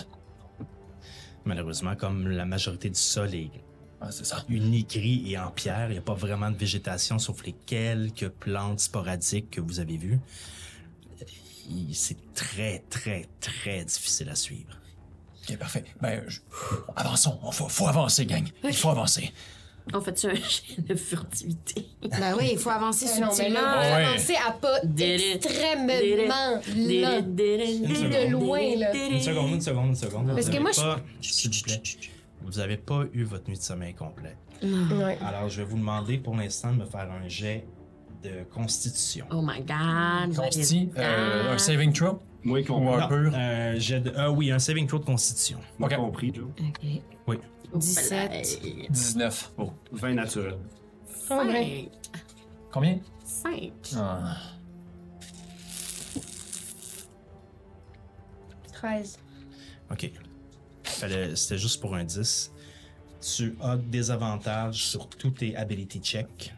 Malheureusement, 1.45 1.95
comme 1.95 2.27
la 2.27 2.43
majorité 2.43 2.89
du 2.89 2.99
sol 2.99 3.33
est 3.35 3.51
Ah, 3.99 4.11
c'est 4.11 4.25
ça. 4.25 4.43
uni 4.47 4.83
gris 4.83 5.31
et 5.31 5.37
en 5.39 5.49
pierre, 5.49 5.87
il 5.89 5.93
n'y 5.93 5.97
a 5.97 6.01
pas 6.01 6.13
vraiment 6.13 6.51
de 6.51 6.57
végétation 6.57 7.17
sauf 7.17 7.43
les 7.43 7.53
quelques 7.65 8.29
plantes 8.29 8.79
sporadiques 8.79 9.49
que 9.51 9.61
vous 9.61 9.79
avez 9.79 9.97
vues. 9.97 10.19
Il- 11.69 11.95
C'est 11.95 12.33
très, 12.33 12.83
très, 12.89 13.25
très 13.41 13.83
difficile 13.83 14.29
à 14.29 14.35
suivre. 14.35 14.77
Ok, 15.49 15.57
parfait. 15.57 15.83
Ben, 16.01 16.23
je- 16.27 16.39
avançons. 16.95 17.39
Faut, 17.51 17.67
faut 17.69 17.87
avancer, 17.87 18.25
gang. 18.25 18.47
Il 18.63 18.73
faut 18.75 18.89
avancer. 18.89 19.31
On 19.93 20.01
fait-tu 20.01 20.27
un 20.27 20.33
jet 20.35 20.81
de 20.85 20.95
furtivité? 20.95 21.87
Ben 22.03 22.35
oui, 22.37 22.49
il 22.53 22.57
faut 22.59 22.69
avancer 22.69 23.05
non, 23.21 23.27
mais 23.29 23.33
subtilement. 23.35 23.61
là, 23.61 23.77
on 23.77 23.89
va 23.89 24.09
avancer 24.09 24.35
à 24.35 24.51
pas 24.51 24.79
extrêmement 24.83 25.93
lent. 26.27 26.61
de 26.65 28.29
loin, 28.31 28.75
là. 28.77 28.93
Une 28.93 29.21
seconde, 29.21 29.51
une 29.53 29.61
seconde, 29.61 29.87
une 29.87 29.95
seconde. 29.95 30.27
Parce 30.35 30.49
que 30.49 30.59
moi, 30.59 30.71
je- 30.71 30.81
vous 32.47 32.59
n'avez 32.59 32.77
pas 32.77 33.03
eu 33.13 33.23
votre 33.23 33.49
nuit 33.49 33.57
de 33.57 33.61
sommeil 33.61 33.93
complet. 33.93 34.37
Ouais. 34.63 35.17
Alors, 35.23 35.49
je 35.49 35.61
vais 35.61 35.67
vous 35.67 35.77
demander 35.77 36.17
pour 36.17 36.35
l'instant 36.35 36.71
de 36.73 36.77
me 36.79 36.85
faire 36.85 37.11
un 37.11 37.27
jet 37.27 37.67
de 38.23 38.43
constitution. 38.51 39.27
Oh 39.31 39.41
my 39.43 39.61
god. 39.61 40.35
Consti, 40.35 40.89
euh, 40.97 41.51
un 41.51 41.53
Ah. 41.53 41.57
saving 41.59 41.93
throw? 41.93 42.19
Moi, 42.43 42.61
ou 42.69 42.89
un 42.89 43.01
Non, 43.01 43.07
pur? 43.07 43.31
euh, 43.35 43.77
jet 43.79 43.99
de- 43.99 44.13
ah 44.15 44.31
oui, 44.31 44.49
un 44.51 44.59
saving 44.59 44.87
throw 44.87 44.99
de 44.99 45.05
constitution. 45.05 45.59
Moi 45.77 45.89
Ok. 45.89 45.95
compris, 45.97 46.31
Joe. 46.33 46.47
Ok. 46.59 47.01
Oui. 47.27 47.37
17. 47.75 48.61
19. 48.89 49.51
Oh, 49.57 49.71
20 49.91 50.13
naturel. 50.13 50.53
Ouais. 51.29 51.89
Cinq. 51.89 51.89
Combien? 52.71 52.99
Cinq. 53.25 53.71
Ah. 53.97 54.37
13. 58.73 59.17
OK. 59.91 60.11
Fallait- 60.99 61.35
C'était 61.35 61.57
juste 61.57 61.79
pour 61.81 61.95
un 61.95 62.03
10. 62.03 62.51
Tu 63.21 63.55
as 63.61 63.77
des 63.77 64.11
avantages 64.11 64.85
sur 64.85 65.09
tous 65.09 65.31
tes 65.31 65.55
ability 65.55 65.99
checks. 65.99 66.53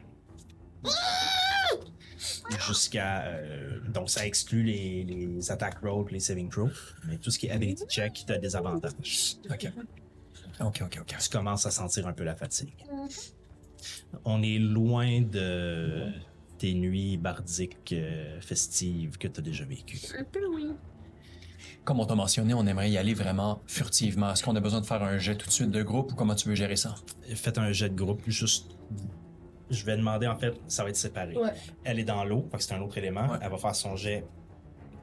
Jusqu'à. 2.67 3.23
euh, 3.25 3.80
donc, 3.89 4.10
ça 4.10 4.25
exclut 4.25 4.63
les, 4.63 5.04
les 5.04 5.52
attack 5.52 5.80
roll 5.82 6.06
les 6.12 6.19
saving 6.19 6.49
throw. 6.49 6.69
Mais 7.08 7.17
tout 7.17 7.32
ce 7.32 7.39
qui 7.39 7.47
est 7.47 7.52
ability 7.52 7.86
check, 7.88 8.23
tu 8.25 8.34
as 8.34 8.38
des 8.38 8.56
avantages. 8.56 9.38
Ok. 9.49 9.71
Ok, 10.62 10.82
ok, 10.84 10.97
ok. 11.02 11.15
Tu 11.19 11.30
commences 11.30 11.65
à 11.65 11.71
sentir 11.71 12.08
un 12.08 12.13
peu 12.13 12.23
la 12.23 12.36
fatigue. 12.36 12.73
On 14.25 14.41
est 14.43 14.60
loin 14.60 15.21
de 15.21 16.12
tes 16.58 16.73
nuits 16.73 17.15
bardiques 17.17 17.93
euh, 17.93 18.41
festives 18.41 19.17
que 19.17 19.28
tu 19.30 19.39
as 19.39 19.43
déjà 19.43 19.63
vécues. 19.63 20.02
Un 20.17 20.23
peu, 20.25 20.45
oui. 20.47 20.71
Comme 21.89 21.99
on 22.02 22.06
t'a 22.06 22.13
mentionné, 22.13 22.54
on 22.54 22.67
aimerait 22.67 22.91
y 22.91 22.99
aller 22.99 23.15
vraiment 23.15 23.63
furtivement. 23.65 24.32
Est-ce 24.32 24.43
qu'on 24.43 24.56
a 24.56 24.60
besoin 24.60 24.80
de 24.80 24.86
faire 24.86 25.02
un 25.02 25.17
jet 25.17 25.36
tout 25.36 25.47
de 25.47 25.52
suite 25.52 25.71
de 25.71 25.82
groupe 25.82 26.12
ou 26.12 26.15
comment 26.15 26.36
tu 26.36 26.47
veux 26.47 26.54
gérer 26.54 26.75
ça? 26.75 26.93
Faites 27.34 27.58
un 27.58 27.71
jet 27.71 27.89
de 27.89 27.95
groupe, 27.95 28.21
juste. 28.28 28.78
Je 29.71 29.84
vais 29.86 29.97
demander, 29.97 30.28
en 30.28 30.36
fait, 30.36 30.54
ça 30.67 30.84
va 30.84 30.89
être 30.91 30.95
séparé. 30.97 31.36
Ouais. 31.36 31.49
Elle 31.84 31.97
est 31.97 32.04
dans 32.04 32.23
l'eau, 32.25 32.47
fait 32.52 32.58
que 32.58 32.63
c'est 32.63 32.75
un 32.75 32.82
autre 32.84 32.95
élément. 32.99 33.21
Ouais. 33.32 33.38
Elle 33.41 33.49
va 33.49 33.58
faire 33.58 33.73
son 33.73 33.95
jet. 33.95 34.23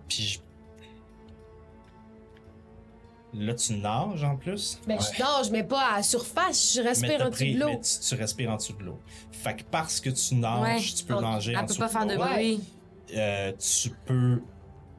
Puis 0.08 0.22
je- 0.22 0.38
Là, 3.34 3.52
tu 3.54 3.72
nages 3.78 4.22
en 4.22 4.36
plus? 4.36 4.80
Ben, 4.86 4.96
je 5.00 5.20
nage, 5.20 5.50
mais 5.50 5.64
pas 5.64 5.88
à 5.90 5.96
la 5.96 6.02
surface. 6.04 6.72
Je 6.76 6.82
respire 6.82 7.20
en 7.26 7.30
dessous 7.30 7.44
de 7.52 7.58
l'eau. 7.58 7.80
tu, 7.82 8.08
tu 8.08 8.14
respires 8.14 8.50
en 8.52 8.56
dessous 8.58 8.74
de 8.74 8.84
l'eau. 8.84 9.00
Fait 9.32 9.56
que 9.56 9.64
parce 9.64 9.98
que 10.00 10.10
tu 10.10 10.36
nages, 10.36 10.62
Ouais. 10.62 10.78
tu 10.80 11.02
peux 11.04 11.14
On- 11.14 11.20
nager 11.20 11.56
en 11.56 11.58
Elle 11.58 11.66
peut 11.66 11.70
dessous 11.70 11.80
pas 11.80 11.88
faire 11.88 12.06
de 12.06 12.14
l'eau. 12.14 12.22
bruit. 12.22 12.60
Euh, 13.16 13.52
tu 13.58 13.90
peux 14.04 14.40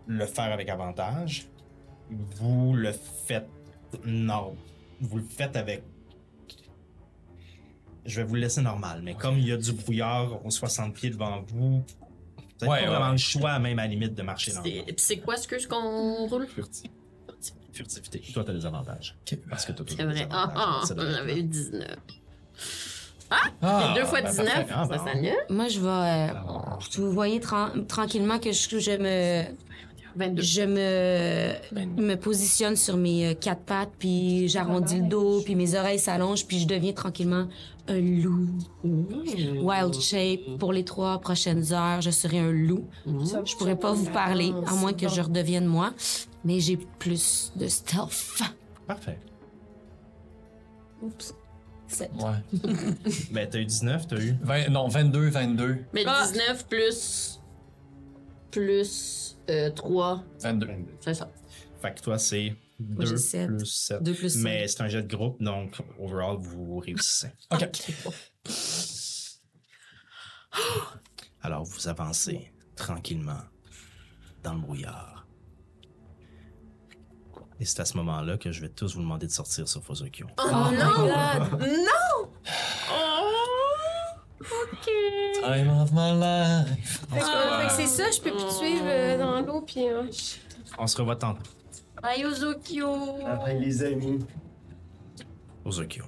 le 0.06 0.26
faire 0.26 0.52
avec 0.52 0.68
avantage. 0.68 1.48
Vous 2.10 2.74
le 2.74 2.92
faites. 3.26 3.48
Non. 4.06 4.56
Vous 5.02 5.18
le 5.18 5.24
faites 5.24 5.56
avec. 5.56 5.84
Je 8.06 8.22
vais 8.22 8.28
vous 8.28 8.36
le 8.36 8.42
laisser 8.42 8.62
normal, 8.62 9.02
mais 9.04 9.14
comme 9.16 9.38
il 9.38 9.48
y 9.48 9.52
a 9.52 9.58
du 9.58 9.74
brouillard 9.74 10.46
aux 10.46 10.50
60 10.50 10.94
pieds 10.94 11.10
devant 11.10 11.42
vous, 11.48 11.80
vous 11.80 11.84
n'avez 12.62 12.72
Ouais, 12.72 12.80
pas 12.86 12.90
ouais, 12.92 12.96
vraiment 12.98 13.12
le 13.12 13.18
choix, 13.18 13.60
même 13.60 13.78
à 13.80 13.82
la 13.84 13.88
limite, 13.90 14.16
de 14.16 14.22
marcher 14.22 14.54
dans. 14.54 14.62
Puis 14.62 14.84
c'est 14.98 15.18
quoi 15.18 15.36
ce 15.36 15.46
que 15.48 15.60
ce 15.60 15.68
qu'on 15.68 16.26
roule? 16.28 16.48
Furtivité. 17.74 18.20
Toi, 18.34 18.44
tu 18.46 18.50
as 18.50 18.54
des 18.54 18.66
avantages. 18.66 19.16
Parce 19.50 19.66
que 19.66 19.74
toi, 19.74 19.86
C'est 19.88 20.04
vrai. 20.04 20.28
Ah, 20.32 20.52
ah, 20.56 20.82
Ça 20.86 20.96
devrait 20.96 21.10
être 21.12 21.18
j'avais 21.18 21.40
eu 21.40 21.44
19. 21.44 21.96
Ah, 23.62 23.94
Deux 23.96 24.06
fois 24.06 24.22
ben, 24.22 24.30
19, 24.32 24.46
parfait. 24.48 24.66
Ah, 24.74 24.88
ça 24.90 24.98
bon. 24.98 25.06
s'annule. 25.06 25.36
Moi, 25.50 25.68
je 25.68 25.80
vais. 25.82 26.32
euh, 26.32 26.98
vous 26.98 27.12
voyez 27.12 27.40
tran- 27.42 27.86
tranquillement 27.86 28.40
que 28.40 28.52
je, 28.54 28.80
je 28.80 28.92
me. 28.98 29.44
22. 30.18 30.42
Je 30.42 30.62
me, 30.62 32.02
me 32.02 32.16
positionne 32.16 32.76
sur 32.76 32.98
mes 32.98 33.28
euh, 33.30 33.34
quatre 33.34 33.62
pattes, 33.62 33.92
puis 34.00 34.48
j'arrondis 34.48 35.00
le 35.00 35.08
dos, 35.08 35.42
puis 35.44 35.56
mes 35.56 35.76
oreilles 35.76 36.00
s'allongent, 36.00 36.46
puis 36.46 36.60
je 36.60 36.68
deviens 36.68 36.94
tranquillement 36.94 37.48
un 37.88 38.00
loup. 38.02 38.48
Wild 38.84 39.94
shape. 40.02 40.58
Pour 40.60 40.74
les 40.74 40.84
trois 40.84 41.20
prochaines 41.20 41.72
heures, 41.72 42.02
je 42.02 42.10
serai 42.12 42.40
un 42.40 42.52
loup. 42.52 42.86
Je 43.06 43.56
pourrais 43.56 43.78
pas 43.80 43.94
vous 43.94 44.10
parler, 44.10 44.54
à 44.66 44.74
moins 44.76 44.94
que 44.94 45.08
je 45.08 45.22
redevienne 45.22 45.66
moi, 45.66 45.94
mais 46.44 46.60
j'ai 46.60 46.78
plus 47.00 47.52
de 47.56 47.68
stealth. 47.68 48.42
Parfait. 48.88 49.20
Oups. 51.02 51.34
Sept. 51.88 52.12
Ouais. 52.20 52.60
Ben, 53.32 53.48
t'as 53.50 53.60
eu 53.60 53.66
19, 53.66 54.08
t'as 54.08 54.18
eu? 54.18 54.36
Vingt- 54.42 54.68
non, 54.70 54.90
22, 54.90 55.30
22, 55.30 55.78
Mais 55.94 56.04
Ah! 56.06 56.26
19 56.28 56.68
plus. 56.68 57.40
Plus 58.52 59.37
euh, 59.50 59.70
3, 59.72 60.24
22. 60.42 60.68
c'est 61.00 61.14
ça. 61.14 61.32
Fait 61.82 61.94
que 61.94 62.02
toi, 62.02 62.18
c'est 62.18 62.56
2 62.80 63.06
j'ai 63.06 63.18
sept. 63.18 63.48
plus 63.48 63.66
7. 63.66 64.04
Deux 64.04 64.14
plus 64.14 64.36
Mais 64.38 64.68
c'est 64.68 64.82
un 64.82 64.88
jet 64.88 65.04
de 65.04 65.16
groupe, 65.16 65.42
donc 65.42 65.78
overall, 66.00 66.38
vous 66.38 66.80
réussissez. 66.80 67.30
OK. 67.52 67.70
Alors, 71.42 71.64
vous 71.64 71.88
avancez 71.88 72.52
tranquillement 72.76 73.40
dans 74.44 74.54
le 74.54 74.60
brouillard. 74.62 75.28
Et 77.60 77.66
c'est 77.66 77.80
à 77.80 77.86
ce 77.86 77.98
moment-là 77.98 78.38
que 78.38 78.52
je 78.52 78.62
vais 78.62 78.70
tous 78.70 78.96
vous 78.96 79.02
demander 79.02 79.26
de 79.26 79.32
sortir 79.32 79.68
sur 79.68 79.84
Fozokyo. 79.84 80.28
Oh, 80.40 80.44
non! 80.48 82.30
Time 85.42 85.70
of 85.70 85.92
my 85.94 86.14
life. 86.14 87.06
Fait 87.10 87.20
que, 87.20 87.26
fait 87.26 87.68
que 87.68 87.72
c'est 87.74 87.88
ça, 87.88 88.12
je 88.12 88.22
peux 88.22 88.32
plus 88.32 88.46
te 88.46 88.54
suivre 88.54 88.84
euh, 88.86 89.18
dans 89.18 89.42
l'eau, 89.42 89.62
puis. 89.62 89.88
euh, 89.90 90.04
On 90.78 90.88
se 90.88 90.98
revoit 90.98 91.16
tantôt. 91.16 91.42
Ayozokyo! 92.04 93.26
Après, 93.26 93.58
les 93.60 93.84
amis. 93.84 94.20
Fozokyo. 95.64 96.04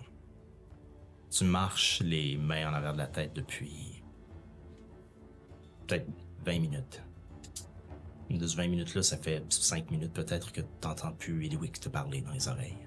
Tu 1.31 1.43
marches 1.43 2.01
les 2.03 2.37
mains 2.37 2.69
en 2.69 2.73
arrière 2.73 2.93
de 2.93 2.97
la 2.99 3.07
tête 3.07 3.33
depuis. 3.33 4.03
peut-être 5.87 6.07
20 6.45 6.59
minutes. 6.59 7.01
De 8.29 8.45
ce 8.45 8.55
20 8.55 8.67
minutes-là, 8.67 9.01
ça 9.01 9.17
fait 9.17 9.43
5 9.49 9.89
minutes 9.89 10.13
peut-être 10.13 10.51
que 10.51 10.61
t'entends 10.79 11.11
plus 11.13 11.45
Eliwick 11.47 11.79
te 11.79 11.89
parler 11.89 12.21
dans 12.21 12.31
les 12.31 12.47
oreilles. 12.47 12.77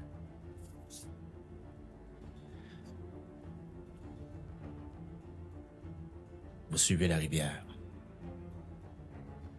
Vous 6.72 6.78
suivez 6.78 7.06
la 7.06 7.18
rivière. 7.18 7.66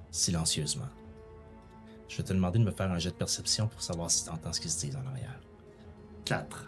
Silencieusement. 0.10 0.90
Je 2.10 2.18
vais 2.18 2.24
te 2.24 2.34
demander 2.34 2.58
de 2.58 2.64
me 2.64 2.72
faire 2.72 2.92
un 2.92 2.98
jet 2.98 3.12
de 3.12 3.16
perception 3.16 3.68
pour 3.68 3.84
savoir 3.84 4.10
si 4.10 4.26
t'entends 4.26 4.52
ce 4.52 4.60
qui 4.60 4.68
se 4.68 4.88
dit 4.88 4.96
en 4.98 5.06
arrière. 5.06 5.40
4. 6.26 6.68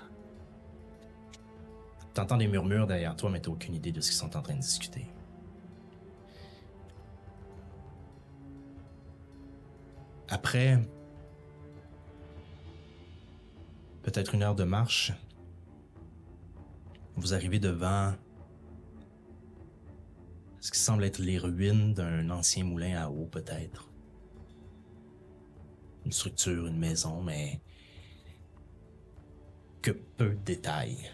T'entends 2.13 2.37
des 2.37 2.47
murmures 2.47 2.85
derrière 2.85 3.15
toi, 3.15 3.31
mais 3.31 3.41
t'as 3.41 3.49
aucune 3.49 3.73
idée 3.73 3.91
de 3.91 3.99
ce 4.01 4.11
qu'ils 4.11 4.19
sont 4.19 4.37
en 4.37 4.41
train 4.43 4.53
de 4.53 4.59
discuter. 4.59 5.07
Après 10.29 10.79
peut-être 14.03 14.35
une 14.35 14.43
heure 14.43 14.53
de 14.53 14.63
marche, 14.63 15.11
vous 17.15 17.33
arrivez 17.33 17.57
devant 17.57 18.13
ce 20.65 20.71
qui 20.71 20.79
semble 20.79 21.03
être 21.03 21.19
les 21.19 21.37
ruines 21.37 21.93
d'un 21.93 22.27
ancien 22.31 22.63
moulin 22.63 22.97
à 22.99 23.07
eau, 23.07 23.27
peut-être. 23.27 23.87
Une 26.03 26.11
structure, 26.11 26.65
une 26.65 26.79
maison, 26.79 27.21
mais 27.21 27.61
que 29.83 29.91
peu 29.91 30.29
de 30.29 30.43
détails 30.43 31.11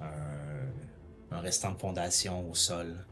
un, 0.00 1.38
restant 1.40 1.70
de 1.70 1.78
fondation 1.78 2.50
au 2.50 2.54
sol. 2.54 3.06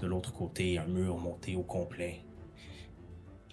De 0.00 0.08
l'autre 0.08 0.32
côté, 0.32 0.76
un 0.76 0.88
mur 0.88 1.18
monté 1.18 1.54
au 1.54 1.62
complet. 1.62 2.24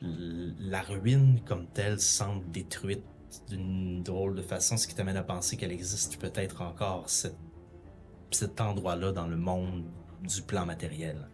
La 0.01 0.81
ruine 0.81 1.39
comme 1.45 1.67
telle 1.67 1.99
semble 1.99 2.49
détruite 2.49 3.05
d'une 3.47 4.01
drôle 4.01 4.33
de 4.33 4.41
façon, 4.41 4.77
ce 4.77 4.87
qui 4.87 4.95
t'amène 4.95 5.17
à 5.17 5.23
penser 5.23 5.55
qu'elle 5.55 5.71
existe 5.71 6.19
peut-être 6.19 6.63
encore, 6.63 7.11
cet 7.11 8.59
endroit-là 8.59 9.11
dans 9.11 9.27
le 9.27 9.37
monde 9.37 9.85
du 10.23 10.41
plan 10.41 10.65
matériel. 10.65 11.29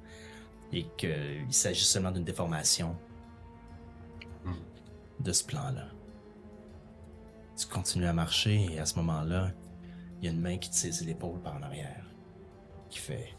Et 0.72 0.86
qu'il 0.98 1.52
s'agit 1.52 1.84
seulement 1.84 2.12
d'une 2.12 2.24
déformation 2.24 2.96
de 5.20 5.32
ce 5.32 5.44
plan-là. 5.44 5.88
Tu 7.58 7.68
continues 7.68 8.06
à 8.06 8.14
marcher 8.14 8.68
et 8.72 8.80
à 8.80 8.86
ce 8.86 8.96
moment-là, 8.96 9.52
il 10.20 10.26
y 10.26 10.28
a 10.28 10.32
une 10.32 10.40
main 10.40 10.58
qui 10.58 10.70
te 10.70 10.76
saisit 10.76 11.06
l'épaule 11.06 11.42
par 11.42 11.56
en 11.56 11.62
arrière, 11.62 12.06
qui 12.90 13.00
fait. 13.00 13.34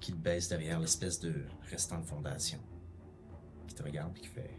Qui 0.00 0.12
te 0.12 0.16
baisse 0.16 0.48
derrière 0.48 0.80
l'espèce 0.80 1.20
de 1.20 1.44
restant 1.70 1.98
de 1.98 2.04
fondation. 2.04 2.58
Qui 3.66 3.74
te 3.74 3.82
regarde 3.82 4.16
et 4.16 4.20
qui 4.20 4.28
fait. 4.28 4.58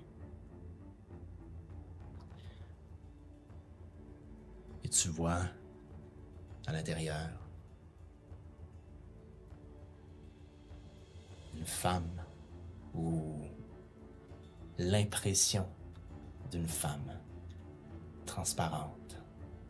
Tu 4.92 5.08
vois, 5.10 5.42
à 6.66 6.74
l'intérieur, 6.74 7.30
une 11.56 11.66
femme 11.66 12.24
ou 12.96 13.40
l'impression 14.80 15.68
d'une 16.52 16.68
femme 16.68 17.20
transparente, 18.26 19.22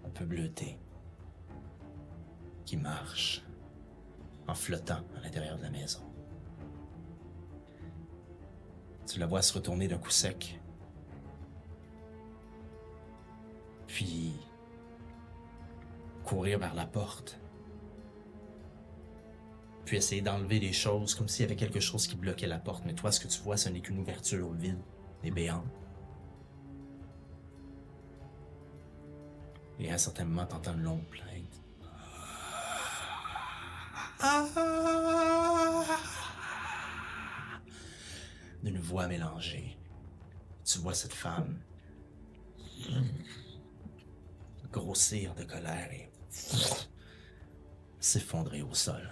un 0.06 0.10
peu 0.10 0.26
bleutée, 0.26 0.80
qui 2.66 2.78
marche 2.78 3.44
en 4.48 4.56
flottant 4.56 5.04
à 5.18 5.22
l'intérieur 5.22 5.58
de 5.58 5.64
la 5.64 5.70
maison. 5.70 6.02
Tu 9.06 9.20
la 9.20 9.26
vois 9.26 9.42
se 9.42 9.54
retourner 9.54 9.88
d'un 9.88 9.98
coup 9.98 10.12
sec, 10.12 10.60
puis 13.88 14.34
courir 16.30 16.60
vers 16.60 16.76
la 16.76 16.86
porte, 16.86 17.40
puis 19.86 19.98
essayer 19.98 20.22
d'enlever 20.22 20.60
des 20.60 20.74
choses 20.74 21.16
comme 21.16 21.28
s'il 21.28 21.42
y 21.42 21.46
avait 21.46 21.56
quelque 21.56 21.80
chose 21.80 22.06
qui 22.06 22.16
bloquait 22.16 22.46
la 22.46 22.60
porte. 22.60 22.86
Mais 22.86 22.94
toi, 22.94 23.12
ce 23.12 23.20
que 23.20 23.28
tu 23.28 23.42
vois, 23.42 23.58
ce 23.58 23.70
n'est 23.70 23.82
qu'une 23.82 23.98
ouverture 23.98 24.54
vide 24.54 24.78
et 25.24 25.32
béante. 25.32 25.66
Et 29.80 29.90
à 29.90 29.96
un 29.96 29.98
certain 29.98 30.26
moment, 30.26 30.46
t'entends 30.46 30.74
une 30.74 30.84
longue 30.84 31.06
plainte. 31.06 31.64
D'une 38.62 38.80
voix 38.80 39.08
mélangée. 39.08 39.80
Tu 40.64 40.78
vois 40.78 40.94
cette 40.94 41.14
femme 41.14 41.58
grossir 44.72 45.34
de 45.34 45.44
colère 45.44 45.92
et 45.92 46.09
s'effondrer 48.00 48.62
au 48.62 48.74
sol. 48.74 49.08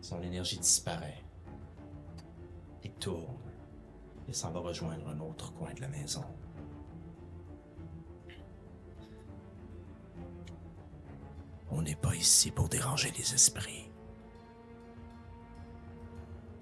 Son 0.00 0.22
énergie 0.22 0.58
disparaît 0.58 1.22
et 2.84 2.90
tourne 2.90 3.38
et 4.28 4.32
s'en 4.32 4.52
va 4.52 4.60
rejoindre 4.60 5.08
un 5.08 5.18
autre 5.20 5.52
coin 5.54 5.72
de 5.74 5.80
la 5.80 5.88
maison. 5.88 6.24
On 11.70 11.82
n'est 11.82 11.96
pas 11.96 12.14
ici 12.14 12.50
pour 12.50 12.68
déranger 12.68 13.10
les 13.18 13.34
esprits. 13.34 13.90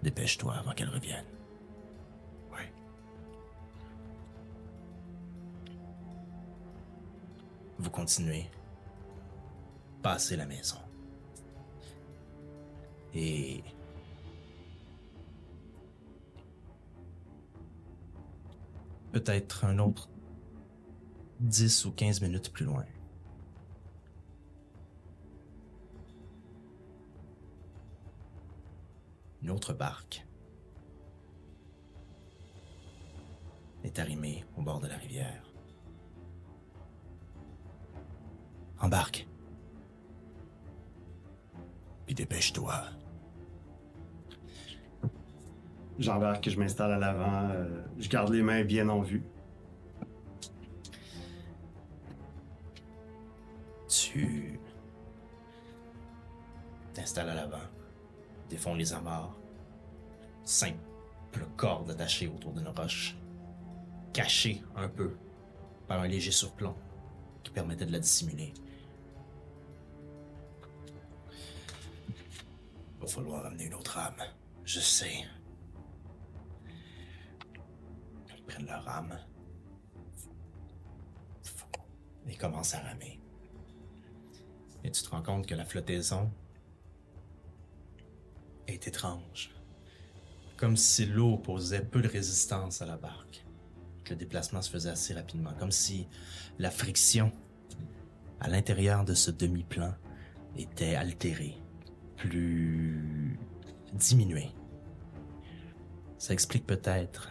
Dépêche-toi 0.03 0.55
avant 0.55 0.73
qu'elle 0.73 0.91
revienne. 0.91 1.34
Vous 7.79 7.91
continuez. 7.91 8.51
Passez 10.03 10.37
la 10.37 10.47
maison. 10.47 10.79
Et... 13.15 13.63
Peut-être 19.13 19.65
un 19.65 19.79
autre 19.79 20.09
10 21.41 21.85
ou 21.85 21.93
15 21.93 22.21
minutes 22.21 22.53
plus 22.53 22.65
loin. 22.65 22.85
Une 29.43 29.51
autre 29.51 29.73
barque. 29.73 30.27
est 33.85 33.99
arrimé 33.99 34.45
au 34.57 34.63
bord 34.63 34.81
de 34.81 34.89
la 34.89 34.97
rivière. 34.97 35.54
Embarque. 38.81 39.27
Puis 42.07 42.15
dépêche-toi. 42.15 42.85
J'embarque, 45.99 46.51
je 46.51 46.59
m'installe 46.59 46.93
à 46.93 46.99
l'avant, 46.99 47.51
euh, 47.51 47.83
je 47.99 48.09
garde 48.09 48.33
les 48.33 48.43
mains 48.43 48.65
bien 48.65 48.89
en 48.89 49.01
vue. 49.01 49.23
Tu 53.89 54.59
t'installes 56.93 57.29
à 57.29 57.35
l'avant, 57.35 57.57
défonds 58.49 58.75
les 58.75 58.93
amarres, 58.93 59.37
simple 60.45 60.79
corde 61.57 61.91
attachée 61.91 62.29
autour 62.29 62.53
d'une 62.53 62.69
roche, 62.69 63.17
cachée 64.13 64.63
un 64.77 64.89
peu 64.89 65.17
par 65.87 66.01
un 66.01 66.09
léger 66.09 66.31
surplomb 66.31 66.75
qui 67.45 67.51
permettait 67.53 67.87
de 67.87 67.93
la 67.93 68.01
dissimuler. 68.01 68.53
Va 73.01 73.07
falloir 73.07 73.47
amener 73.47 73.67
une 73.67 73.75
autre 73.75 73.99
âme, 73.99 74.23
je 74.65 74.81
sais. 74.81 75.25
Ils 78.37 78.43
prennent 78.45 78.67
leur 78.67 78.89
âme 78.89 79.19
et 82.27 82.35
commencent 82.37 82.75
à 82.75 82.81
ramer. 82.81 83.21
Et 84.83 84.91
tu 84.91 85.03
te 85.03 85.11
rends 85.11 85.23
compte 85.23 85.47
que 85.47 85.55
la 85.55 85.65
flottaison 85.65 86.31
est 88.67 88.87
étrange. 88.89 89.55
Comme 90.57 90.77
si 90.77 91.07
l'eau 91.07 91.37
posait 91.37 91.85
peu 91.85 92.01
de 92.01 92.09
résistance 92.09 92.81
à 92.81 92.87
la 92.87 92.97
barque. 92.97 93.44
Le 94.11 94.17
déplacement 94.17 94.61
se 94.61 94.71
faisait 94.71 94.91
assez 94.91 95.15
rapidement. 95.15 95.53
Comme 95.59 95.71
si 95.71 96.07
la 96.59 96.71
friction 96.71 97.33
à 98.41 98.49
l'intérieur 98.49 99.05
de 99.05 99.15
ce 99.15 99.31
demi-plan 99.31 99.95
était 100.57 100.95
altérée, 100.95 101.57
plus 102.17 103.39
diminuée. 103.95 104.51
Ça 106.19 106.33
explique 106.33 106.67
peut-être 106.67 107.31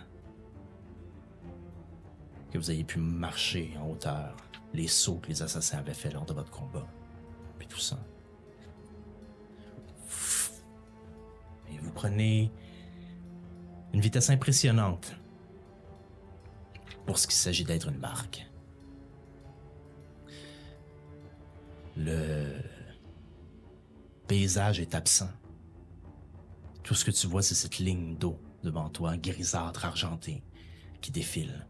que 2.52 2.58
vous 2.58 2.72
ayez 2.72 2.84
pu 2.84 3.00
marcher 3.00 3.74
en 3.80 3.90
hauteur, 3.90 4.36
les 4.74 4.88
sauts 4.88 5.18
que 5.18 5.28
les 5.30 5.42
assassins 5.42 5.78
avaient 5.78 5.94
fait 5.94 6.12
lors 6.12 6.26
de 6.26 6.34
votre 6.34 6.52
combat, 6.52 6.88
puis 7.58 7.68
tout 7.68 7.80
ça. 7.80 8.00
Et 11.72 11.78
vous 11.78 11.92
prenez 11.92 12.52
une 13.94 14.02
vitesse 14.02 14.30
impressionnante 14.30 15.16
pour 17.06 17.18
ce 17.18 17.28
qu'il 17.28 17.36
s'agit 17.36 17.63
d'être 17.63 17.89
une 17.89 18.00
barque. 18.00 18.46
Le 21.96 22.54
paysage 24.28 24.80
est 24.80 24.96
absent. 24.96 25.30
Tout 26.84 26.96
ce 26.96 27.06
que 27.06 27.12
tu 27.12 27.28
vois, 27.28 27.42
c'est 27.42 27.56
cette 27.56 27.78
ligne 27.78 28.18
d'eau 28.18 28.39
devant 28.63 28.89
toi, 28.89 29.18
grisâtre, 29.18 29.86
argentée, 29.86 30.44
qui 31.02 31.12
défile. 31.12 31.68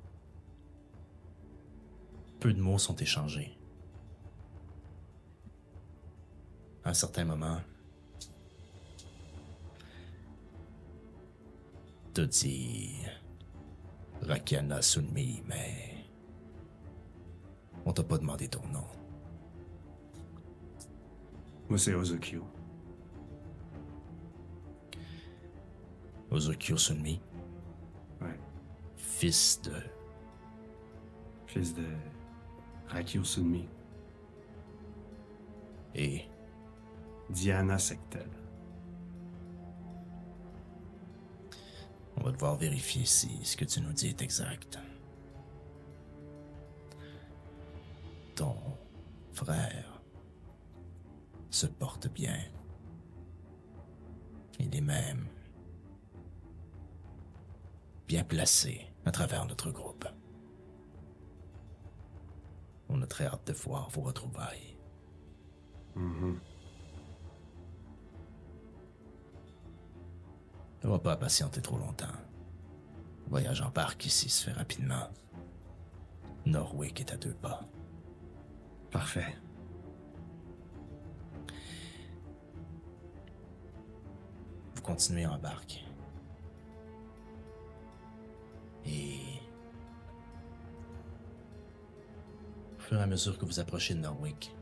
Peu 2.40 2.54
de 2.54 2.62
mots 2.62 2.78
sont 2.78 2.96
échangés. 2.96 3.58
À 6.84 6.90
un 6.90 6.94
certain 6.94 7.26
moment, 7.26 7.60
te 12.14 12.22
Rakana 14.26 14.82
Sunmi, 14.82 15.44
mais 15.46 16.08
on 17.86 17.92
t'a 17.92 18.04
pas 18.04 18.18
demandé 18.18 18.48
ton 18.48 18.66
nom. 18.68 18.86
Moi, 21.70 21.78
c'est 21.78 21.94
Ozokyo. 21.94 22.44
Ozokyo 26.32 26.78
Sunmi? 26.78 27.22
Ouais. 28.22 28.40
Fils 28.96 29.62
de. 29.62 29.74
Fils 31.48 31.74
de 31.74 31.86
Rakyo 32.88 33.24
Sunmi. 33.24 33.68
Et. 35.96 36.22
Diana 37.30 37.78
Sectel. 37.78 38.30
On 42.18 42.24
va 42.24 42.32
devoir 42.32 42.56
vérifier 42.56 43.06
si 43.06 43.44
ce 43.44 43.58
que 43.58 43.66
tu 43.66 43.82
nous 43.82 43.92
dis 43.92 44.08
est 44.10 44.22
exact. 44.22 44.80
Ton 48.36 48.56
frère 49.34 50.02
se 51.50 51.68
porte 51.68 52.08
bien. 52.08 52.40
Il 54.60 54.76
est 54.76 54.82
même 54.82 55.28
bien 58.08 58.24
placé 58.24 58.88
à 59.06 59.12
travers 59.12 59.46
notre 59.46 59.72
groupe. 59.72 60.08
On 62.90 63.02
a 63.02 63.08
très 63.08 63.26
hâte 63.26 63.48
de 63.48 63.54
voir 63.54 63.90
vos 63.90 64.02
retrouvailles. 64.02 64.78
Mm 65.96 66.36
Ne 70.84 70.90
va 70.90 71.00
pas 71.00 71.16
patienter 71.16 71.62
trop 71.62 71.78
longtemps. 71.78 72.06
voyage 73.28 73.62
en 73.62 73.72
parc 73.72 74.06
ici 74.06 74.28
se 74.30 74.44
fait 74.44 74.52
rapidement. 74.52 75.08
Norwick 76.46 77.00
est 77.00 77.14
à 77.14 77.18
deux 77.18 77.34
pas. 77.34 77.62
Parfait. 78.92 79.34
Vous 84.76 84.82
continuez 84.82 85.26
en 85.26 85.40
barque. 85.40 85.86
Et... 88.86 89.20
Au 92.78 92.82
fur 92.82 93.00
et 93.00 93.04
à 93.04 93.08
mesure 93.08 93.38
que 93.38 93.46
vous 93.46 93.62
approchez 93.62 93.94
de 93.94 94.02
Norwick, 94.02 94.54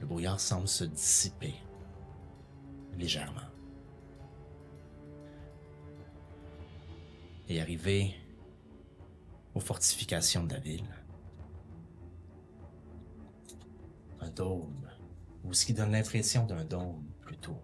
le 0.00 0.06
brouillard 0.06 0.40
semble 0.40 0.66
se 0.66 0.84
dissiper 0.84 1.54
légèrement. 2.98 3.40
Et 7.48 7.60
arrivé 7.60 8.14
aux 9.54 9.60
fortifications 9.60 10.44
de 10.44 10.52
la 10.52 10.60
ville, 10.60 10.84
un 14.20 14.30
dôme, 14.30 14.88
ou 15.44 15.54
ce 15.54 15.64
qui 15.64 15.72
donne 15.72 15.92
l'impression 15.92 16.44
d'un 16.44 16.64
dôme 16.64 17.04
plutôt, 17.20 17.62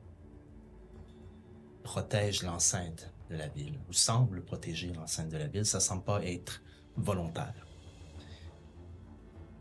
protège 1.83 2.43
l'enceinte 2.43 3.13
de 3.29 3.37
la 3.37 3.49
ville, 3.49 3.79
ou 3.89 3.93
semble 3.93 4.43
protéger 4.43 4.93
l'enceinte 4.93 5.29
de 5.29 5.37
la 5.37 5.49
ville, 5.49 5.67
ça 5.67 5.81
semble 5.81 6.05
pas 6.05 6.25
être 6.25 6.63
volontaire. 6.97 7.67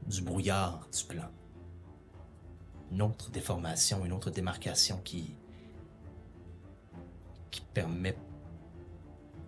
Du 0.07 0.21
brouillard 0.21 0.87
du 0.89 1.03
plan. 1.05 1.29
Une 2.91 3.01
autre 3.01 3.31
déformation, 3.31 4.05
une 4.05 4.11
autre 4.13 4.29
démarcation 4.29 4.99
qui 5.01 5.35
qui 7.53 7.61
permet. 7.61 8.17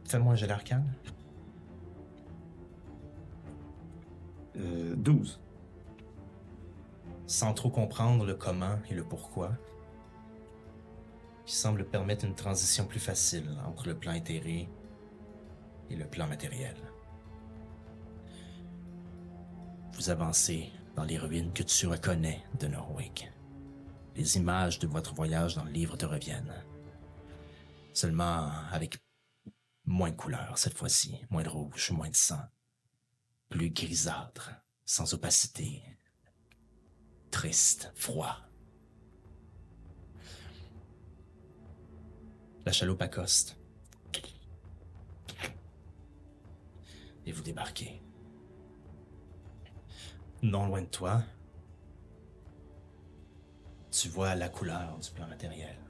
Fais-moi 0.06 0.34
un 0.34 0.36
jet 0.36 0.46
d'arcane. 0.46 0.94
Euh, 4.58 4.96
12. 4.96 5.42
Sans 7.26 7.54
trop 7.56 7.72
comprendre 7.72 8.24
le 8.24 8.36
comment 8.36 8.78
et 8.92 8.94
le 8.94 9.04
pourquoi, 9.04 9.52
qui 11.48 11.56
semble 11.56 11.84
permettre 11.84 12.26
une 12.26 12.36
transition 12.36 12.86
plus 12.86 13.00
facile 13.00 13.50
entre 13.66 13.88
le 13.88 13.96
plan 13.96 14.14
éthéré 14.14 14.70
et 15.90 15.96
le 15.96 16.06
plan 16.06 16.28
matériel. 16.28 16.76
Vous 19.94 20.12
avancez 20.12 20.72
dans 20.96 21.04
les 21.04 21.18
ruines 21.18 21.52
que 21.54 21.64
tu 21.64 21.88
reconnais 21.88 22.44
de 22.60 22.68
Norwick. 22.68 23.32
Les 24.16 24.38
images 24.38 24.78
de 24.78 24.86
votre 24.86 25.16
voyage 25.16 25.56
dans 25.56 25.64
le 25.64 25.72
livre 25.72 25.98
te 25.98 26.06
reviennent. 26.06 26.54
Seulement 27.96 28.52
avec 28.72 28.98
moins 29.86 30.12
de 30.12 30.18
couleurs 30.18 30.58
cette 30.58 30.78
fois-ci, 30.78 31.26
moins 31.30 31.44
de 31.44 31.50
rouge, 31.50 31.92
moins 31.92 32.10
de 32.10 32.16
sang. 32.16 32.42
Plus 33.48 33.70
grisâtre, 33.70 34.52
sans 34.84 35.14
opacité. 35.14 35.82
Triste, 37.32 37.94
froid. 37.96 38.38
La 42.66 42.74
chaloupe 42.74 43.02
accoste. 43.02 43.58
Et 47.26 47.32
vous 47.32 47.44
débarquez. 47.44 48.02
Non 50.42 50.68
loin 50.68 50.82
de 50.82 50.88
toi, 50.88 51.24
tu 53.90 54.10
vois 54.10 54.36
la 54.36 54.50
couleur 54.50 55.00
du 55.00 55.10
plan 55.12 55.28
matériel 55.28 55.85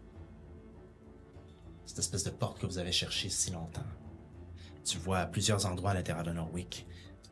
cette 1.96 2.14
espèce 2.14 2.26
de 2.26 2.30
porte 2.30 2.60
que 2.60 2.66
vous 2.66 2.78
avez 2.78 2.92
cherchée 2.92 3.30
si 3.30 3.52
longtemps. 3.52 3.86
Tu 4.84 4.98
vois 4.98 5.20
à 5.20 5.26
plusieurs 5.26 5.66
endroits 5.66 5.92
à 5.92 5.94
l'intérieur 5.94 6.26
de 6.26 6.34
Norwick, 6.34 6.86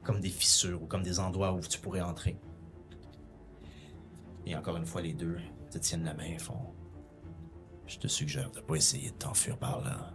comme 0.04 0.22
des 0.22 0.30
fissures 0.30 0.82
ou 0.82 0.86
comme 0.86 1.04
des 1.04 1.20
endroits 1.20 1.52
où 1.52 1.60
tu 1.60 1.78
pourrais 1.80 2.00
entrer. 2.00 2.40
Et 4.46 4.56
encore 4.56 4.78
une 4.78 4.86
fois, 4.86 5.02
les 5.02 5.14
deux 5.14 5.38
te 5.70 5.78
tiennent 5.80 6.06
la 6.06 6.14
main 6.14 6.24
et 6.24 6.40
font 6.40 6.74
Je 7.88 7.98
te 7.98 8.08
suggère 8.08 8.52
de 8.52 8.62
pas 8.62 8.76
essayer 8.76 9.12
de 9.12 9.16
t'enfuir 9.16 9.58
par 9.58 9.82
là. 9.82 10.14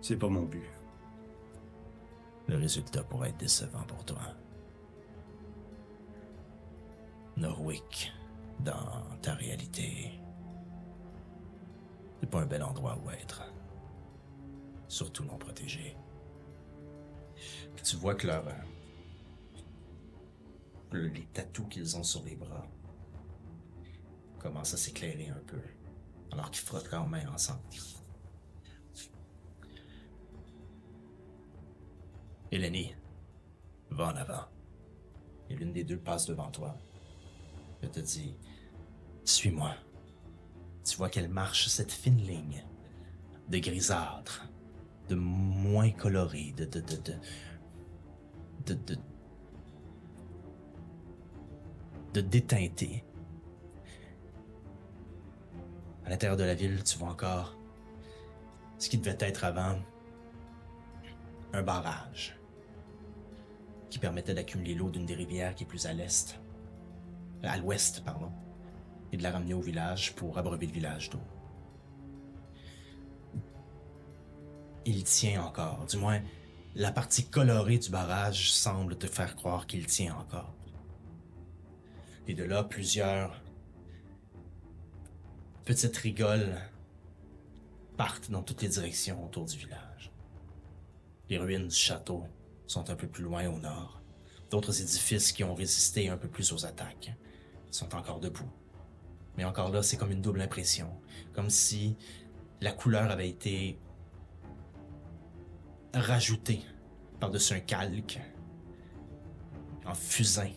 C'est 0.00 0.16
pas 0.16 0.28
mon 0.28 0.44
but. 0.44 0.70
Le 2.46 2.58
résultat 2.58 3.02
pourrait 3.02 3.30
être 3.30 3.38
décevant 3.38 3.82
pour 3.88 4.04
toi. 4.04 4.22
Norwick, 7.36 8.12
dans 8.60 9.02
ta 9.20 9.34
réalité, 9.34 10.12
pas 12.34 12.40
un 12.40 12.46
bel 12.46 12.64
endroit 12.64 12.98
où 12.98 13.10
être. 13.10 13.44
Surtout 14.88 15.24
non 15.24 15.38
protégé. 15.38 15.96
Tu 17.84 17.96
vois 17.96 18.16
que 18.16 18.26
leur. 18.26 18.44
euh, 20.94 21.08
les 21.08 21.26
tatous 21.26 21.68
qu'ils 21.68 21.96
ont 21.96 22.02
sur 22.02 22.24
les 22.24 22.34
bras 22.34 22.66
commencent 24.40 24.74
à 24.74 24.76
s'éclairer 24.76 25.28
un 25.28 25.42
peu, 25.46 25.60
alors 26.32 26.50
qu'ils 26.50 26.64
frottent 26.64 26.90
leurs 26.90 27.06
mains 27.06 27.28
ensemble. 27.32 27.60
Eleni, 32.50 32.94
va 33.90 34.08
en 34.08 34.16
avant. 34.16 34.46
Et 35.50 35.54
l'une 35.54 35.72
des 35.72 35.84
deux 35.84 35.98
passe 35.98 36.26
devant 36.26 36.50
toi. 36.50 36.76
Elle 37.80 37.90
te 37.90 38.00
dit 38.00 38.36
Suis-moi. 39.24 39.74
Tu 40.94 40.98
vois 40.98 41.08
qu'elle 41.08 41.28
marche 41.28 41.66
cette 41.66 41.90
fine 41.90 42.18
ligne 42.18 42.64
de 43.48 43.58
grisâtre, 43.58 44.48
de 45.08 45.16
moins 45.16 45.90
coloré, 45.90 46.54
de. 46.56 46.66
déteinté. 52.20 53.04
À 56.04 56.10
l'intérieur 56.10 56.36
de 56.36 56.44
la 56.44 56.54
ville, 56.54 56.84
tu 56.84 56.96
vois 56.96 57.08
encore 57.08 57.58
ce 58.78 58.88
qui 58.88 58.98
devait 58.98 59.18
être 59.18 59.42
avant 59.42 59.80
un 61.54 61.62
barrage 61.64 62.38
qui 63.90 63.98
permettait 63.98 64.34
d'accumuler 64.34 64.76
l'eau 64.76 64.90
d'une 64.90 65.06
des 65.06 65.16
rivières 65.16 65.56
qui 65.56 65.64
est 65.64 65.66
plus 65.66 65.86
à 65.86 65.92
l'est, 65.92 66.38
à 67.42 67.56
l'ouest, 67.56 68.04
pardon, 68.04 68.30
de 69.16 69.22
la 69.22 69.30
ramener 69.30 69.54
au 69.54 69.60
village 69.60 70.14
pour 70.14 70.38
abreuver 70.38 70.66
le 70.66 70.72
village 70.72 71.10
d'eau. 71.10 71.20
Il 74.86 75.04
tient 75.04 75.42
encore, 75.42 75.86
du 75.86 75.96
moins 75.96 76.20
la 76.76 76.90
partie 76.90 77.24
colorée 77.26 77.78
du 77.78 77.90
barrage 77.90 78.52
semble 78.52 78.98
te 78.98 79.06
faire 79.06 79.36
croire 79.36 79.66
qu'il 79.66 79.86
tient 79.86 80.16
encore. 80.16 80.52
Et 82.26 82.34
de 82.34 82.42
là, 82.42 82.64
plusieurs 82.64 83.40
petites 85.64 85.96
rigoles 85.98 86.56
partent 87.96 88.30
dans 88.30 88.42
toutes 88.42 88.62
les 88.62 88.68
directions 88.68 89.24
autour 89.24 89.44
du 89.44 89.56
village. 89.56 90.10
Les 91.28 91.38
ruines 91.38 91.68
du 91.68 91.74
château 91.74 92.24
sont 92.66 92.90
un 92.90 92.96
peu 92.96 93.06
plus 93.06 93.22
loin 93.22 93.48
au 93.48 93.58
nord. 93.60 94.02
D'autres 94.50 94.80
édifices 94.80 95.32
qui 95.32 95.44
ont 95.44 95.54
résisté 95.54 96.08
un 96.08 96.16
peu 96.16 96.28
plus 96.28 96.52
aux 96.52 96.66
attaques 96.66 97.12
sont 97.70 97.94
encore 97.94 98.20
debout. 98.20 98.50
Mais 99.36 99.44
encore 99.44 99.70
là, 99.70 99.82
c'est 99.82 99.96
comme 99.96 100.12
une 100.12 100.22
double 100.22 100.40
impression. 100.40 100.88
Comme 101.32 101.50
si 101.50 101.96
la 102.60 102.72
couleur 102.72 103.10
avait 103.10 103.28
été 103.28 103.78
rajoutée 105.92 106.62
par-dessus 107.20 107.54
un 107.54 107.60
calque 107.60 108.20
en 109.86 109.94
fusain 109.94 110.50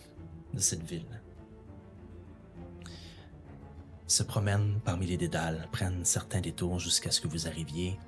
de 0.53 0.59
cette 0.59 0.83
ville. 0.83 1.21
Se 4.07 4.23
promènent 4.23 4.79
parmi 4.85 5.05
les 5.05 5.17
dédales, 5.17 5.67
prennent 5.71 6.05
certains 6.05 6.39
détours 6.39 6.79
jusqu'à 6.79 7.11
ce 7.11 7.19
que 7.19 7.27
vous 7.27 7.47
arriviez 7.47 7.99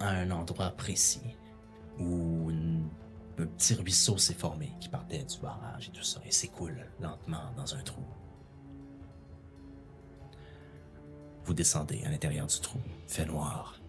à 0.00 0.08
un 0.08 0.30
endroit 0.30 0.70
précis 0.70 1.36
où 1.98 2.50
un 2.50 3.46
petit 3.46 3.74
ruisseau 3.74 4.18
s'est 4.18 4.34
formé 4.34 4.72
qui 4.80 4.88
partait 4.88 5.22
du 5.22 5.38
barrage 5.38 5.88
et 5.88 5.92
tout 5.92 6.02
ça 6.02 6.20
et 6.24 6.30
s'écoule 6.30 6.86
lentement 7.00 7.52
dans 7.56 7.74
un 7.74 7.82
trou. 7.82 8.02
Vous 11.50 11.54
descendez 11.54 12.04
à 12.04 12.10
l'intérieur 12.10 12.46
du 12.46 12.60
trou, 12.60 12.78
fait 13.08 13.26
noir. 13.26 13.80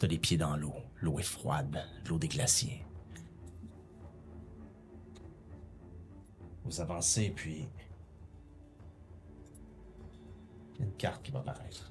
T'as 0.00 0.08
les 0.08 0.18
pieds 0.18 0.36
dans 0.36 0.56
l'eau, 0.56 0.74
l'eau 1.00 1.20
est 1.20 1.22
froide, 1.22 1.86
l'eau 2.08 2.18
des 2.18 2.26
glaciers. 2.26 2.84
Vous 6.64 6.80
avancez 6.80 7.30
puis 7.30 7.68
une 10.80 10.92
carte 10.94 11.22
qui 11.22 11.30
va 11.30 11.38
apparaître. 11.38 11.89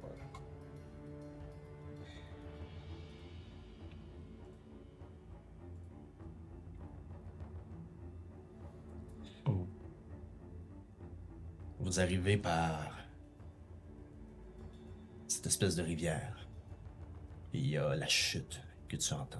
Voilà. 0.00 0.24
Vous 11.80 12.00
arrivez 12.00 12.36
par 12.36 12.98
cette 15.26 15.46
espèce 15.46 15.76
de 15.76 15.82
rivière. 15.82 16.46
Il 17.52 17.66
y 17.66 17.76
a 17.76 17.96
la 17.96 18.06
chute 18.06 18.60
que 18.88 18.96
tu 18.96 19.12
entends. 19.12 19.38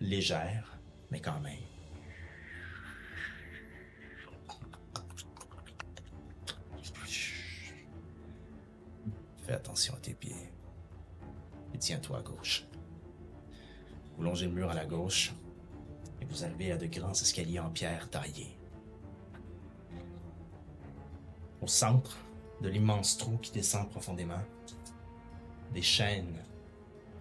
Légère, 0.00 0.78
mais 1.12 1.20
quand 1.20 1.40
même. 1.40 1.52
Fais 9.42 9.52
attention 9.52 9.94
à 9.94 9.98
tes 9.98 10.14
pieds. 10.14 10.50
Et 11.74 11.78
tiens-toi 11.78 12.18
à 12.18 12.22
gauche. 12.22 12.64
Vous 14.16 14.22
longez 14.22 14.46
le 14.46 14.52
mur 14.52 14.70
à 14.70 14.74
la 14.74 14.86
gauche 14.86 15.34
et 16.20 16.24
vous 16.24 16.44
arrivez 16.44 16.72
à 16.72 16.78
de 16.78 16.86
grands 16.86 17.12
escaliers 17.12 17.58
en 17.58 17.68
pierre 17.68 18.08
taillés. 18.08 18.56
Au 21.60 21.66
centre 21.66 22.16
de 22.62 22.70
l'immense 22.70 23.18
trou 23.18 23.36
qui 23.36 23.52
descend 23.52 23.90
profondément, 23.90 24.42
des 25.74 25.82
chaînes 25.82 26.42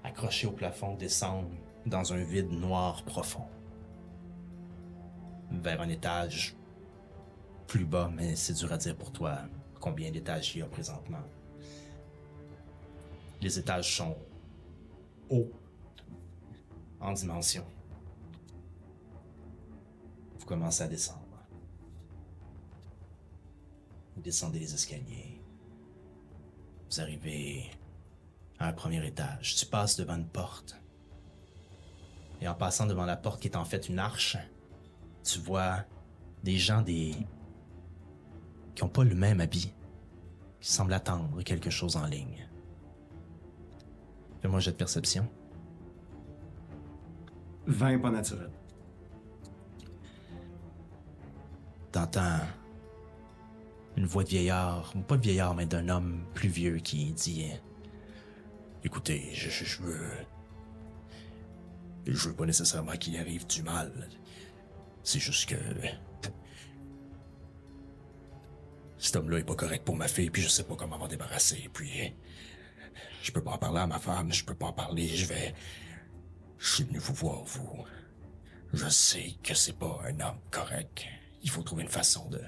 accrochées 0.05 0.47
au 0.47 0.51
plafond 0.51 0.95
descendent 0.95 1.57
dans 1.85 2.13
un 2.13 2.23
vide 2.23 2.51
noir 2.51 3.03
profond. 3.03 3.47
Vers 5.61 5.79
un 5.81 5.89
étage 5.89 6.55
plus 7.67 7.85
bas, 7.85 8.09
mais 8.13 8.35
c'est 8.35 8.53
dur 8.53 8.71
à 8.71 8.77
dire 8.77 8.95
pour 8.95 9.11
toi 9.11 9.39
combien 9.79 10.11
d'étages 10.11 10.55
il 10.55 10.59
y 10.59 10.61
a 10.61 10.65
présentement. 10.65 11.21
Les 13.41 13.59
étages 13.59 13.95
sont 13.95 14.15
hauts 15.29 15.51
en 16.99 17.13
dimension. 17.13 17.65
Vous 20.37 20.45
commencez 20.45 20.83
à 20.83 20.87
descendre. 20.87 21.19
Vous 24.15 24.21
descendez 24.21 24.59
les 24.59 24.73
escaliers. 24.73 25.41
Vous 26.89 27.01
arrivez 27.01 27.71
à 28.59 28.67
un 28.67 28.73
premier 28.73 29.05
étage. 29.05 29.55
Tu 29.55 29.65
passes 29.65 29.95
devant 29.95 30.15
une 30.15 30.27
porte. 30.27 30.75
Et 32.41 32.47
en 32.47 32.55
passant 32.55 32.85
devant 32.85 33.05
la 33.05 33.15
porte 33.15 33.41
qui 33.41 33.47
est 33.47 33.55
en 33.55 33.65
fait 33.65 33.87
une 33.87 33.99
arche, 33.99 34.37
tu 35.23 35.39
vois 35.39 35.85
des 36.43 36.57
gens 36.57 36.81
des 36.81 37.15
qui 38.75 38.83
ont 38.83 38.89
pas 38.89 39.03
le 39.03 39.15
même 39.15 39.41
habit, 39.41 39.73
qui 40.59 40.71
semblent 40.71 40.93
attendre 40.93 41.41
quelque 41.43 41.69
chose 41.69 41.95
en 41.95 42.05
ligne. 42.05 42.47
Fais-moi 44.41 44.57
un 44.57 44.59
jet 44.61 44.71
de 44.71 44.77
perception. 44.77 45.27
20 47.67 47.99
pas 47.99 48.11
naturel. 48.11 48.49
T'entends 51.91 52.39
une 53.97 54.05
voix 54.05 54.23
de 54.23 54.29
vieillard, 54.29 54.93
pas 55.07 55.17
de 55.17 55.21
vieillard, 55.21 55.53
mais 55.53 55.65
d'un 55.65 55.89
homme 55.89 56.23
plus 56.33 56.49
vieux 56.49 56.77
qui 56.77 57.11
dit 57.11 57.51
Écoutez, 58.83 59.29
je, 59.33 59.49
je, 59.49 59.65
je 59.65 59.81
veux. 59.81 60.09
Je 62.07 62.29
veux 62.29 62.35
pas 62.35 62.45
nécessairement 62.45 62.93
qu'il 62.93 63.15
arrive 63.17 63.45
du 63.45 63.61
mal. 63.61 63.91
C'est 65.03 65.19
juste 65.19 65.49
que. 65.49 65.55
Cet 68.97 69.15
homme-là 69.15 69.39
est 69.39 69.43
pas 69.43 69.55
correct 69.55 69.83
pour 69.83 69.95
ma 69.95 70.07
fille, 70.07 70.29
puis 70.29 70.43
je 70.43 70.47
sais 70.47 70.63
pas 70.63 70.75
comment 70.75 70.97
m'en 70.97 71.07
débarrasser, 71.07 71.69
puis. 71.73 72.13
Je 73.23 73.31
peux 73.31 73.43
pas 73.43 73.51
en 73.51 73.57
parler 73.57 73.79
à 73.79 73.87
ma 73.87 73.99
femme, 73.99 74.33
je 74.33 74.43
peux 74.43 74.55
pas 74.55 74.67
en 74.67 74.73
parler, 74.73 75.07
je 75.07 75.25
vais. 75.25 75.53
Je 76.57 76.75
suis 76.75 76.83
venu 76.83 76.97
vous 76.99 77.13
voir, 77.13 77.43
vous. 77.43 77.85
Je 78.73 78.87
sais 78.87 79.35
que 79.43 79.53
c'est 79.53 79.77
pas 79.77 79.99
un 80.05 80.19
homme 80.19 80.39
correct. 80.49 81.05
Il 81.43 81.49
faut 81.49 81.61
trouver 81.61 81.83
une 81.83 81.89
façon 81.89 82.29
de. 82.29 82.41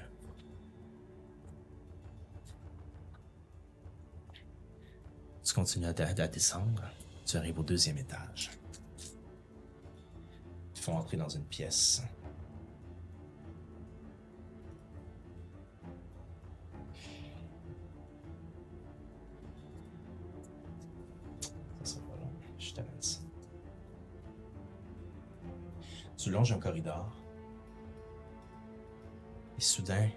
Tu 5.44 5.52
continues 5.52 5.86
à, 5.86 5.90
à 5.90 6.28
descendre. 6.28 6.82
Tu 7.26 7.36
arrives 7.36 7.58
au 7.58 7.62
deuxième 7.62 7.98
étage. 7.98 8.50
Ils 10.74 10.80
font 10.80 10.96
entrer 10.96 11.16
dans 11.16 11.28
une 11.28 11.44
pièce. 11.44 12.02
Tu 26.24 26.30
longes 26.30 26.52
un 26.52 26.58
corridor. 26.58 27.06
Et 29.58 29.60
soudain, 29.60 30.08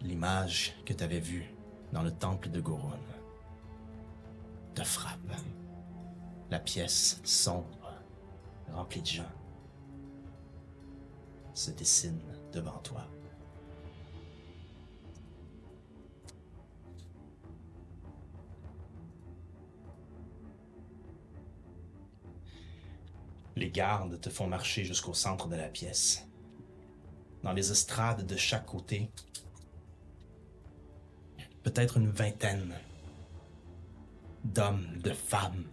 l'image 0.00 0.74
que 0.86 0.94
tu 0.94 1.04
avais 1.04 1.20
vue 1.20 1.44
dans 1.92 2.02
le 2.02 2.10
temple 2.10 2.48
de 2.48 2.58
Gorun 2.58 2.98
te 4.74 4.82
frappe. 4.82 5.18
La 6.50 6.58
pièce 6.58 7.20
sombre, 7.22 7.92
remplie 8.72 9.02
de 9.02 9.06
gens, 9.08 9.32
se 11.52 11.70
dessine 11.72 12.22
devant 12.50 12.78
toi. 12.78 13.06
Gardes 23.74 24.20
te 24.20 24.30
font 24.30 24.46
marcher 24.46 24.84
jusqu'au 24.84 25.12
centre 25.12 25.48
de 25.48 25.56
la 25.56 25.68
pièce. 25.68 26.26
Dans 27.42 27.52
les 27.52 27.72
estrades 27.72 28.24
de 28.24 28.36
chaque 28.36 28.64
côté, 28.64 29.10
peut-être 31.64 31.98
une 31.98 32.08
vingtaine 32.08 32.72
d'hommes, 34.44 34.98
de 35.02 35.12
femmes, 35.12 35.64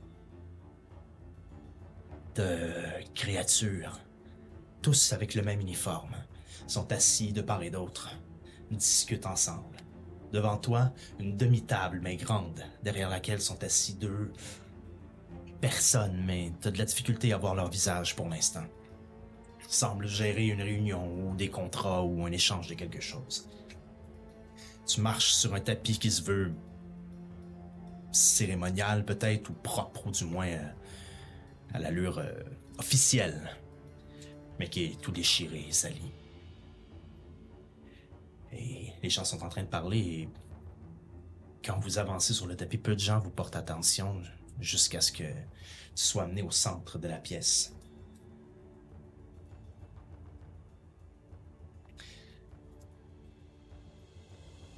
de 2.36 2.74
créatures, 3.14 4.00
tous 4.82 5.14
avec 5.14 5.36
le 5.36 5.44
même 5.44 5.62
uniforme, 5.62 6.16
sont 6.68 6.92
assis 6.92 7.32
de 7.32 7.42
part 7.42 7.62
et 7.62 7.70
d'autre, 7.70 8.18
discutent 8.72 9.28
ensemble. 9.28 9.78
Devant 10.34 10.58
toi, 10.58 10.92
une 11.20 11.38
demi-table, 11.38 12.00
mais 12.02 12.16
grande, 12.16 12.64
derrière 12.82 13.10
laquelle 13.10 13.42
sont 13.42 13.64
assis 13.64 13.94
deux 13.94 14.32
personnes, 15.62 16.24
mais 16.26 16.52
t'as 16.60 16.72
de 16.72 16.78
la 16.80 16.86
difficulté 16.86 17.32
à 17.32 17.38
voir 17.38 17.56
leur 17.56 17.70
visage 17.70 18.16
pour 18.16 18.28
l'instant. 18.28 18.66
Ils 19.62 19.74
semblent 19.74 20.08
gérer 20.08 20.48
une 20.48 20.62
réunion 20.62 21.08
ou 21.08 21.36
des 21.36 21.50
contrats 21.50 22.04
ou 22.04 22.26
un 22.26 22.32
échange 22.32 22.68
de 22.68 22.74
quelque 22.74 23.00
chose. 23.00 23.48
Tu 24.86 25.00
marches 25.00 25.32
sur 25.32 25.54
un 25.54 25.60
tapis 25.60 26.00
qui 26.00 26.12
se 26.12 26.24
veut 26.24 26.52
cérémonial 28.12 29.06
peut-être 29.06 29.50
ou 29.50 29.54
propre 29.54 30.08
ou 30.08 30.12
du 30.12 30.26
moins 30.26 30.48
euh, 30.48 30.70
à 31.74 31.80
l'allure 31.80 32.18
euh, 32.18 32.34
officielle, 32.78 33.56
mais 34.60 34.68
qui 34.68 34.84
est 34.84 35.02
tout 35.02 35.12
déchiré 35.12 35.66
et 35.70 35.72
sali. 35.72 36.12
Et 38.52 38.92
les 39.02 39.10
gens 39.10 39.24
sont 39.24 39.42
en 39.44 39.48
train 39.48 39.64
de 39.64 39.70
parler 39.70 40.00
et 40.00 40.30
quand 41.64 41.80
vous 41.80 42.00
avancez 42.00 42.34
sur 42.34 42.48
le 42.48 42.56
tapis, 42.56 42.78
peu 42.78 42.96
de 42.96 43.00
gens 43.00 43.20
vous 43.20 43.30
portent 43.30 43.56
attention 43.56 44.20
jusqu'à 44.62 45.02
ce 45.02 45.12
que 45.12 45.24
tu 45.24 45.34
sois 45.96 46.24
amené 46.24 46.44
au 46.44 46.52
centre 46.52 47.00
de 47.00 47.08
la 47.08 47.18
pièce. 47.18 47.74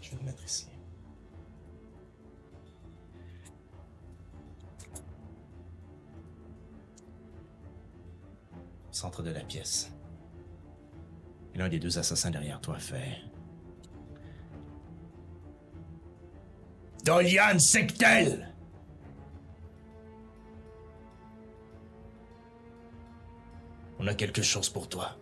Je 0.01 0.11
vais 0.11 0.17
le 0.17 0.23
mettre 0.23 0.43
ici. 0.43 0.67
Centre 8.91 9.21
de 9.21 9.31
la 9.31 9.41
pièce. 9.41 9.91
Et 11.53 11.57
l'un 11.57 11.67
des 11.67 11.79
deux 11.79 11.99
assassins 11.99 12.31
derrière 12.31 12.61
toi 12.61 12.79
fait. 12.79 13.17
Dolian 17.03 17.59
Sectel! 17.59 18.52
On 23.99 24.07
a 24.07 24.13
quelque 24.13 24.41
chose 24.41 24.69
pour 24.69 24.89
toi. 24.89 25.17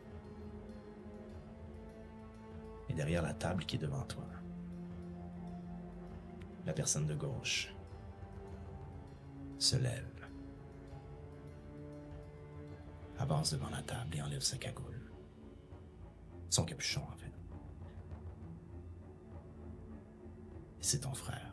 Et 2.89 2.93
derrière 2.93 3.21
la 3.21 3.33
table 3.33 3.65
qui 3.65 3.75
est 3.75 3.79
devant 3.79 4.03
toi, 4.03 4.25
la 6.65 6.73
personne 6.73 7.07
de 7.07 7.15
gauche 7.15 7.73
se 9.57 9.75
lève, 9.77 10.27
avance 13.17 13.53
devant 13.53 13.69
la 13.69 13.81
table 13.83 14.15
et 14.15 14.21
enlève 14.21 14.41
sa 14.41 14.57
cagoule. 14.57 15.11
Son 16.49 16.65
capuchon, 16.65 17.01
en 17.01 17.15
fait. 17.17 17.31
C'est 20.81 21.01
ton 21.01 21.13
frère. 21.13 21.50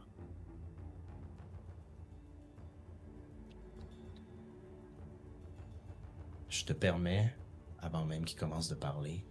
Je 6.58 6.64
te 6.64 6.72
permets, 6.72 7.32
avant 7.78 8.04
même 8.04 8.24
qu'il 8.24 8.36
commence 8.36 8.68
de 8.68 8.74
parler, 8.74 9.24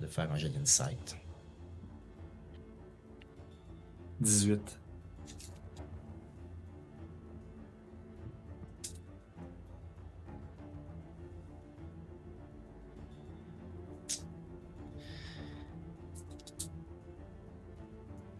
de 0.00 0.08
faire 0.08 0.32
un 0.32 0.36
jet 0.36 0.48
d'insight. 0.48 1.16
18. 4.18 4.80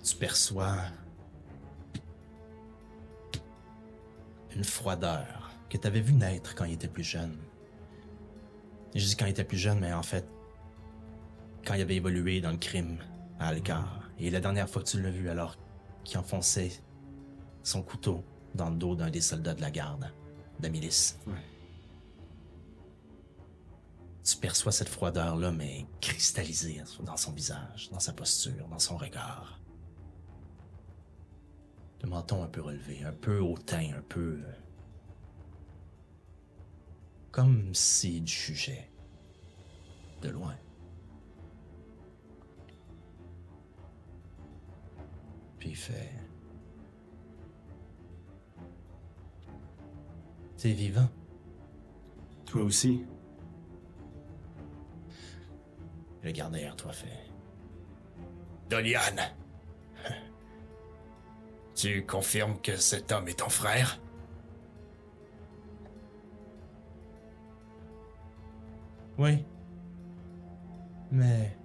Tu 0.02 0.16
perçois 0.16 0.74
une 4.56 4.64
froideur 4.64 5.52
que 5.70 5.78
tu 5.78 5.86
avais 5.86 6.00
vu 6.00 6.14
naître 6.14 6.56
quand 6.56 6.64
il 6.64 6.72
était 6.72 6.88
plus 6.88 7.04
jeune. 7.04 7.38
Je 8.94 9.04
dis 9.04 9.16
quand 9.16 9.26
il 9.26 9.30
était 9.30 9.44
plus 9.44 9.58
jeune, 9.58 9.80
mais 9.80 9.92
en 9.92 10.02
fait, 10.02 10.26
quand 11.66 11.74
il 11.74 11.82
avait 11.82 11.96
évolué 11.96 12.40
dans 12.40 12.50
le 12.50 12.56
crime 12.56 12.98
à 13.38 13.48
Alcar. 13.48 14.10
Et 14.18 14.30
la 14.30 14.40
dernière 14.40 14.68
fois 14.68 14.82
que 14.82 14.88
tu 14.88 15.00
l'as 15.00 15.10
vu, 15.10 15.28
alors 15.28 15.56
qu'il 16.04 16.18
enfonçait 16.18 16.72
son 17.62 17.82
couteau 17.82 18.24
dans 18.54 18.70
le 18.70 18.76
dos 18.76 18.96
d'un 18.96 19.10
des 19.10 19.20
soldats 19.20 19.54
de 19.54 19.60
la 19.60 19.70
garde, 19.70 20.10
de 20.58 20.62
la 20.62 20.68
milice. 20.70 21.18
Ouais. 21.26 21.34
Tu 24.24 24.36
perçois 24.36 24.72
cette 24.72 24.88
froideur-là, 24.88 25.52
mais 25.52 25.86
cristallisée 26.00 26.82
dans 27.02 27.16
son 27.16 27.32
visage, 27.32 27.90
dans 27.90 28.00
sa 28.00 28.12
posture, 28.12 28.66
dans 28.68 28.78
son 28.78 28.96
regard. 28.96 29.60
Le 32.02 32.08
menton 32.08 32.42
un 32.42 32.48
peu 32.48 32.60
relevé, 32.60 33.04
un 33.04 33.12
peu 33.12 33.40
hautain, 33.40 33.90
un 33.96 34.02
peu... 34.08 34.38
Comme 37.38 37.72
s'il 37.72 38.26
jugeait. 38.26 38.90
De 40.22 40.30
loin. 40.30 40.56
Puis 45.60 45.68
il 45.68 45.76
fait... 45.76 46.10
T'es 50.56 50.72
vivant. 50.72 51.08
Toi 52.44 52.62
aussi. 52.62 53.06
Le 56.24 56.32
derrière 56.32 56.74
toi 56.74 56.90
fait. 56.90 57.30
Dolian! 58.68 58.98
Tu 61.76 62.04
confirmes 62.04 62.60
que 62.60 62.76
cet 62.76 63.12
homme 63.12 63.28
est 63.28 63.38
ton 63.38 63.48
frère? 63.48 64.00
Oui. 69.18 69.44
Mais. 71.10 71.56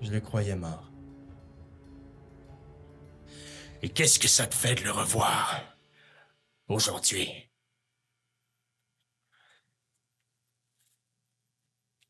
Je 0.00 0.12
le 0.12 0.20
croyais 0.20 0.54
mort. 0.54 0.92
Et 3.82 3.88
qu'est-ce 3.88 4.18
que 4.18 4.28
ça 4.28 4.46
te 4.46 4.54
fait 4.54 4.74
de 4.74 4.82
le 4.82 4.90
revoir 4.90 5.76
aujourd'hui? 6.68 7.30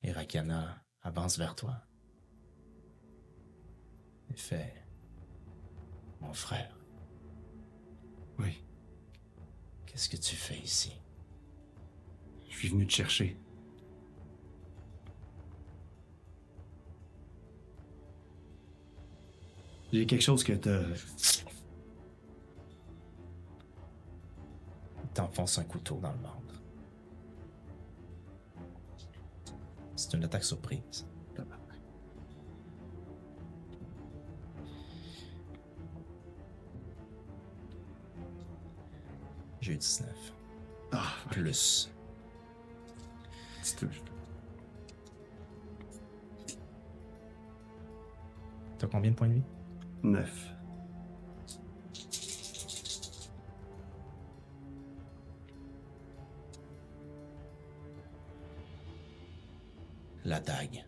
Et 0.03 0.13
Rakana 0.13 0.85
avance 1.03 1.39
vers 1.39 1.55
toi. 1.55 1.77
Et 4.31 4.37
fait. 4.37 4.75
Mon 6.21 6.35
frère, 6.35 6.77
Oui, 8.39 8.65
qu'est-ce 9.87 10.09
que 10.09 10.17
tu 10.17 10.35
fais 10.37 10.59
ici? 10.59 10.93
Je 12.59 12.67
suis 12.67 12.75
venu 12.75 12.89
te 12.89 12.93
chercher. 12.93 13.37
J'ai 19.93 20.05
quelque 20.07 20.23
chose 20.23 20.43
que 20.43 20.55
t'as. 20.55 20.83
Il 25.05 25.09
t'enfonce 25.15 25.59
un 25.59 25.63
couteau 25.63 26.01
dans 26.03 26.11
le 26.11 26.19
ventre. 26.19 26.63
C'est 29.95 30.15
une 30.15 30.25
attaque 30.25 30.43
surprise. 30.43 31.07
J'ai 39.61 39.75
eu 39.75 39.77
19. 39.77 40.09
Ah, 40.91 41.15
Plus. 41.31 41.89
T'as 48.79 48.87
combien 48.87 49.11
de 49.11 49.17
points 49.17 49.29
de 49.29 49.35
vie? 49.35 49.43
Neuf. 50.03 50.55
La 60.25 60.41
dague 60.41 60.85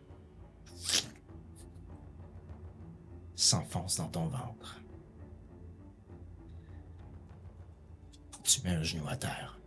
s'enfonce 3.35 3.97
dans 3.97 4.09
ton 4.09 4.27
ventre. 4.27 4.81
Tu 8.45 8.63
mets 8.63 8.75
un 8.75 8.83
genou 8.83 9.09
à 9.09 9.17
terre. 9.17 9.60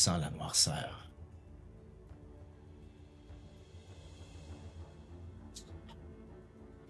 Tu 0.00 0.04
sens 0.04 0.18
la 0.18 0.30
noirceur. 0.30 1.10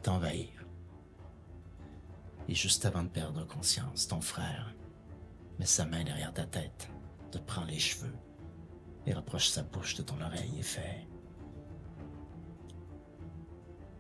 T'envahir. 0.00 0.64
Et 2.46 2.54
juste 2.54 2.84
avant 2.84 3.02
de 3.02 3.08
perdre 3.08 3.44
conscience, 3.48 4.06
ton 4.06 4.20
frère 4.20 4.76
met 5.58 5.66
sa 5.66 5.86
main 5.86 6.04
derrière 6.04 6.32
ta 6.32 6.46
tête, 6.46 6.88
te 7.32 7.38
prend 7.38 7.64
les 7.64 7.80
cheveux 7.80 8.14
et 9.06 9.12
rapproche 9.12 9.48
sa 9.48 9.64
bouche 9.64 9.96
de 9.96 10.02
ton 10.02 10.20
oreille 10.20 10.60
et 10.60 10.62
fait 10.62 11.08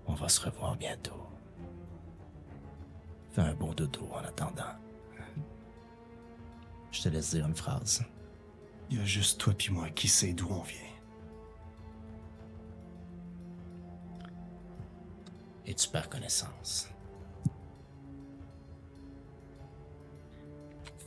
On 0.06 0.14
va 0.14 0.28
se 0.28 0.40
revoir 0.40 0.76
bientôt. 0.76 1.26
Fais 3.32 3.40
un 3.42 3.54
bon 3.54 3.74
dodo 3.74 4.08
en 4.12 4.18
attendant. 4.18 4.76
Je 6.92 7.02
te 7.02 7.08
laisse 7.08 7.34
dire 7.34 7.48
une 7.48 7.56
phrase. 7.56 8.04
Il 8.90 8.98
y 8.98 9.00
a 9.00 9.04
juste 9.04 9.40
toi 9.40 9.54
puis 9.54 9.72
moi 9.72 9.88
qui 9.90 10.08
sait 10.08 10.32
d'où 10.32 10.48
on 10.48 10.62
vient. 10.62 10.80
Et 15.64 15.74
tu 15.74 15.88
perds 15.88 16.10
connaissance? 16.10 16.88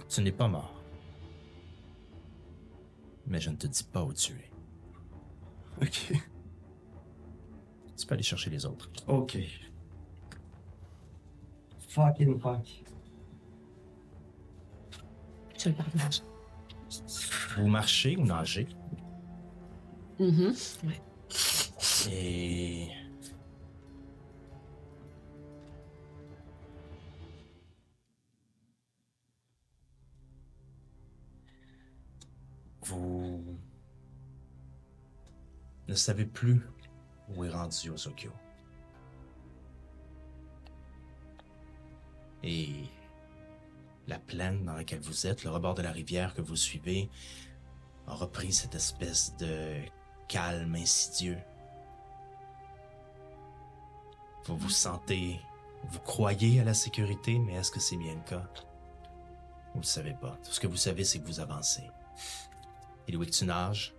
Tu 0.07 0.21
n'es 0.21 0.31
pas 0.31 0.47
mort. 0.47 0.81
Mais 3.27 3.41
je 3.41 3.49
ne 3.49 3.57
te 3.57 3.67
dis 3.67 3.83
pas 3.83 4.03
où 4.03 4.13
tu 4.13 4.33
es. 4.33 4.51
Ok. 5.81 6.13
Tu 7.97 8.05
peux 8.05 8.13
aller 8.13 8.23
chercher 8.23 8.49
les 8.49 8.65
autres. 8.65 8.89
Ok. 9.07 9.37
Fucking 11.89 12.39
fuck. 12.39 12.83
Je 15.57 15.69
le 15.69 15.75
partage. 15.75 16.21
Vous 17.57 17.67
marchez 17.67 18.17
ou 18.17 18.25
nagez. 18.25 18.67
Mhm. 20.19 20.53
Et. 22.09 22.87
Vous 32.85 33.43
ne 35.87 35.95
savez 35.95 36.25
plus 36.25 36.61
où 37.35 37.43
est 37.43 37.49
rendu 37.49 37.89
Osokyo. 37.89 38.31
Et 42.43 42.83
la 44.07 44.19
plaine 44.19 44.65
dans 44.65 44.73
laquelle 44.73 45.01
vous 45.01 45.27
êtes, 45.27 45.43
le 45.43 45.49
rebord 45.49 45.75
de 45.75 45.81
la 45.81 45.91
rivière 45.91 46.33
que 46.33 46.41
vous 46.41 46.55
suivez, 46.55 47.09
a 48.07 48.13
repris 48.13 48.51
cette 48.51 48.75
espèce 48.75 49.35
de 49.37 49.75
calme 50.27 50.75
insidieux. 50.75 51.39
Vous 54.45 54.57
vous 54.57 54.69
sentez, 54.69 55.39
vous 55.85 55.99
croyez 55.99 56.59
à 56.59 56.63
la 56.63 56.73
sécurité, 56.73 57.39
mais 57.39 57.53
est-ce 57.53 57.71
que 57.71 57.79
c'est 57.79 57.97
bien 57.97 58.15
le 58.15 58.29
cas? 58.29 58.49
Vous 59.73 59.79
le 59.79 59.85
savez 59.85 60.13
pas. 60.13 60.37
Tout 60.43 60.51
ce 60.51 60.59
que 60.59 60.67
vous 60.67 60.77
savez, 60.77 61.03
c'est 61.03 61.19
que 61.19 61.27
vous 61.27 61.39
avancez. 61.39 61.89
Et 63.07 63.11
Louis, 63.11 63.29
tu 63.29 63.45
nages? 63.45 63.95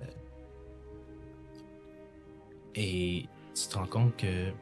Euh, 0.00 0.06
Et 2.76 3.28
tu 3.54 3.68
te 3.68 3.76
rends 3.76 3.86
compte 3.86 4.16
que 4.16 4.52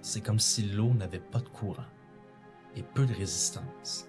c'est 0.00 0.22
comme 0.22 0.38
si 0.38 0.62
l'eau 0.62 0.94
n'avait 0.94 1.18
pas 1.18 1.40
de 1.40 1.48
courant 1.48 1.84
et 2.76 2.82
peu 2.82 3.06
de 3.06 3.14
résistance. 3.14 4.08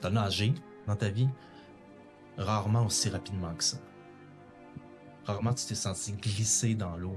T'as 0.00 0.10
nagé 0.10 0.54
dans 0.86 0.96
ta 0.96 1.08
vie, 1.08 1.28
rarement 2.36 2.84
aussi 2.84 3.08
rapidement 3.08 3.54
que 3.54 3.64
ça. 3.64 3.78
Rarement 5.24 5.54
tu 5.54 5.66
t'es 5.66 5.74
senti 5.74 6.12
glisser 6.12 6.74
dans 6.74 6.96
l'eau 6.96 7.16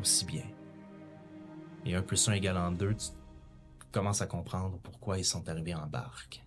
aussi 0.00 0.24
bien. 0.24 0.44
Et 1.84 1.94
un 1.94 2.02
plus 2.02 2.28
un 2.28 2.32
égalant 2.32 2.72
deux, 2.72 2.94
tu 2.94 3.10
commences 3.92 4.22
à 4.22 4.26
comprendre 4.26 4.78
pourquoi 4.82 5.18
ils 5.18 5.24
sont 5.24 5.48
arrivés 5.48 5.74
en 5.74 5.86
barque. 5.86 6.42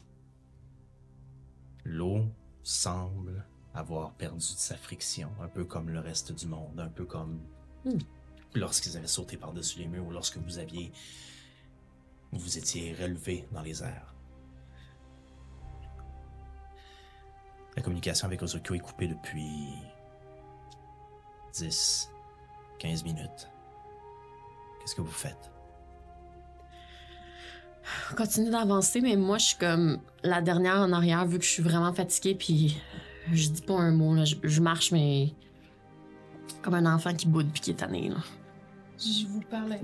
L'eau 1.85 2.25
semble 2.63 3.45
avoir 3.73 4.13
perdu 4.13 4.37
de 4.37 4.59
sa 4.59 4.75
friction, 4.75 5.31
un 5.41 5.47
peu 5.47 5.63
comme 5.63 5.89
le 5.89 5.99
reste 5.99 6.33
du 6.33 6.47
monde, 6.47 6.79
un 6.79 6.89
peu 6.89 7.05
comme 7.05 7.39
lorsqu'ils 8.53 8.97
avaient 8.97 9.07
sauté 9.07 9.37
par-dessus 9.37 9.79
les 9.79 9.87
murs 9.87 10.05
ou 10.07 10.11
lorsque 10.11 10.37
vous 10.37 10.57
aviez 10.57 10.91
vous 12.31 12.57
étiez 12.57 12.95
relevé 12.99 13.47
dans 13.51 13.61
les 13.61 13.83
airs. 13.83 14.13
La 17.75 17.81
communication 17.81 18.27
avec 18.27 18.41
Ozokyo 18.41 18.75
est 18.75 18.79
coupée 18.79 19.07
depuis 19.07 19.73
10, 21.53 22.09
15 22.79 23.03
minutes. 23.03 23.49
Qu'est-ce 24.79 24.95
que 24.95 25.01
vous 25.01 25.11
faites? 25.11 25.51
On 28.11 28.15
continue 28.15 28.51
d'avancer, 28.51 29.01
mais 29.01 29.15
moi, 29.15 29.37
je 29.37 29.45
suis 29.45 29.57
comme 29.57 30.01
la 30.23 30.41
dernière 30.41 30.77
en 30.77 30.91
arrière, 30.91 31.25
vu 31.25 31.39
que 31.39 31.45
je 31.45 31.49
suis 31.49 31.63
vraiment 31.63 31.93
fatiguée, 31.93 32.35
puis 32.35 32.77
je 33.31 33.49
dis 33.49 33.61
pas 33.61 33.75
un 33.75 33.91
mot, 33.91 34.13
là. 34.13 34.25
Je, 34.25 34.35
je 34.43 34.61
marche, 34.61 34.91
mais 34.91 35.33
comme 36.61 36.73
un 36.73 36.93
enfant 36.93 37.13
qui 37.13 37.27
boude 37.27 37.49
puis 37.51 37.61
qui 37.61 37.71
est 37.71 37.75
tanné, 37.75 38.09
là. 38.09 38.17
Je 38.99 39.25
vous 39.27 39.41
parle. 39.41 39.79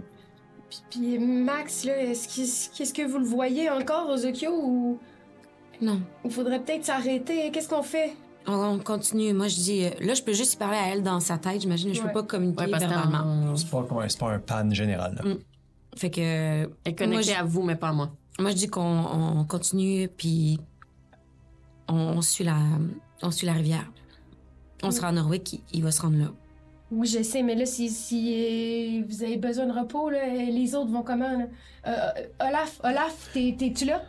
Puis, 0.70 0.82
puis 0.89 1.20
Max, 1.20 1.84
là, 1.86 1.97
est-ce 2.01 2.28
que, 2.28 2.78
qu'est-ce 2.78 2.93
que 2.93 3.03
vous 3.07 3.20
le 3.20 3.26
voyez 3.26 3.70
encore, 3.70 4.09
Ozokyo, 4.09 4.51
ou? 4.51 4.99
Non. 5.82 5.99
il 6.24 6.32
faudrait 6.32 6.59
peut-être 6.61 6.86
s'arrêter? 6.86 7.51
Qu'est-ce 7.51 7.68
qu'on 7.70 7.84
fait? 7.84 8.13
On, 8.47 8.53
on 8.53 8.80
continue. 8.80 9.34
Moi, 9.34 9.47
je 9.47 9.55
dis. 9.55 9.86
euh, 9.86 9.89
Là, 10.01 10.13
je 10.13 10.22
peux 10.24 10.34
juste 10.34 10.53
y 10.53 10.57
parler 10.57 10.78
à 10.78 10.88
elle 10.89 11.03
dans 11.03 11.20
sa 11.20 11.38
tête, 11.38 11.61
j'imagine. 11.61 11.93
Je 11.93 12.01
Ouais. 12.01 12.07
peux 12.07 12.13
pas 12.13 12.24
communiquer 12.24 12.63
Ouais, 12.66 12.72
parce 12.72 12.84
verbalement. 12.86 13.55
C'est 13.55 13.70
pas, 13.70 13.82
ouais, 13.82 14.07
pas 14.18 14.32
un 14.32 14.39
pan 14.39 14.70
général. 14.72 15.16
là. 15.16 15.30
Mm. 15.30 15.38
Fait 15.97 16.09
que. 16.11 16.22
est 16.22 16.68
moi, 16.68 16.93
connectée 16.97 17.34
je, 17.34 17.39
à 17.39 17.43
vous, 17.43 17.63
mais 17.63 17.76
pas 17.76 17.89
à 17.89 17.93
moi. 17.93 18.11
moi, 18.39 18.51
je 18.51 18.55
dis 18.55 18.68
qu'on 18.68 18.82
on 18.82 19.43
continue, 19.45 20.07
puis. 20.07 20.59
On, 21.88 21.95
on 21.95 22.22
suit 22.22 22.43
la, 22.43 22.57
on 23.22 23.30
suit 23.32 23.45
la 23.45 23.53
rivière. 23.53 23.91
On 24.84 24.91
sera 24.91 25.09
en 25.09 25.13
Norvège, 25.13 25.41
il, 25.53 25.59
il 25.74 25.84
va 25.84 25.91
se 25.91 26.01
rendre 26.01 26.18
là. 26.18 26.32
Oui, 26.95 27.07
je 27.07 27.21
sais, 27.23 27.43
mais 27.43 27.55
là, 27.55 27.65
si, 27.65 27.89
si 27.89 29.01
euh, 29.01 29.05
vous 29.09 29.23
avez 29.23 29.35
besoin 29.37 29.65
de 29.65 29.73
repos, 29.77 30.09
là, 30.09 30.25
les 30.27 30.75
autres 30.75 30.91
vont 30.91 31.03
comment, 31.03 31.29
là? 31.37 31.45
Euh, 31.87 31.91
euh, 32.41 32.47
Olaf, 32.47 32.79
Olaf, 32.83 33.29
t'es- 33.33 33.55
t'es-tu 33.57 33.83
là? 33.85 34.01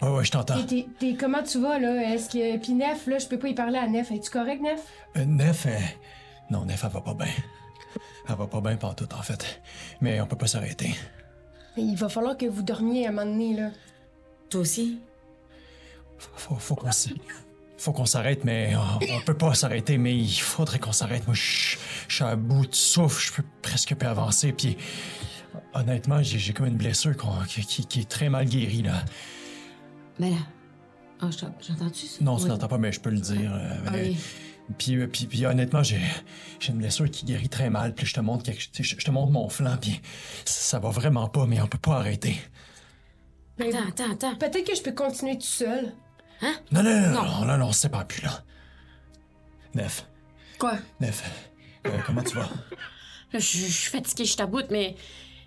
Ouais, 0.00 0.08
ouais, 0.08 0.24
je 0.24 0.30
t'entends. 0.30 0.62
T'es- 0.64 0.86
t'es- 1.00 1.14
comment 1.18 1.42
tu 1.42 1.58
vas, 1.60 1.78
là? 1.80 2.12
Est-ce 2.14 2.30
que. 2.30 2.56
Puis 2.58 2.72
Nef, 2.74 3.06
là, 3.08 3.18
je 3.18 3.26
peux 3.26 3.38
pas 3.38 3.48
y 3.48 3.54
parler 3.54 3.78
à 3.78 3.88
Nef. 3.88 4.12
Es-tu 4.12 4.30
correct, 4.30 4.62
Nef? 4.62 4.80
Euh, 5.16 5.24
Nef, 5.24 5.66
euh, 5.66 5.70
non, 6.50 6.64
Nef, 6.64 6.84
elle 6.84 6.90
va 6.90 7.00
pas 7.00 7.14
bien. 7.14 7.26
Elle 8.28 8.36
va 8.36 8.46
pas 8.46 8.60
bien 8.60 8.76
tout 8.76 9.08
en 9.18 9.22
fait. 9.22 9.60
Mais 10.00 10.20
on 10.20 10.26
peut 10.26 10.36
pas 10.36 10.46
s'arrêter. 10.46 10.94
Il 11.76 11.96
va 11.96 12.08
falloir 12.08 12.36
que 12.36 12.46
vous 12.46 12.62
dormiez 12.62 13.06
à 13.06 13.08
un 13.08 13.12
moment 13.12 13.26
donné, 13.30 13.54
là. 13.54 13.70
Toi 14.50 14.60
aussi? 14.60 15.00
Faut, 16.18 16.54
faut 16.56 16.74
qu'on 16.76 16.88
s- 16.88 17.08
faut 17.78 17.92
qu'on 17.92 18.06
s'arrête, 18.06 18.44
mais 18.44 18.74
on, 18.76 19.14
on 19.16 19.20
peut 19.22 19.36
pas 19.36 19.54
s'arrêter, 19.54 19.96
mais 19.98 20.14
il 20.16 20.30
faudrait 20.40 20.78
qu'on 20.78 20.92
s'arrête. 20.92 21.26
Moi, 21.26 21.34
je 21.34 21.76
suis 22.08 22.24
à 22.24 22.36
bout 22.36 22.66
de 22.66 22.74
souffle, 22.74 23.24
je 23.24 23.32
peux 23.32 23.44
presque 23.62 23.94
plus 23.94 24.08
avancer, 24.08 24.52
puis 24.52 24.76
honnêtement, 25.74 26.22
j'ai 26.22 26.52
comme 26.52 26.66
une 26.66 26.76
blessure 26.76 27.16
qu'on- 27.16 27.44
qui, 27.46 27.62
qui- 27.64 27.86
qui 27.86 28.00
est 28.00 28.08
très 28.08 28.28
mal 28.28 28.46
guérie, 28.46 28.82
là. 28.82 29.04
Ben 30.18 30.30
là. 30.32 30.36
Ah, 31.20 31.30
t'en- 31.38 31.54
j'entends-tu 31.66 32.06
ça? 32.06 32.18
Non, 32.24 32.36
tu 32.36 32.44
Oui. 32.44 32.48
n'entends 32.50 32.68
pas, 32.68 32.78
mais 32.78 32.92
je 32.92 33.00
peux 33.00 33.10
le 33.10 33.20
dire. 33.20 33.52
euh, 33.54 33.74
Ah 33.86 33.90
mais- 33.92 34.02
oui. 34.10 34.16
Puis, 34.76 34.96
euh, 34.96 35.06
puis, 35.06 35.26
puis 35.26 35.46
honnêtement, 35.46 35.82
j'ai 35.82 36.00
une 36.68 36.76
blessure 36.76 37.10
qui 37.10 37.24
guérit 37.24 37.48
très 37.48 37.70
mal, 37.70 37.94
puis 37.94 38.06
je 38.06 38.12
te 38.14 38.20
montre 38.20 38.42
quelque, 38.44 38.60
je, 38.60 38.82
je 38.82 38.96
te 39.04 39.10
montre 39.10 39.32
mon 39.32 39.48
flanc, 39.48 39.76
puis 39.80 40.00
ça 40.44 40.78
va 40.78 40.90
vraiment 40.90 41.26
pas, 41.28 41.46
mais 41.46 41.60
on 41.60 41.66
peut 41.66 41.78
pas 41.78 41.96
arrêter. 41.96 42.36
Attends, 43.58 43.78
attends, 43.88 44.12
attends. 44.12 44.36
Peut-être 44.36 44.64
que 44.64 44.76
je 44.76 44.82
peux 44.82 44.92
continuer 44.92 45.36
tout 45.38 45.46
seul. 45.46 45.92
Non, 46.42 46.52
non, 46.72 46.82
non, 46.82 47.00
non, 47.00 47.10
Non. 47.10 47.22
non, 47.22 47.44
non, 47.46 47.56
non, 47.58 47.66
on 47.66 47.72
se 47.72 47.80
sépare 47.80 48.06
plus, 48.06 48.22
là. 48.22 48.42
Nef, 49.74 50.06
Quoi? 50.58 50.74
Nef, 51.00 51.22
euh, 51.86 51.90
comment 52.06 52.22
tu 52.22 52.34
vas? 52.36 52.42
Là, 52.42 52.48
Je 53.32 53.38
je 53.38 53.66
suis 53.66 53.90
fatiguée, 53.90 54.24
je 54.24 54.36
taboute, 54.36 54.66
mais 54.70 54.96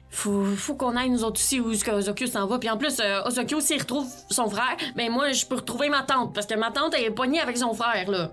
faut, 0.09 0.45
faut 0.55 0.75
qu'on 0.75 0.95
aille 0.95 1.09
nous 1.09 1.23
autres 1.23 1.39
aussi 1.41 1.59
où 1.59 1.71
est-ce 1.71 1.83
que 1.83 1.91
Ozokyo 1.91 2.27
s'en 2.27 2.45
va. 2.47 2.59
Puis 2.59 2.69
en 2.69 2.77
plus, 2.77 2.99
euh, 2.99 3.23
Ozokyo, 3.25 3.59
s'il 3.61 3.79
retrouve 3.81 4.07
son 4.29 4.49
frère, 4.49 4.77
ben 4.95 5.11
moi, 5.11 5.31
je 5.31 5.45
peux 5.45 5.55
retrouver 5.55 5.89
ma 5.89 6.03
tante, 6.03 6.33
parce 6.33 6.45
que 6.47 6.53
ma 6.55 6.71
tante, 6.71 6.93
elle 6.97 7.05
est 7.05 7.11
poignée 7.11 7.39
avec 7.39 7.57
son 7.57 7.73
frère, 7.73 8.09
là. 8.09 8.31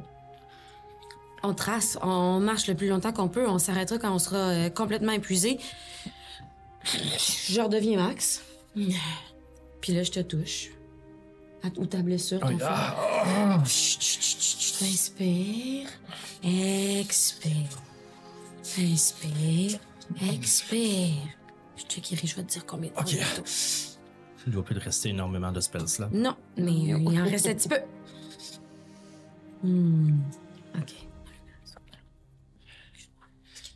On 1.43 1.55
trace, 1.55 1.97
on 2.03 2.41
marche 2.41 2.67
le 2.67 2.75
plus 2.75 2.89
longtemps 2.89 3.13
qu'on 3.13 3.29
peut, 3.29 3.49
on 3.49 3.59
s'arrêtera 3.59 3.99
quand 3.99 4.13
on 4.13 4.19
sera 4.19 4.37
euh, 4.37 4.71
complètement 4.71 5.13
épuisé. 5.13 5.59
Je 6.85 7.61
redeviens 7.61 7.97
Max. 8.05 8.43
Puis 9.81 9.93
là, 9.95 10.03
je 10.03 10.11
te 10.11 10.21
touche. 10.21 10.71
À- 11.63 11.69
Ou 11.77 11.87
ta 11.87 12.03
blessure, 12.03 12.41
ton 12.41 12.59
frère. 12.59 13.63
Chut, 13.67 14.01
chut, 14.01 14.23
chut, 14.23 14.41
chut, 14.41 14.61
chut. 14.61 14.83
Inspire. 14.89 15.89
Expire. 16.43 17.83
Inspire. 18.79 19.81
Expire. 20.33 21.15
Je 21.77 21.85
te 21.85 22.01
guéris, 22.01 22.27
je 22.29 22.37
vais 22.37 22.43
te 22.45 22.53
dire 22.53 22.65
combien 22.67 22.91
de 22.91 22.95
temps 22.95 23.01
Ok. 23.03 23.09
bientôt. 23.13 23.43
Il 24.47 24.53
doit 24.53 24.65
plus 24.65 24.75
de 24.75 24.81
rester 24.81 25.09
énormément 25.11 25.53
de 25.53 25.61
spells 25.61 25.99
là. 25.99 26.09
Non, 26.13 26.37
mais 26.57 26.93
euh, 26.95 26.99
il 26.99 27.21
en 27.21 27.25
reste 27.25 27.47
un 27.49 27.55
petit 27.55 27.69
peu. 27.69 27.81
Hmm. 29.63 30.21
OK. 30.77 30.95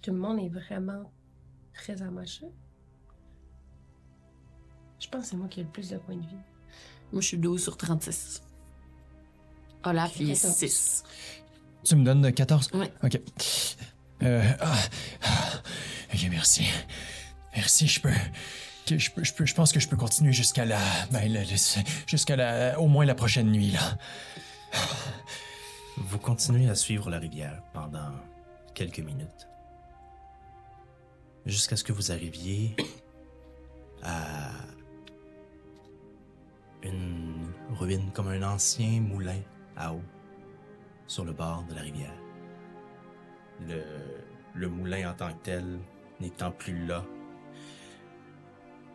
Tout 0.02 0.10
le 0.12 0.18
monde 0.18 0.38
est 0.40 0.48
vraiment 0.48 1.12
très 1.74 2.00
amoché? 2.02 2.46
Je 4.98 5.08
pense 5.08 5.22
que 5.22 5.28
c'est 5.30 5.36
moi 5.36 5.48
qui 5.48 5.60
ai 5.60 5.62
le 5.64 5.68
plus 5.68 5.90
de 5.90 5.98
points 5.98 6.16
de 6.16 6.20
vie. 6.20 6.36
Moi, 7.12 7.20
je 7.20 7.26
suis 7.28 7.38
12 7.38 7.62
sur 7.62 7.76
36. 7.76 8.42
Olaf, 9.84 10.12
il 10.18 10.30
est 10.30 10.34
14. 10.34 10.54
6. 10.56 11.04
Tu 11.84 11.96
me 11.96 12.04
donnes 12.04 12.32
14? 12.32 12.70
Ouais. 12.74 12.92
OK. 13.02 13.20
Euh, 14.22 14.42
ah, 14.60 14.78
ah, 15.24 15.52
OK, 16.14 16.26
merci. 16.30 16.64
Merci, 17.54 17.86
je 17.88 18.00
peux... 18.00 18.12
Je, 18.88 19.10
peux, 19.10 19.24
je, 19.24 19.32
peux- 19.32 19.46
je 19.46 19.54
pense 19.54 19.72
que 19.72 19.80
je 19.80 19.88
peux 19.88 19.96
continuer 19.96 20.32
jusqu'à 20.32 20.64
la... 20.64 20.78
Ben, 21.10 21.44
jusqu'à 22.06 22.36
la... 22.36 22.78
Au 22.80 22.88
moins 22.88 23.04
la 23.04 23.14
prochaine 23.14 23.50
nuit, 23.50 23.70
là. 23.70 23.98
Vous 25.96 26.18
continuez 26.18 26.68
à 26.68 26.74
suivre 26.74 27.10
la 27.10 27.18
rivière 27.18 27.62
pendant 27.72 28.12
quelques 28.74 29.00
minutes. 29.00 29.48
Jusqu'à 31.46 31.76
ce 31.76 31.84
que 31.84 31.92
vous 31.92 32.12
arriviez 32.12 32.76
à 34.02 34.50
une 36.82 37.52
ruine 37.70 38.10
comme 38.12 38.28
un 38.28 38.42
ancien 38.42 39.00
moulin 39.00 39.40
à 39.76 39.94
eau 39.94 40.02
sur 41.06 41.24
le 41.24 41.32
bord 41.32 41.64
de 41.68 41.74
la 41.74 41.82
rivière. 41.82 42.16
Le, 44.54 44.68
moulin 44.68 45.10
en 45.10 45.14
tant 45.14 45.32
que 45.32 45.42
tel 45.42 45.78
n'étant 46.20 46.50
plus 46.50 46.86
là, 46.86 47.04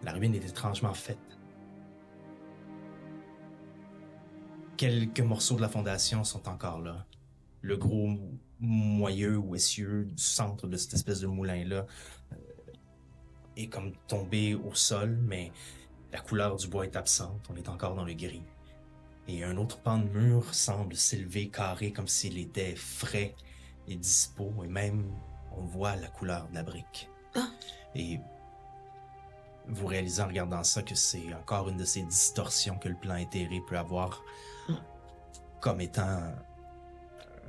la 0.03 0.11
ruine 0.11 0.35
est 0.35 0.45
étrangement 0.45 0.93
faite. 0.93 1.17
Quelques 4.75 5.21
morceaux 5.21 5.55
de 5.55 5.61
la 5.61 5.69
fondation 5.69 6.23
sont 6.23 6.47
encore 6.47 6.81
là. 6.81 7.05
Le 7.61 7.77
gros 7.77 8.09
moyeu 8.59 9.37
ou 9.37 9.55
essieu 9.55 10.05
du 10.05 10.21
centre 10.21 10.67
de 10.67 10.77
cette 10.77 10.93
espèce 10.93 11.21
de 11.21 11.27
moulin-là 11.27 11.85
euh, 12.33 12.35
est 13.55 13.67
comme 13.67 13.93
tombé 14.07 14.55
au 14.55 14.73
sol, 14.73 15.17
mais 15.21 15.51
la 16.17 16.23
couleur 16.23 16.55
du 16.55 16.67
bois 16.67 16.85
est 16.85 16.95
absente. 16.95 17.47
On 17.51 17.55
est 17.55 17.69
encore 17.69 17.93
dans 17.93 18.03
le 18.03 18.15
gris. 18.15 18.41
Et 19.27 19.43
un 19.43 19.55
autre 19.57 19.79
pan 19.79 19.99
de 19.99 20.09
mur 20.09 20.51
semble 20.55 20.95
s'élever 20.95 21.49
carré 21.49 21.91
comme 21.91 22.07
s'il 22.07 22.39
était 22.39 22.75
frais 22.75 23.35
et 23.87 23.95
dispo, 23.95 24.51
et 24.63 24.67
même 24.67 25.11
on 25.55 25.61
voit 25.61 25.95
la 25.95 26.07
couleur 26.07 26.47
de 26.49 26.55
la 26.55 26.63
brique. 26.63 27.07
Et 27.93 28.19
vous 29.67 29.85
réalisez 29.85 30.23
en 30.23 30.27
regardant 30.27 30.63
ça 30.63 30.81
que 30.81 30.95
c'est 30.95 31.31
encore 31.35 31.69
une 31.69 31.77
de 31.77 31.85
ces 31.85 32.01
distorsions 32.01 32.79
que 32.79 32.89
le 32.89 32.95
plan 32.95 33.17
éthéré 33.17 33.61
peut 33.67 33.77
avoir 33.77 34.23
comme 35.59 35.81
étant 35.81 36.33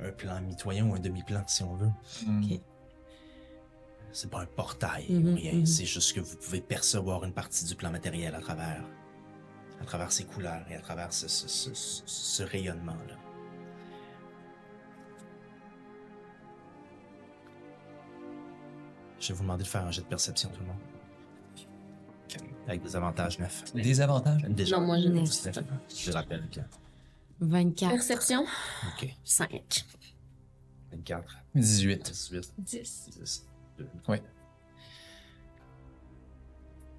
un 0.03 0.11
plan 0.11 0.41
mitoyen 0.41 0.85
ou 0.85 0.93
un 0.93 0.99
demi-plan, 0.99 1.43
si 1.47 1.63
on 1.63 1.73
veut. 1.73 1.91
C'est 4.11 4.29
pas 4.29 4.41
un 4.41 4.45
portail 4.45 5.05
Mhm, 5.09 5.31
ou 5.31 5.35
rien, 5.35 5.53
mhm. 5.53 5.65
c'est 5.65 5.85
juste 5.85 6.13
que 6.13 6.19
vous 6.19 6.35
pouvez 6.35 6.61
percevoir 6.61 7.23
une 7.23 7.31
partie 7.33 7.65
du 7.65 7.75
plan 7.75 7.91
matériel 7.91 8.33
à 8.35 8.39
travers, 8.41 8.83
à 9.81 9.85
travers 9.85 10.11
ces 10.11 10.25
couleurs 10.25 10.65
et 10.69 10.75
à 10.75 10.81
travers 10.81 11.13
ce, 11.13 11.27
ce- 11.27 11.47
ce- 11.47 11.73
ce- 11.73 12.03
ce 12.05 12.43
rayonnement-là. 12.43 13.15
Je 19.19 19.27
vais 19.29 19.33
vous 19.33 19.43
demander 19.43 19.63
de 19.63 19.67
faire 19.67 19.85
un 19.85 19.91
jet 19.91 20.01
de 20.01 20.07
perception, 20.07 20.49
tout 20.49 20.61
le 20.61 20.67
monde. 20.67 20.77
Avec 22.67 22.83
des 22.83 22.95
avantages 22.95 23.39
neufs. 23.39 23.73
Des 23.73 23.99
avantages? 24.01 24.43
Déjà. 24.49 24.77
Non, 24.79 24.85
moi, 24.85 24.99
je 24.99 25.07
n'ai 25.07 25.21
Neuf. 25.21 25.57
Je 25.97 26.11
rappelle 26.11 26.47
que. 26.51 26.59
24. 27.41 27.91
Perception, 27.91 28.45
Ok. 28.95 29.09
5. 29.23 29.85
24, 30.91 31.37
18. 31.55 32.11
18, 32.11 32.53
10. 32.59 33.09
10. 33.19 33.45
Oui. 34.07 34.17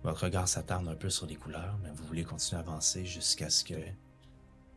Votre 0.03 0.25
regard 0.25 0.49
s'attarde 0.49 0.89
un 0.89 0.95
peu 0.95 1.11
sur 1.11 1.27
les 1.27 1.37
couleurs, 1.37 1.77
mais 1.83 1.91
vous 1.91 2.05
voulez 2.05 2.25
continuer 2.25 2.59
à 2.59 2.65
avancer 2.65 3.05
jusqu'à 3.05 3.51
ce 3.51 3.65
que 3.65 3.75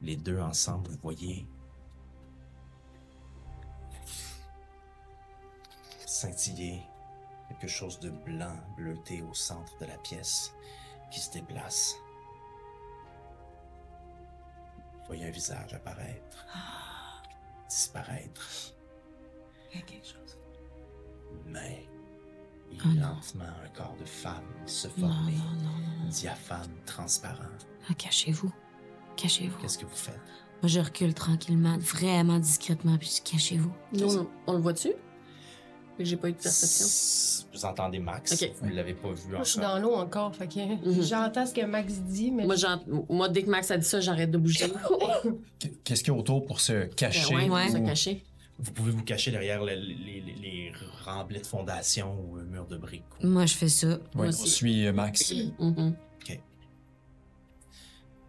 les 0.01 0.17
deux 0.17 0.39
ensemble, 0.39 0.89
vous 0.89 0.97
voyez 1.01 1.47
scintiller 6.05 6.83
quelque 7.47 7.67
chose 7.67 7.99
de 7.99 8.09
blanc 8.09 8.55
bleuté 8.75 9.21
au 9.21 9.33
centre 9.33 9.77
de 9.79 9.85
la 9.85 9.97
pièce 9.97 10.53
qui 11.09 11.19
se 11.19 11.31
déplace. 11.31 11.95
Vous 14.93 15.07
voyez 15.07 15.25
un 15.25 15.31
visage 15.31 15.73
apparaître, 15.73 16.45
disparaître. 17.69 18.73
Il 19.71 19.79
y 19.79 19.81
a 19.81 19.85
quelque 19.85 20.07
chose. 20.07 20.37
Mais 21.45 21.87
Oh 22.85 22.87
non. 22.89 23.01
lentement 23.01 23.43
un 23.63 23.69
corps 23.77 23.95
de 23.99 24.05
femme 24.05 24.43
se 24.65 24.87
former, 24.87 25.31
non, 25.33 25.63
non, 25.63 26.03
non. 26.03 26.09
diaphane, 26.09 26.69
transparent. 26.85 27.43
Ah, 27.89 27.93
cachez-vous. 27.93 28.51
Cachez-vous. 29.15 29.57
Qu'est-ce 29.61 29.77
que 29.77 29.85
vous 29.85 29.95
faites? 29.95 30.19
Moi, 30.61 30.69
je 30.69 30.79
recule 30.79 31.13
tranquillement, 31.13 31.77
vraiment 31.79 32.39
discrètement, 32.39 32.97
puis 32.97 33.11
je- 33.17 33.29
cachez-vous. 33.31 33.71
Nous, 33.93 34.17
on, 34.17 34.27
on 34.47 34.53
le 34.53 34.59
voit-tu? 34.59 34.89
Que 35.97 36.03
J'ai 36.03 36.17
pas 36.17 36.29
eu 36.29 36.31
de 36.31 36.37
perception. 36.37 37.45
Vous 37.53 37.65
entendez 37.65 37.99
Max, 37.99 38.33
Ok. 38.41 38.51
vous 38.61 38.69
ne 38.69 38.73
l'avez 38.73 38.95
pas 38.95 39.11
vu 39.11 39.29
Moi, 39.29 39.43
je 39.43 39.49
suis 39.51 39.59
encore. 39.59 39.75
dans 39.75 39.79
l'eau 39.79 39.93
encore, 39.93 40.35
fait 40.35 40.47
que 40.47 40.59
Mhm. 40.89 41.03
j'entends 41.03 41.45
ce 41.45 41.53
que 41.53 41.63
Max 41.65 41.93
dit, 41.99 42.31
mais. 42.31 42.47
Moi, 43.09 43.29
dès 43.29 43.43
que 43.43 43.49
Max 43.49 43.69
a 43.69 43.77
dit 43.77 43.85
ça, 43.85 43.99
j'arrête 43.99 44.31
de 44.31 44.37
bouger. 44.39 44.71
Qu'est-ce 45.83 46.03
qu'il 46.03 46.13
y 46.13 46.15
a 46.15 46.19
autour 46.19 46.45
pour 46.45 46.59
se 46.59 46.85
cacher? 46.85 47.35
Ben 47.35 47.51
ouais, 47.51 47.69
ou- 47.69 47.73
se 47.73 47.77
cacher. 47.77 48.23
Vous 48.59 48.71
pouvez 48.71 48.91
vous 48.91 49.03
cacher 49.03 49.31
derrière 49.31 49.63
le- 49.63 49.73
les, 49.73 50.21
les- 50.21 50.35
les 50.35 50.73
remblais 51.03 51.39
de 51.41 51.45
fondation 51.45 52.19
ou 52.21 52.37
un 52.37 52.43
mur 52.43 52.65
de 52.67 52.77
briques. 52.77 53.03
Moi, 53.21 53.45
je 53.45 53.55
fais 53.55 53.67
ça. 53.69 53.87
Ouais, 53.87 53.99
Moi 54.15 54.25
on 54.25 54.29
aussi. 54.29 54.49
suit 54.49 54.87
euh, 54.87 54.93
Max. 54.93 55.33
Mhm. 55.59 55.95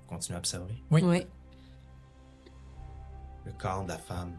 Continuez 0.08 0.36
à 0.36 0.38
observer. 0.38 0.74
Oui. 0.90 1.02
Ouais. 1.02 1.26
Le 3.46 3.52
corps 3.52 3.82
de 3.84 3.88
la 3.88 3.98
femme 3.98 4.36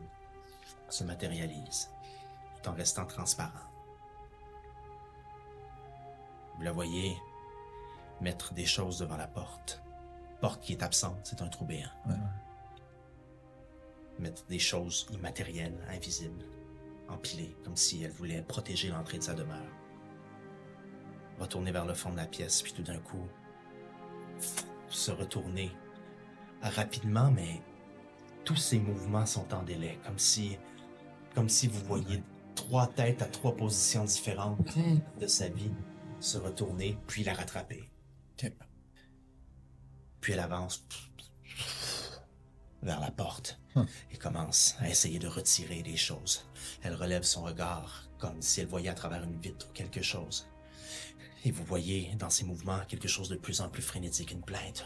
se 0.89 1.03
matérialise, 1.03 1.89
tout 2.63 2.69
en 2.69 2.73
restant 2.73 3.05
transparent. 3.05 3.59
Vous 6.55 6.61
la 6.63 6.71
voyez 6.71 7.17
mettre 8.21 8.53
des 8.53 8.65
choses 8.65 8.99
devant 8.99 9.17
la 9.17 9.27
porte. 9.27 9.81
porte 10.39 10.61
qui 10.63 10.73
est 10.73 10.83
absente, 10.83 11.17
c'est 11.23 11.41
un 11.41 11.47
trou 11.47 11.65
béant. 11.65 11.89
Mettre 14.19 14.45
des 14.45 14.59
choses 14.59 15.07
immatérielles, 15.11 15.77
invisibles, 15.89 16.45
empilées, 17.09 17.55
comme 17.63 17.75
si 17.75 18.03
elle 18.03 18.11
voulait 18.11 18.41
protéger 18.41 18.89
l'entrée 18.89 19.17
de 19.17 19.23
sa 19.23 19.33
demeure. 19.33 19.71
Retourner 21.39 21.71
vers 21.71 21.85
le 21.85 21.93
fond 21.93 22.11
de 22.11 22.17
la 22.17 22.25
pièce, 22.25 22.61
puis 22.61 22.73
tout 22.73 22.83
d'un 22.83 22.99
coup, 22.99 23.27
se 24.87 25.11
retourner 25.11 25.71
rapidement, 26.61 27.29
mais 27.29 27.61
tous 28.45 28.55
ces 28.55 28.79
mouvements 28.79 29.25
sont 29.25 29.53
en 29.53 29.63
délai, 29.63 29.99
comme 30.05 30.19
si, 30.19 30.57
comme 31.33 31.49
si 31.49 31.67
vous 31.67 31.83
voyiez 31.83 32.23
trois 32.55 32.87
têtes 32.87 33.21
à 33.21 33.25
trois 33.25 33.55
positions 33.55 34.05
différentes 34.05 34.77
de 35.19 35.27
sa 35.27 35.49
vie 35.49 35.71
se 36.19 36.37
retourner, 36.37 36.97
puis 37.07 37.23
la 37.23 37.33
rattraper. 37.33 37.89
Puis 40.21 40.33
elle 40.33 40.39
avance 40.39 40.85
vers 42.85 42.99
la 42.99 43.11
porte 43.11 43.59
et 44.11 44.17
commence 44.17 44.75
à 44.79 44.87
essayer 44.87 45.19
de 45.19 45.27
retirer 45.27 45.81
les 45.83 45.97
choses. 45.97 46.45
Elle 46.83 46.93
relève 46.93 47.23
son 47.23 47.43
regard 47.43 48.07
comme 48.19 48.41
si 48.41 48.61
elle 48.61 48.67
voyait 48.67 48.89
à 48.89 48.93
travers 48.93 49.23
une 49.23 49.39
vitre 49.41 49.73
quelque 49.73 50.01
chose. 50.01 50.47
Et 51.43 51.51
vous 51.51 51.63
voyez 51.63 52.15
dans 52.17 52.29
ses 52.29 52.45
mouvements 52.45 52.79
quelque 52.87 53.07
chose 53.07 53.27
de 53.27 53.35
plus 53.35 53.61
en 53.61 53.69
plus 53.69 53.81
frénétique, 53.81 54.31
une 54.31 54.43
plainte. 54.43 54.85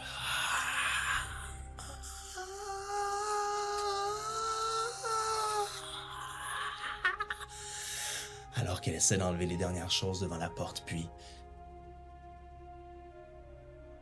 Alors 8.56 8.80
qu'elle 8.80 8.94
essaie 8.94 9.16
d'enlever 9.16 9.46
les 9.46 9.56
dernières 9.56 9.90
choses 9.90 10.20
devant 10.20 10.36
la 10.36 10.50
porte, 10.50 10.82
puis 10.84 11.08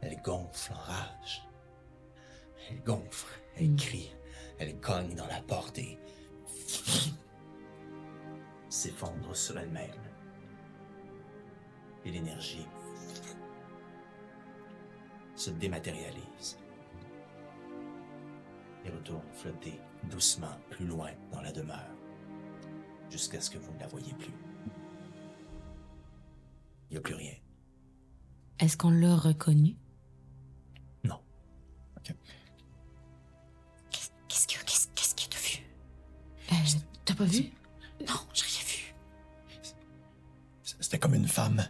elle 0.00 0.20
gonfle 0.22 0.72
en 0.72 0.80
rage. 0.80 1.48
Elle 2.70 2.82
gonfle, 2.82 3.40
elle 3.58 3.74
crie, 3.76 4.10
elle 4.58 4.78
cogne 4.80 5.14
dans 5.14 5.26
la 5.26 5.40
porte 5.42 5.78
et 5.78 5.98
s'effondre 8.68 9.34
sur 9.34 9.58
elle-même. 9.58 9.90
Et 12.04 12.10
l'énergie 12.10 12.66
se 15.34 15.50
dématérialise 15.50 16.58
et 18.84 18.90
retourne 18.90 19.22
flotter 19.32 19.80
doucement 20.10 20.56
plus 20.70 20.86
loin 20.86 21.10
dans 21.32 21.40
la 21.40 21.52
demeure 21.52 21.94
jusqu'à 23.10 23.40
ce 23.40 23.50
que 23.50 23.58
vous 23.58 23.72
ne 23.72 23.80
la 23.80 23.86
voyez 23.88 24.12
plus. 24.14 24.32
Il 26.90 26.94
n'y 26.94 26.96
a 26.98 27.00
plus 27.00 27.14
rien. 27.14 27.34
Est-ce 28.58 28.76
qu'on 28.76 28.90
l'a 28.90 29.16
reconnu? 29.16 29.76
Non. 31.04 31.20
Euh, 36.52 36.54
T'as 37.04 37.14
pas 37.14 37.24
vu? 37.24 37.44
Non, 38.06 38.14
j'ai 38.34 38.44
rien 38.44 38.64
vu. 38.66 38.94
C'était 40.80 40.98
comme 40.98 41.14
une 41.14 41.28
femme, 41.28 41.66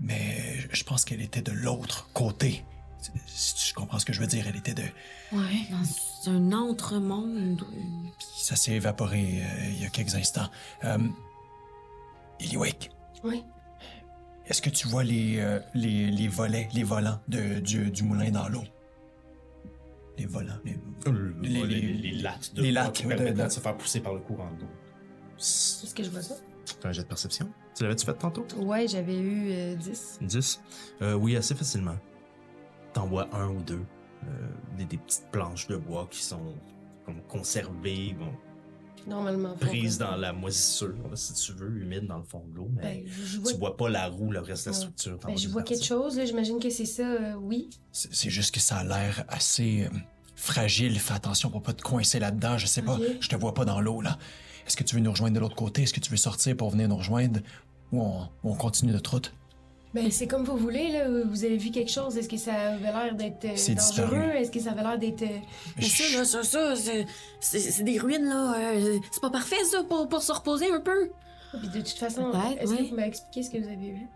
mais 0.00 0.56
je 0.72 0.84
pense 0.84 1.04
qu'elle 1.04 1.20
était 1.22 1.42
de 1.42 1.52
l'autre 1.52 2.08
côté. 2.12 2.64
Si 3.26 3.54
tu 3.68 3.74
comprends 3.74 3.98
ce 3.98 4.04
que 4.04 4.12
je 4.12 4.20
veux 4.20 4.26
dire, 4.26 4.46
elle 4.46 4.56
était 4.56 4.74
de. 4.74 4.82
Ouais. 5.32 5.66
Dans 6.24 6.30
un 6.32 6.52
autre 6.52 6.98
monde. 6.98 7.66
Ça 8.36 8.54
s'est 8.54 8.72
évaporé 8.72 9.42
euh, 9.42 9.64
il 9.70 9.82
y 9.82 9.84
a 9.84 9.88
quelques 9.88 10.14
instants. 10.14 10.48
Euh, 10.84 10.98
Iliwick, 12.40 12.90
Oui. 13.24 13.42
est-ce 14.46 14.62
que 14.62 14.70
tu 14.70 14.86
vois 14.88 15.04
les, 15.04 15.38
euh, 15.40 15.58
les, 15.74 16.10
les 16.10 16.28
volets, 16.28 16.68
les 16.72 16.82
volants 16.84 17.20
de, 17.28 17.60
du, 17.60 17.90
du 17.90 18.02
moulin 18.04 18.30
dans 18.30 18.48
l'eau? 18.48 18.64
Les 20.18 20.26
volants, 20.26 20.52
les, 20.64 20.78
Les, 21.42 21.64
les, 21.66 21.80
les 21.94 22.12
lattes 22.22 22.54
de 22.54 22.62
les 22.62 22.70
lattes, 22.72 22.92
qui 22.94 23.06
ouais, 23.06 23.16
permettent 23.16 23.36
de- 23.36 23.42
de 23.44 23.48
se 23.48 23.60
faire 23.60 23.76
pousser 23.76 24.00
par 24.00 24.12
le 24.14 24.20
courant 24.20 24.50
d'eau. 24.58 24.66
Est-ce 25.38 25.94
que 25.94 26.02
je 26.04 26.10
vois 26.10 26.22
ça? 26.22 26.34
T'as 26.80 26.90
un 26.90 26.92
jet 26.92 27.02
de 27.02 27.08
perception? 27.08 27.50
Tu 27.74 27.82
l'avais-tu 27.82 28.04
fait 28.04 28.14
tantôt? 28.14 28.46
Ouais, 28.58 28.86
j'avais 28.86 29.18
eu 29.18 29.50
euh, 29.52 29.74
10. 29.74 30.18
10. 30.20 30.60
Euh, 31.00 31.14
oui, 31.14 31.36
assez 31.36 31.54
facilement. 31.54 31.96
T'en 32.92 33.06
vois 33.06 33.28
un 33.34 33.48
ou 33.48 33.62
deux. 33.62 33.82
Euh, 34.24 34.48
des, 34.76 34.84
des 34.84 34.98
petites 34.98 35.26
planches 35.32 35.66
de 35.66 35.76
bois 35.76 36.06
qui 36.10 36.22
sont 36.22 36.54
comme 37.06 37.20
conservées, 37.22 38.14
bon, 38.18 38.32
Normalement. 39.06 39.54
quoi. 39.56 39.68
dans 39.98 40.16
la 40.16 40.32
moisissure, 40.32 40.94
là, 41.10 41.16
si 41.16 41.32
tu 41.34 41.52
veux, 41.52 41.80
humide 41.80 42.06
dans 42.06 42.18
le 42.18 42.22
fond 42.24 42.44
de 42.48 42.56
l'eau. 42.56 42.70
Mais 42.76 43.02
Ben, 43.04 43.12
je, 43.12 43.38
vois, 43.40 43.52
tu 43.52 43.58
vois 43.58 43.76
pas 43.76 43.88
la 43.88 44.06
roue, 44.08 44.30
le 44.30 44.40
reste 44.40 44.66
de 44.66 44.70
la 44.70 44.76
structure. 44.76 45.18
ben, 45.26 45.36
je 45.36 45.48
vois 45.48 45.62
quelque 45.62 45.84
chose, 45.84 46.16
là. 46.16 46.24
J'imagine 46.24 46.60
que 46.60 46.70
c'est 46.70 46.86
ça, 46.86 47.02
euh, 47.02 47.34
oui. 47.34 47.68
C'est 47.90 48.30
juste 48.30 48.54
que 48.54 48.60
ça 48.60 48.76
a 48.76 48.84
l'air 48.84 49.24
assez 49.28 49.88
euh, 49.92 49.96
fragile. 50.36 50.98
Fais 51.00 51.14
attention 51.14 51.50
pour 51.50 51.62
pas 51.62 51.72
te 51.72 51.82
coincer 51.82 52.20
là-dedans. 52.20 52.58
Je 52.58 52.66
sais 52.66 52.82
pas. 52.82 52.98
Je 53.20 53.28
te 53.28 53.34
vois 53.36 53.54
pas 53.54 53.64
dans 53.64 53.80
l'eau, 53.80 54.00
là. 54.02 54.18
Est-ce 54.66 54.76
que 54.76 54.84
tu 54.84 54.94
veux 54.94 55.00
nous 55.00 55.10
rejoindre 55.10 55.34
de 55.34 55.40
l'autre 55.40 55.56
côté? 55.56 55.82
Est-ce 55.82 55.92
que 55.92 56.00
tu 56.00 56.10
veux 56.10 56.16
sortir 56.16 56.56
pour 56.56 56.70
venir 56.70 56.88
nous 56.88 56.96
rejoindre? 56.96 57.40
Ou 57.90 58.00
on, 58.00 58.20
ou 58.44 58.52
on 58.52 58.54
continue 58.54 58.92
notre 58.92 59.10
route? 59.10 59.34
Ben, 59.94 60.10
c'est 60.10 60.26
comme 60.26 60.44
vous 60.44 60.56
voulez, 60.56 60.88
là. 60.90 61.06
Vous 61.26 61.44
avez 61.44 61.58
vu 61.58 61.70
quelque 61.70 61.90
chose? 61.90 62.16
Est-ce 62.16 62.28
que 62.28 62.38
ça 62.38 62.54
avait 62.54 62.92
l'air 62.92 63.14
d'être 63.14 63.44
euh, 63.44 63.52
C'est 63.56 63.74
dangereux? 63.74 64.30
Est-ce 64.36 64.50
que 64.50 64.58
ça 64.60 64.70
avait 64.70 64.82
l'air 64.82 64.98
d'être. 64.98 65.22
euh, 65.22 65.38
Mais 65.76 65.82
ça, 65.84 66.04
là, 66.18 66.24
ça, 66.24 66.42
ça, 66.42 66.74
c'est- 67.40 67.82
des 67.82 67.98
ruines, 67.98 68.24
là. 68.26 68.54
euh, 68.58 68.98
c'est 69.10 69.20
pas 69.20 69.28
parfait, 69.30 69.62
ça, 69.64 69.82
pour, 69.84 70.08
pour 70.08 70.22
se 70.22 70.32
reposer 70.32 70.70
un 70.70 70.80
peu. 70.80 71.10
Puis 71.58 71.68
de 71.68 71.78
toute 71.80 71.98
façon, 71.98 72.32
est-ce 72.58 72.72
que 72.74 72.80
oui. 72.80 72.88
vous 72.88 72.96
m'avez 72.96 73.08
expliqué 73.08 73.42
ce 73.42 73.50
que 73.50 73.58
vous 73.58 73.66
avez 73.68 73.76
vu? 73.90 74.06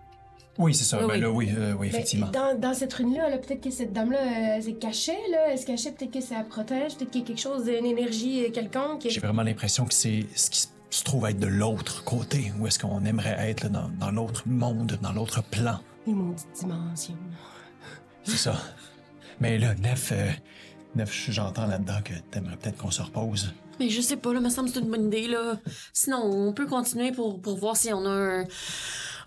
Oui, 0.59 0.75
c'est 0.75 0.85
ça. 0.85 0.99
Oui, 0.99 1.05
ben 1.07 1.13
oui. 1.17 1.21
là, 1.21 1.31
oui, 1.31 1.51
euh, 1.55 1.73
oui, 1.79 1.91
Ben, 1.91 1.95
effectivement. 1.99 2.31
dans, 2.31 2.59
dans 2.59 2.73
cette 2.73 2.95
rune-là, 2.95 3.29
là, 3.29 3.37
peut-être 3.37 3.61
que 3.63 3.71
cette 3.71 3.93
dame-là, 3.93 4.19
euh, 4.19 4.55
elle 4.57 4.63
s'est 4.63 4.73
cachée, 4.73 5.19
là. 5.31 5.51
Elle 5.51 5.59
se 5.59 5.67
cachait, 5.67 5.93
peut-être 5.93 6.13
que 6.13 6.23
ça 6.23 6.37
la 6.37 6.45
protège, 6.45 6.95
peut-être 6.97 7.11
qu'il 7.11 7.21
y 7.21 7.25
a 7.25 7.27
quelque 7.27 7.41
chose, 7.43 7.69
une 7.69 7.85
énergie 7.85 8.47
euh, 8.47 8.51
quelconque. 8.51 9.03
J'ai 9.07 9.21
vraiment 9.21 9.43
l'impression 9.43 9.85
que 9.85 9.93
c'est 9.93 10.25
ce 10.35 10.49
qui 10.49 10.61
se 10.61 10.69
trouve 11.05 11.27
être 11.27 11.39
de 11.39 11.47
l'autre 11.47 12.05
côté. 12.05 12.53
Où 12.59 12.67
est-ce 12.67 12.79
qu'on 12.79 13.05
aimerait 13.05 13.51
être 13.51 13.65
là, 13.65 13.69
dans, 13.69 13.89
dans 13.89 14.11
l'autre 14.11 14.43
monde, 14.47 14.99
dans 15.03 15.13
l'autre 15.13 15.43
plan? 15.43 15.81
Une 16.07 16.15
maudite 16.15 16.47
dimension. 16.55 17.17
C'est 18.25 18.37
ça. 18.37 18.57
Mais 19.41 19.59
là, 19.59 19.75
Nef, 19.75 20.13
euh, 20.13 20.31
Nef, 20.95 21.31
j'entends 21.31 21.67
là-dedans 21.67 22.01
que 22.05 22.15
t'aimerais 22.31 22.57
peut-être 22.57 22.79
qu'on 22.79 22.91
se 22.91 23.03
repose. 23.03 23.55
Mais 23.79 23.91
je 23.91 24.01
sais 24.01 24.17
pas, 24.17 24.33
là, 24.33 24.41
me 24.41 24.49
semble 24.49 24.69
que 24.69 24.75
c'est 24.75 24.81
une 24.81 24.91
bonne 24.91 25.09
idée, 25.09 25.29
là. 25.29 25.59
Sinon, 25.93 26.23
on 26.25 26.53
peut 26.53 26.67
continuer 26.67 27.13
pour, 27.13 27.41
pour 27.41 27.59
voir 27.59 27.77
si 27.77 27.93
on 27.93 28.07
a 28.07 28.11
un, 28.11 28.45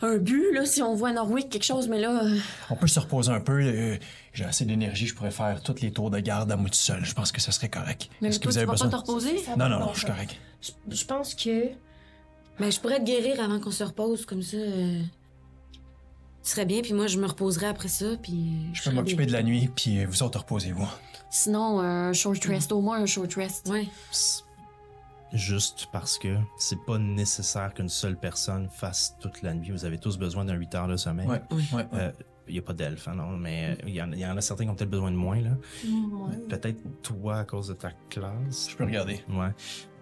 un 0.02 0.18
but, 0.18 0.54
là, 0.54 0.66
si 0.66 0.82
on 0.82 0.94
voit 0.96 1.12
Norwick, 1.12 1.50
quelque 1.50 1.64
chose, 1.66 1.88
mais 1.88 2.00
là. 2.00 2.24
euh, 2.24 2.38
On 2.70 2.76
peut 2.76 2.88
se 2.88 3.00
reposer 3.00 3.32
un 3.32 3.40
peu. 3.42 3.60
euh, 3.62 3.98
J'ai 4.34 4.46
assez 4.46 4.64
d'énergie, 4.66 5.08
je 5.08 5.16
pourrais 5.16 5.32
faire 5.32 5.62
tous 5.62 5.82
les 5.82 5.92
tours 5.92 6.10
de 6.10 6.20
garde 6.20 6.52
à 6.52 6.56
moi 6.56 6.70
tout 6.70 6.76
seul. 6.76 7.04
Je 7.04 7.14
pense 7.14 7.32
que 7.32 7.42
ça 7.42 7.52
serait 7.52 7.70
correct. 7.70 8.10
Mais 8.22 8.30
Est-ce 8.30 8.40
que 8.40 8.44
toi, 8.44 8.52
vous 8.52 8.54
tu 8.54 8.58
avez 8.60 8.66
vas 8.68 8.72
besoin? 8.74 8.90
pas 8.90 8.98
te 8.98 9.02
reposer? 9.02 9.36
Non, 9.58 9.68
non, 9.70 9.80
non, 9.80 9.90
je 9.94 9.98
suis 10.00 10.08
faire. 10.08 10.16
correct. 10.16 10.36
Je, 10.62 10.72
je 10.96 11.06
pense 11.06 11.34
que. 11.36 11.68
Ben, 12.60 12.72
je 12.72 12.80
pourrais 12.80 13.00
te 13.00 13.06
guérir 13.06 13.42
avant 13.44 13.60
qu'on 13.60 13.72
se 13.72 13.84
repose, 13.84 14.26
comme 14.26 14.42
ça. 14.42 14.58
euh, 14.58 15.02
Tu 16.44 16.52
serais 16.52 16.66
bien, 16.66 16.82
puis 16.82 16.94
moi, 16.94 17.08
je 17.08 17.18
me 17.20 17.28
reposerais 17.28 17.68
après 17.68 17.88
ça, 17.90 18.06
puis. 18.22 18.52
Je 18.74 18.84
peux 18.84 18.92
m'occuper 18.96 19.26
de 19.26 19.32
la 19.34 19.44
nuit, 19.44 19.70
puis 19.76 20.00
euh, 20.00 20.06
vous 20.10 20.24
autres 20.24 20.40
reposez-vous. 20.40 20.88
Sinon, 21.30 21.80
un 21.80 22.12
short 22.14 22.44
rest, 22.46 22.72
au 22.72 22.82
moins 22.82 23.00
un 23.02 23.06
short 23.06 23.34
rest. 23.36 23.68
Ouais. 23.70 23.88
Juste 25.34 25.88
parce 25.92 26.18
que 26.18 26.38
c'est 26.58 26.84
pas 26.86 26.98
nécessaire 26.98 27.74
qu'une 27.74 27.90
seule 27.90 28.18
personne 28.18 28.68
fasse 28.70 29.16
toute 29.20 29.42
la 29.44 29.54
nuit. 29.54 29.72
Vous 29.72 29.86
avez 29.86 29.98
tous 30.00 30.18
besoin 30.18 30.44
d'un 30.46 30.56
8 30.56 30.76
heures 30.76 30.88
de 30.88 30.98
sommeil. 30.98 31.28
Ouais, 31.28 31.42
ouais, 31.52 31.64
ouais. 31.74 31.86
Euh, 31.94 32.12
Il 32.48 32.54
n'y 32.54 32.60
a 32.60 32.64
pas 32.64 32.74
d'elfe, 32.74 33.08
hein, 33.08 33.14
non, 33.14 33.38
mais 33.38 33.78
euh, 33.80 33.84
il 33.88 33.94
y, 33.94 34.02
en- 34.02 34.12
il 34.12 34.18
y 34.20 34.26
en 34.26 34.36
a 34.36 34.42
certains 34.42 34.64
qui 34.64 34.70
ont 34.72 34.76
peut-être 34.76 34.90
besoin 34.90 35.12
de 35.12 35.16
moins. 35.16 35.40
Là. 35.40 35.52
Peut-être 36.50 36.82
toi 37.04 37.38
à 37.40 37.44
cause 37.46 37.68
de 37.68 37.74
ta 37.74 37.92
classe. 38.10 38.70
Je 38.72 38.76
peux 38.76 38.86
regarder. 38.86 39.20
Ouais, 39.30 39.54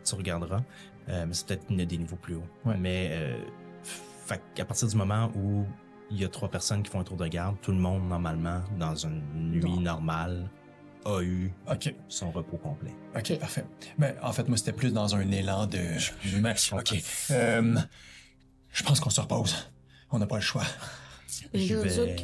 tu 0.05 0.15
regarderas. 0.15 0.61
Euh, 1.09 1.25
mais 1.27 1.33
c'est 1.33 1.45
peut-être 1.47 1.65
une 1.69 1.83
des 1.85 1.97
niveaux 1.97 2.15
plus 2.15 2.35
hauts. 2.35 2.47
Ouais. 2.65 2.77
Mais 2.77 3.09
euh, 3.11 3.37
fait 3.83 4.41
à 4.59 4.63
partir 4.65 4.87
du 4.87 4.95
moment 4.95 5.29
où 5.35 5.65
il 6.09 6.21
y 6.21 6.23
a 6.23 6.29
trois 6.29 6.49
personnes 6.49 6.83
qui 6.83 6.89
font 6.91 7.01
un 7.01 7.03
tour 7.03 7.17
de 7.17 7.27
garde, 7.27 7.57
tout 7.61 7.71
le 7.71 7.77
monde, 7.79 8.07
normalement, 8.07 8.61
dans 8.79 8.95
une 8.95 9.21
nuit 9.51 9.59
Non. 9.69 9.81
normale, 9.81 10.49
a 11.05 11.21
eu 11.21 11.51
OK, 11.69 11.93
son 12.09 12.31
repos 12.31 12.57
complet. 12.57 12.93
OK, 13.15 13.39
parfait. 13.39 13.65
Ben, 13.97 14.15
en 14.21 14.31
fait, 14.33 14.47
moi, 14.47 14.57
c'était 14.57 14.73
plus 14.73 14.93
dans 14.93 15.15
un 15.15 15.31
élan 15.31 15.65
de... 15.67 15.79
Mais, 16.41 16.55
OK. 16.73 17.03
Euh, 17.31 17.75
je 18.71 18.83
pense 18.83 18.99
qu'on 18.99 19.09
se 19.09 19.21
repose. 19.21 19.55
On 20.11 20.19
n'a 20.19 20.27
pas 20.27 20.35
le 20.35 20.41
choix. 20.41 20.63
Je 21.53 21.75
vais... 21.75 22.15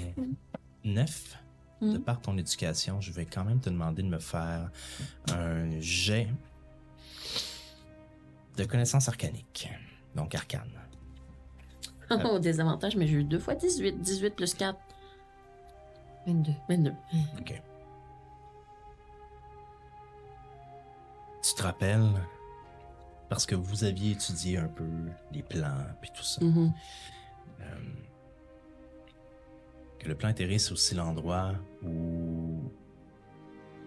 Neuf, 0.84 1.38
de 1.82 1.98
Hmm. 1.98 2.00
par 2.00 2.22
ton 2.22 2.38
éducation, 2.38 3.02
je 3.02 3.12
vais 3.12 3.26
quand 3.26 3.44
même 3.44 3.60
te 3.60 3.70
demander 3.70 4.04
de 4.04 4.08
me 4.08 4.20
faire 4.20 4.70
un 5.34 5.80
jet 5.80 6.28
de 8.56 8.64
connaissances 8.64 9.10
arcaniques. 9.10 9.70
Donc 10.16 10.34
arcane. 10.36 10.72
Au 12.10 12.40
désavantage, 12.40 12.96
mais 12.96 13.08
j'ai 13.08 13.16
eu 13.16 13.24
deux 13.24 13.40
fois 13.40 13.56
18. 13.56 14.00
18 14.00 14.36
plus 14.36 14.54
4, 14.54 14.78
22. 16.28 16.52
22. 16.70 16.94
OK. 17.40 17.62
Tu 21.44 21.54
te 21.56 21.64
rappelles, 21.64 22.10
parce 23.30 23.46
que 23.46 23.54
vous 23.56 23.84
aviez 23.84 24.12
étudié 24.12 24.58
un 24.58 24.68
peu 24.68 24.86
les 25.32 25.44
plans 25.44 25.86
puis 26.02 26.10
tout 26.16 26.24
ça, 26.24 26.44
Mhm. 26.44 26.72
euh, 27.62 27.66
que 30.00 30.08
le 30.08 30.16
plan 30.16 30.30
intérêt, 30.30 30.58
c'est 30.58 30.72
aussi 30.72 30.96
l'endroit 30.96 31.52
où 31.84 32.72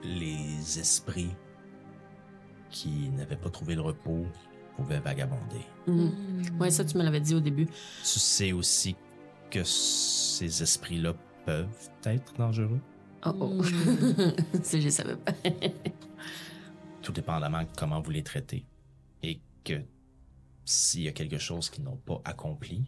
les 0.05 0.79
esprits 0.79 1.35
qui 2.71 3.09
n'avaient 3.11 3.37
pas 3.37 3.49
trouvé 3.51 3.75
le 3.75 3.81
repos 3.81 4.27
pouvaient 4.77 5.01
vagabonder. 5.01 5.65
Mhm. 5.87 6.13
Ouais, 6.61 6.71
ça, 6.71 6.85
tu 6.85 6.99
me 6.99 7.03
l'avais 7.03 7.21
dit 7.21 7.35
au 7.35 7.41
début. 7.41 7.67
Tu 7.67 8.19
sais 8.19 8.53
aussi 8.53 8.95
que 9.51 9.65
ces 9.65 10.63
esprits-là 10.63 11.15
peuvent 11.47 11.89
être 12.05 12.35
dangereux, 12.35 12.81
Oh, 13.25 13.33
oh. 13.41 13.63
ça, 14.63 14.79
je 14.79 14.89
savais 14.91 15.17
pas. 15.17 15.33
tout 17.07 17.13
dépendamment 17.13 17.63
de 17.63 17.69
comment 17.79 18.01
vous 18.01 18.11
les 18.11 18.25
traitez. 18.25 18.65
Et 19.23 19.39
que 19.65 19.81
s'il 20.65 21.03
y 21.03 21.09
a 21.09 21.13
quelque 21.13 21.39
chose 21.39 21.71
qu'ils 21.71 21.85
n'ont 21.85 21.97
pas 22.05 22.21
accompli, 22.25 22.83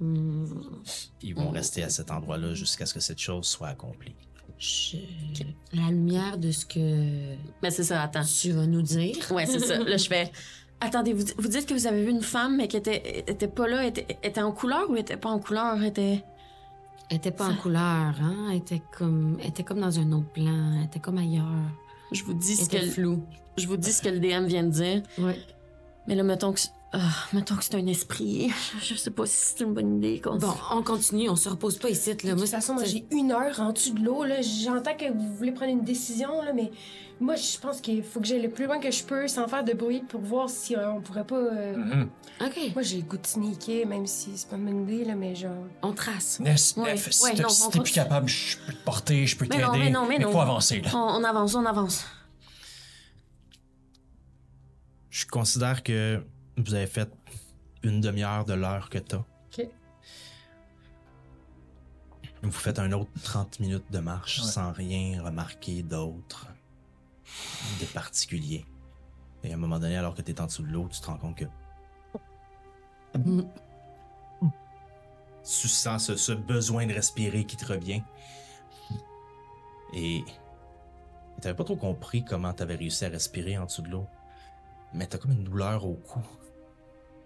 ils 0.00 1.34
vont 1.34 1.50
rester 1.50 1.82
à 1.82 1.90
cet 1.90 2.10
endroit-là 2.10 2.54
jusqu'à 2.54 2.86
ce 2.86 2.94
que 2.94 3.00
cette 3.00 3.18
chose 3.18 3.46
soit 3.46 3.68
accomplie. 3.68 4.14
Je- 4.58 4.96
À 5.74 5.76
la 5.82 5.90
lumière 5.90 6.38
de 6.38 6.50
ce 6.50 6.64
que 6.64 7.34
Mais 7.62 7.70
c'est 7.70 7.84
ça, 7.84 8.02
attends. 8.02 8.22
tu 8.24 8.52
vas 8.52 8.66
nous 8.66 8.80
dire. 8.80 9.16
Ouais, 9.32 9.44
c'est 9.44 9.58
ça. 9.58 9.78
Là, 9.78 9.96
je 9.98 10.06
fais. 10.08 10.32
Attendez, 10.80 11.12
vous, 11.12 11.24
vous 11.36 11.48
dites 11.48 11.66
que 11.66 11.74
vous 11.74 11.86
avez 11.86 12.02
vu 12.04 12.10
une 12.10 12.22
femme, 12.22 12.56
mais 12.56 12.68
qui 12.68 12.78
était, 12.78 13.24
était 13.30 13.48
pas 13.48 13.68
là, 13.68 13.84
était, 13.84 14.06
était 14.22 14.40
en 14.42 14.52
couleur 14.52 14.88
ou 14.90 14.96
était 14.96 15.16
pas 15.18 15.28
en 15.30 15.38
couleur? 15.40 15.82
Était? 15.82 16.22
Elle 17.10 17.18
était 17.18 17.30
pas 17.30 17.48
en 17.50 17.56
couleur, 17.56 17.82
hein? 17.82 18.48
Elle 18.50 18.56
était 18.58 18.82
comme, 18.96 19.36
elle 19.40 19.48
était 19.48 19.62
comme 19.62 19.80
dans 19.80 19.98
un 19.98 20.10
autre 20.12 20.28
plan. 20.32 20.74
Elle 20.78 20.84
était 20.86 21.00
comme 21.00 21.18
ailleurs. 21.18 21.44
Je 22.12 22.24
vous 22.24 22.34
dis 22.34 22.56
ce 22.56 22.68
que. 22.68 22.78
floue. 22.90 23.22
Je 23.56 23.66
vous 23.66 23.76
dis 23.76 23.92
ce 23.92 24.02
que 24.02 24.08
le 24.08 24.20
DM 24.20 24.46
vient 24.46 24.64
de 24.64 24.70
dire. 24.70 25.02
Ouais. 25.18 25.38
Mais 26.06 26.14
là, 26.14 26.22
mettons 26.22 26.52
que. 26.52 26.60
Ah, 26.98 27.14
mettons 27.32 27.56
que 27.56 27.64
c'est 27.64 27.74
un 27.74 27.86
esprit. 27.86 28.50
Je 28.82 28.94
sais 28.94 29.10
pas 29.10 29.26
si 29.26 29.36
c'est 29.36 29.64
une 29.64 29.74
bonne 29.74 29.98
idée. 29.98 30.20
qu'on- 30.20 30.36
Bon, 30.38 30.54
on 30.72 30.82
continue. 30.82 31.28
On 31.28 31.36
se 31.36 31.48
repose 31.48 31.78
pas 31.78 31.90
ici, 31.90 32.10
là. 32.10 32.14
De 32.16 32.28
Moi, 32.32 32.36
toute 32.42 32.48
façon, 32.48 32.74
moi, 32.74 32.84
j'ai 32.84 33.04
une 33.10 33.32
heure 33.32 33.60
en 33.60 33.72
dessous 33.72 33.92
de 33.94 34.02
l'eau. 34.04 34.24
là. 34.24 34.40
J'entends 34.42 34.94
que 34.96 35.12
vous 35.12 35.34
voulez 35.36 35.52
prendre 35.52 35.72
une 35.72 35.84
décision, 35.84 36.42
là, 36.42 36.52
mais 36.54 36.70
moi, 37.20 37.34
je 37.36 37.58
pense 37.58 37.80
qu'il 37.80 38.02
faut 38.02 38.20
que 38.20 38.26
j'aille 38.26 38.42
le 38.42 38.50
plus 38.50 38.66
loin 38.66 38.78
que 38.78 38.90
je 38.90 39.02
peux 39.04 39.26
sans 39.28 39.46
faire 39.48 39.64
de 39.64 39.72
bruit 39.72 40.02
pour 40.08 40.20
voir 40.20 40.48
si 40.50 40.74
euh, 40.76 40.90
on 40.92 41.00
pourrait 41.00 41.24
pas. 41.26 41.36
euh, 41.36 41.76
Mhm. 41.76 42.08
OK. 42.42 42.58
Moi, 42.74 42.82
j'ai 42.82 42.96
le 42.98 43.02
goût 43.04 43.16
de 43.18 43.26
sneaker, 43.26 43.86
même 43.86 44.06
si 44.06 44.30
c'est 44.36 44.48
pas 44.48 44.56
une 44.56 44.64
bonne 44.66 44.82
idée, 44.90 45.04
là, 45.04 45.14
mais 45.14 45.34
genre. 45.34 45.52
On 45.82 45.92
trace. 45.92 46.40
Ness, 46.40 46.74
Ouais, 46.76 46.92
Nef, 46.92 47.10
si 47.10 47.22
ouais, 47.24 47.34
t'es 47.34 47.42
non, 47.42 47.48
si 47.48 47.62
on 47.62 47.66
t'es 47.66 47.70
plus 47.72 47.78
continue. 47.90 47.94
capable, 48.04 48.28
je 48.28 48.56
peux 48.66 48.72
te 48.72 48.84
porter, 48.84 49.26
je 49.26 49.36
peux 49.36 49.44
Mais 49.46 49.50
t'aider. 49.56 49.62
non, 49.64 49.72
mais 49.76 49.90
non, 49.90 50.06
mais 50.06 50.18
non. 50.18 50.32
faut 50.32 50.40
avancer, 50.40 50.80
là. 50.82 50.90
On, 50.94 51.20
on 51.20 51.24
avance, 51.24 51.54
on 51.54 51.64
avance. 51.64 52.04
Je 55.10 55.26
considère 55.26 55.82
que 55.82 56.22
vous 56.56 56.74
avez 56.74 56.86
fait 56.86 57.10
une 57.82 58.00
demi-heure 58.00 58.44
de 58.44 58.54
l'heure 58.54 58.88
que 58.90 58.98
t'as. 58.98 59.18
OK. 59.18 59.68
Vous 62.42 62.50
faites 62.50 62.78
un 62.78 62.92
autre 62.92 63.10
30 63.22 63.60
minutes 63.60 63.90
de 63.90 63.98
marche 63.98 64.40
Ouais. 64.40 64.46
sans 64.46 64.72
rien 64.72 65.22
remarquer 65.22 65.82
d'autre, 65.82 66.46
de 67.80 67.86
particulier. 67.86 68.64
Et 69.42 69.50
à 69.52 69.54
un 69.54 69.58
moment 69.58 69.78
donné, 69.78 69.96
alors 69.96 70.14
que 70.14 70.22
tu 70.22 70.32
es 70.32 70.40
en 70.40 70.46
dessous 70.46 70.62
de 70.62 70.68
l'eau, 70.72 70.88
tu 70.90 71.00
te 71.00 71.06
rends 71.06 71.18
compte 71.18 71.36
que. 71.36 71.44
Tu 75.44 75.68
sens 75.68 76.06
ce, 76.06 76.16
ce 76.16 76.32
besoin 76.32 76.86
de 76.86 76.92
respirer 76.92 77.44
qui 77.44 77.56
te 77.56 77.66
revient. 77.66 78.02
Et. 79.94 80.24
Tu 81.36 81.42
n'avais 81.42 81.54
pas 81.56 81.64
trop 81.64 81.76
compris 81.76 82.24
comment 82.24 82.52
tu 82.52 82.62
avais 82.62 82.76
réussi 82.76 83.04
à 83.04 83.08
respirer 83.10 83.58
en 83.58 83.66
dessous 83.66 83.82
de 83.82 83.88
l'eau. 83.90 84.06
Mais 84.94 85.06
tu 85.06 85.16
as 85.16 85.18
comme 85.18 85.32
une 85.32 85.44
douleur 85.44 85.84
au 85.86 85.94
cou 85.94 86.20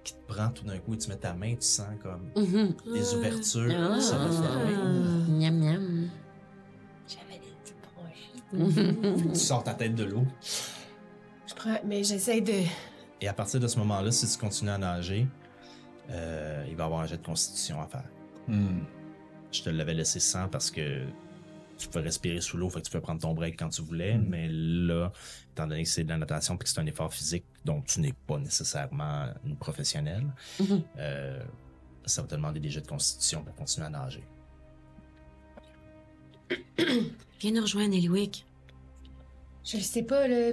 qui 0.05 0.15
te 0.15 0.33
prend 0.33 0.49
tout 0.51 0.65
d'un 0.65 0.79
coup 0.79 0.95
et 0.95 0.99
tu 0.99 1.09
mets 1.09 1.17
ta 1.17 1.35
main, 1.35 1.55
tu 1.55 1.67
sens 1.67 1.89
comme 2.03 2.31
Mhm. 2.37 2.75
des 2.93 3.15
ouvertures 3.15 3.75
Ah. 3.77 3.95
qui 3.97 4.03
se 4.03 4.15
referment. 4.15 5.27
Miam, 5.29 5.59
miam. 5.59 6.09
J'avais 7.07 7.39
des 7.41 7.53
petits 7.63 7.75
bronchites. 8.55 9.33
Tu 9.33 9.39
sors 9.39 9.63
ta 9.65 9.75
tête 9.75 9.95
de 9.95 10.05
l'eau. 10.05 10.25
Je 11.47 11.55
prends. 11.55 11.79
Mais 11.85 12.03
j'essaie 12.05 12.41
de. 12.41 12.53
Et 13.21 13.29
à 13.29 13.33
partir 13.35 13.61
de 13.61 13.67
ce 13.69 13.79
moment-là, 13.81 14.11
si 14.11 14.27
tu 14.27 14.39
continues 14.39 14.71
à 14.71 14.79
nager, 14.79 15.27
euh, 16.11 16.65
il 16.69 16.77
va 16.77 16.85
y 16.85 16.87
avoir 16.87 17.01
un 17.03 17.07
jet 17.07 17.19
de 17.19 17.27
constitution 17.27 17.81
à 17.83 17.87
faire. 17.87 18.05
Hmm. 18.49 18.81
Je 19.53 19.63
te 19.63 19.69
l'avais 19.71 19.95
laissé 19.95 20.21
sans 20.21 20.49
parce 20.49 20.71
que 20.71 21.03
tu 21.81 21.89
pouvais 21.89 22.05
respirer 22.05 22.41
sous 22.41 22.57
l'eau, 22.57 22.68
fait 22.70 22.81
que 22.81 22.85
tu 22.87 22.91
pouvais 22.91 23.01
prendre 23.03 23.20
ton 23.20 23.35
break 23.35 23.59
quand 23.59 23.68
tu 23.70 23.83
voulais, 23.83 24.16
mais 24.18 24.49
là, 24.51 25.11
étant 25.53 25.66
donné 25.66 25.83
que 25.85 25.89
c'est 25.89 26.05
de 26.05 26.09
la 26.11 26.18
natation 26.18 26.55
et 26.55 26.59
que 26.59 26.68
c'est 26.68 26.81
un 26.81 26.87
effort 26.87 27.12
physique 27.12 27.45
dont 27.64 27.81
tu 27.83 28.01
n'es 28.01 28.14
pas 28.26 28.39
nécessairement 28.39 29.26
une 29.45 29.57
professionnelle, 29.57 30.26
Mhm. 30.61 30.83
euh, 30.99 31.43
ça 32.07 32.22
va 32.22 32.28
te 32.28 32.35
demander 32.35 32.61
des 32.61 32.70
jets 32.70 32.81
de 32.83 32.87
constitution 32.87 33.43
pour 33.45 33.55
continuer 33.55 33.87
à 33.87 33.91
nager. 33.91 34.24
Viens 37.41 37.53
nous 37.53 37.62
rejoindre, 37.62 37.95
Eliwick. 37.95 38.45
Je 39.64 39.76
le 39.76 39.83
sais 39.83 40.03
pas, 40.03 40.26
là. 40.26 40.53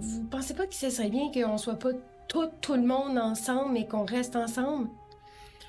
Vous 0.00 0.24
pensez 0.30 0.54
pas 0.54 0.66
que 0.66 0.74
ce 0.74 0.90
serait 0.90 1.08
bien 1.10 1.30
qu'on 1.32 1.56
soit 1.58 1.78
pas 1.78 1.90
tout, 2.28 2.48
tout 2.60 2.74
le 2.74 2.82
monde 2.82 3.16
ensemble, 3.16 3.72
mais 3.72 3.86
qu'on 3.86 4.04
reste 4.04 4.36
ensemble? 4.36 4.88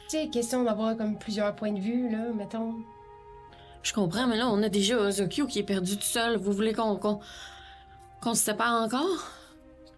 Tu 0.09 0.17
sais, 0.17 0.27
question 0.29 0.63
d'avoir 0.63 0.97
comme 0.97 1.17
plusieurs 1.17 1.55
points 1.55 1.71
de 1.71 1.79
vue, 1.79 2.09
là, 2.11 2.31
mettons. 2.35 2.75
Je 3.83 3.93
comprends, 3.93 4.27
mais 4.27 4.37
là, 4.37 4.49
on 4.49 4.61
a 4.63 4.69
déjà 4.69 4.97
Ozokyo 4.99 5.47
qui 5.47 5.59
est 5.59 5.63
perdu 5.63 5.95
tout 5.97 6.03
seul. 6.03 6.37
Vous 6.37 6.51
voulez 6.51 6.73
qu'on 6.73 6.95
qu'on 6.97 7.19
qu'on 8.21 8.33
se 8.33 8.43
sépare 8.43 8.83
encore? 8.83 9.31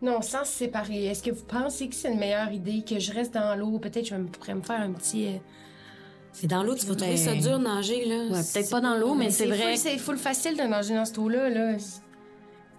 Non, 0.01 0.21
sans 0.21 0.45
se 0.45 0.51
séparer. 0.51 1.05
Est-ce 1.05 1.21
que 1.23 1.31
vous 1.31 1.43
pensez 1.45 1.87
que 1.89 1.95
c'est 1.95 2.11
une 2.11 2.19
meilleure 2.19 2.51
idée 2.51 2.83
que 2.83 2.99
je 2.99 3.11
reste 3.13 3.33
dans 3.33 3.55
l'eau? 3.55 3.79
Peut-être 3.79 4.03
que 4.03 4.09
je 4.09 4.15
me- 4.15 4.27
pourrais 4.27 4.55
me 4.55 4.61
faire 4.61 4.81
un 4.81 4.91
petit. 4.91 5.27
euh, 5.27 5.37
C'est 6.33 6.47
dans 6.47 6.63
l'eau, 6.63 6.75
tu 6.75 6.85
vas 6.85 6.95
trouver 6.95 7.15
Ben- 7.15 7.17
ça 7.17 7.35
dur 7.35 7.59
nager, 7.59 8.05
là. 8.05 8.15
Ouais, 8.35 8.41
peut-être 8.53 8.69
pas 8.69 8.81
dans 8.81 8.95
l'eau, 8.95 9.15
mais 9.15 9.29
c'est 9.31 9.47
vrai. 9.47 9.75
C'est 9.75 9.97
full 9.97 10.17
facile 10.17 10.55
de 10.57 10.63
nager 10.63 10.93
dans 10.95 11.05
cette 11.05 11.17
eau-là, 11.17 11.49
là. 11.49 11.75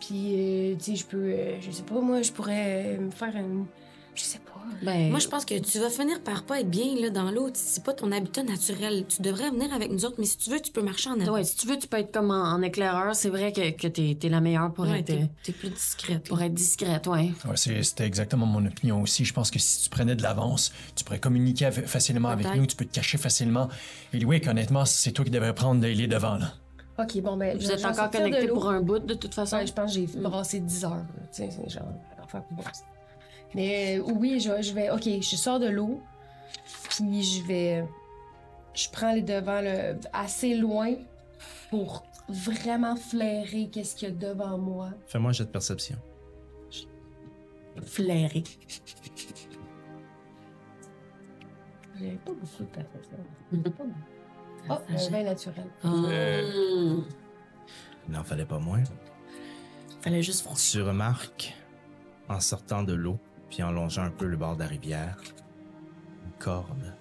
Puis, 0.00 0.34
euh, 0.72 0.74
tu 0.76 0.84
sais, 0.84 0.96
je 0.96 1.04
peux. 1.06 1.18
euh, 1.18 1.60
je 1.60 1.70
sais 1.70 1.82
pas, 1.82 2.00
moi, 2.00 2.22
je 2.22 2.32
pourrais 2.32 2.96
me 2.98 3.10
faire 3.10 3.36
un. 3.36 3.66
Je 4.14 4.22
sais 4.22 4.38
pas. 4.38 4.52
Ben, 4.82 5.10
Moi, 5.10 5.18
je 5.20 5.28
pense 5.28 5.44
que 5.44 5.58
tu 5.58 5.78
vas 5.78 5.88
finir 5.90 6.20
par 6.22 6.42
pas 6.44 6.60
être 6.60 6.68
bien 6.70 6.94
là, 7.00 7.08
dans 7.10 7.30
l'eau. 7.30 7.48
C'est 7.54 7.82
pas 7.82 7.92
ton 7.94 8.10
habitat 8.12 8.42
naturel. 8.42 9.04
Tu 9.08 9.22
devrais 9.22 9.50
venir 9.50 9.72
avec 9.72 9.90
nous 9.90 10.04
autres, 10.04 10.16
mais 10.18 10.26
si 10.26 10.36
tu 10.36 10.50
veux, 10.50 10.60
tu 10.60 10.70
peux 10.70 10.82
marcher 10.82 11.08
en 11.10 11.18
avant. 11.20 11.32
Ouais, 11.32 11.44
si 11.44 11.56
tu 11.56 11.66
veux, 11.66 11.78
tu 11.78 11.88
peux 11.88 11.96
être 11.98 12.12
comme 12.12 12.30
en, 12.30 12.34
en 12.52 12.60
éclaireur. 12.62 13.14
C'est 13.14 13.28
vrai 13.30 13.52
que, 13.52 13.70
que 13.70 13.86
t'es 13.88 14.16
es 14.22 14.28
la 14.28 14.40
meilleure 14.40 14.72
pour, 14.72 14.84
Ouais, 14.84 14.98
être, 15.00 15.06
t'es 15.06 15.30
t'es 15.44 15.52
plus 15.52 15.70
discrète. 15.70 16.28
pour 16.28 16.40
être 16.42 16.52
discrète, 16.54 17.06
ouais. 17.06 17.32
Ouais, 17.46 17.56
c'est- 17.56 17.82
C'était 17.82 18.04
exactement 18.06 18.44
mon 18.46 18.64
opinion 18.66 19.00
aussi. 19.02 19.24
Je 19.24 19.32
pense 19.32 19.50
que 19.50 19.58
si 19.58 19.84
tu 19.84 19.90
prenais 19.90 20.14
de 20.14 20.22
l'avance, 20.22 20.72
tu 20.94 21.04
pourrais 21.04 21.20
communiquer 21.20 21.66
av- 21.66 21.86
facilement 21.86 22.28
avec 22.28 22.46
nous, 22.54 22.66
tu 22.66 22.76
peux 22.76 22.84
te 22.84 22.94
cacher 22.94 23.18
facilement. 23.18 23.68
Et 24.12 24.24
oui, 24.24 24.42
honnêtement, 24.46 24.84
c'est 24.84 25.12
toi 25.12 25.24
qui 25.24 25.30
devrais 25.30 25.54
prendre 25.54 25.80
les 25.86 26.06
devants. 26.06 26.36
Là. 26.36 26.52
Ok, 26.98 27.20
bon, 27.22 27.36
ben. 27.38 27.56
Vous 27.56 27.64
je- 27.64 27.70
êtes 27.72 27.84
encore 27.84 28.10
connecté 28.10 28.48
pour 28.48 28.68
un 28.68 28.80
bout, 28.82 28.98
de 28.98 29.14
toute 29.14 29.34
façon? 29.34 29.56
Ouais, 29.56 29.66
je 29.66 29.72
pense 29.72 29.94
que 29.94 30.00
j'ai 30.00 30.06
brassé 30.20 30.60
10 30.60 30.84
heures. 30.84 31.04
Tu 31.34 31.42
sais, 31.42 31.50
c'est 31.50 31.68
genre. 31.70 31.88
Enfin, 32.22 32.42
bon. 32.50 32.62
Mais 33.54 33.98
euh, 33.98 34.02
oui, 34.02 34.40
je, 34.40 34.62
je 34.62 34.72
vais. 34.72 34.90
Ok, 34.90 35.04
je 35.04 35.36
sors 35.36 35.58
de 35.60 35.68
l'eau. 35.68 36.00
Puis 36.88 37.22
je 37.22 37.42
vais. 37.44 37.84
Je 38.74 38.88
prends 38.90 39.12
les 39.12 39.22
devants 39.22 39.60
là, 39.60 39.94
assez 40.12 40.54
loin 40.54 40.94
pour 41.70 42.04
vraiment 42.28 42.96
flairer 42.96 43.68
qu'est-ce 43.70 43.94
qu'il 43.96 44.08
y 44.08 44.12
a 44.12 44.14
devant 44.14 44.56
moi. 44.56 44.90
Fais-moi 45.06 45.30
un 45.30 45.32
jet 45.32 45.44
de 45.44 45.50
perception. 45.50 45.96
Flairé. 47.84 48.44
J'ai 51.98 52.18
pas 52.24 52.32
beaucoup 52.32 52.62
de 52.62 52.68
perception. 52.68 53.18
Oh, 54.70 54.74
un 54.88 55.10
vin 55.10 55.22
naturel. 55.24 55.66
Hum. 55.84 57.04
Il 58.06 58.14
n'en 58.14 58.24
fallait 58.24 58.44
pas 58.44 58.58
moins. 58.58 58.82
Fallait 60.00 60.22
juste 60.22 60.42
foncer. 60.42 60.78
Tu 60.78 60.82
remarques, 60.82 61.54
en 62.28 62.40
sortant 62.40 62.82
de 62.82 62.92
l'eau, 62.92 63.18
puis 63.52 63.62
en 63.62 63.70
longeant 63.70 64.04
un 64.04 64.10
peu 64.10 64.24
le 64.24 64.38
bord 64.38 64.54
de 64.54 64.60
la 64.60 64.66
rivière, 64.66 65.18
une 66.24 66.32
corde 66.38 66.96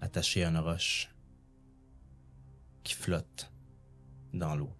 attachée 0.00 0.42
à 0.42 0.48
une 0.48 0.58
roche 0.58 1.14
qui 2.82 2.94
flotte 2.94 3.52
dans 4.34 4.56
l'eau. 4.56 4.72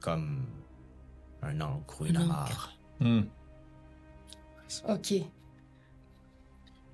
Comme 0.00 0.46
un 1.40 1.58
ancre 1.62 2.02
ou 2.02 2.04
une 2.04 2.18
amarre. 2.18 2.76
Hmm. 3.00 3.22
Ok. 4.86 5.14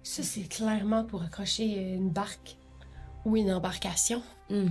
Ça, 0.04 0.22
c'est 0.22 0.48
clairement 0.48 1.04
pour 1.04 1.24
accrocher 1.24 1.92
une 1.92 2.10
barque 2.10 2.56
ou 3.24 3.36
une 3.36 3.52
embarcation. 3.52 4.22
Hmm. 4.50 4.68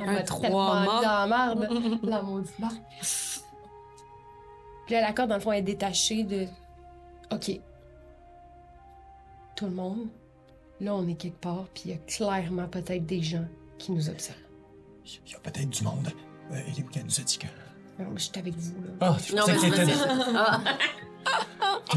On 0.00 0.06
va 0.06 0.22
trois 0.26 0.80
mâts. 0.84 1.02
dans 1.02 1.02
la 1.02 1.26
merde, 1.26 2.00
la 2.02 2.22
maudite. 2.22 2.54
Puis 4.86 4.94
là, 4.94 5.00
la 5.02 5.12
corde, 5.12 5.28
dans 5.30 5.34
le 5.36 5.40
fond, 5.40 5.52
est 5.52 5.62
détachée 5.62 6.22
de... 6.24 6.46
OK. 7.32 7.60
Tout 9.56 9.66
le 9.66 9.72
monde. 9.72 10.06
Là, 10.80 10.94
on 10.94 11.06
est 11.08 11.14
quelque 11.14 11.40
part, 11.40 11.66
puis 11.74 11.82
il 11.86 11.90
y 11.90 11.94
a 11.94 11.98
clairement 11.98 12.68
peut-être 12.68 13.04
des 13.04 13.22
gens 13.22 13.44
qui 13.78 13.92
nous 13.92 14.08
observent. 14.08 14.36
Il 15.04 15.32
y 15.32 15.34
a 15.34 15.38
peut-être 15.40 15.70
du 15.70 15.82
monde. 15.82 16.08
Euh, 16.52 16.60
elle 16.94 17.04
nous 17.04 17.20
a 17.20 17.22
dit 17.22 17.38
que 17.38 17.46
Non, 18.02 18.10
mais 18.10 18.18
je 18.18 18.24
suis 18.24 18.38
avec 18.38 18.54
vous, 18.54 18.82
là. 18.82 18.90
Ah, 19.00 19.16
je 19.18 19.34
Non, 19.34 19.42
mais 19.46 19.54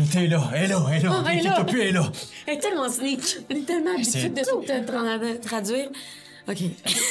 était 0.03 0.27
là. 0.27 0.49
Elle 0.53 0.63
est 0.63 0.67
là, 0.67 0.85
elle 0.89 0.97
est 0.97 1.03
là. 1.03 1.23
Ah, 1.25 1.29
elle 1.33 1.45
est 1.45 1.65
plus, 1.65 1.81
elle 1.81 1.87
est 1.87 1.91
là. 1.91 2.11
elle 2.47 2.53
est 2.55 2.59
tellement 2.59 2.89
sneak. 2.89 3.19
On 3.49 3.55
est 3.55 3.65
tellement 3.65 3.91
C'est 4.03 4.25
habitués 4.25 4.29
de 4.29 4.49
tout 4.49 4.61
te 4.61 4.71
tra- 4.71 5.39
traduire. 5.39 5.89
OK. 6.47 6.57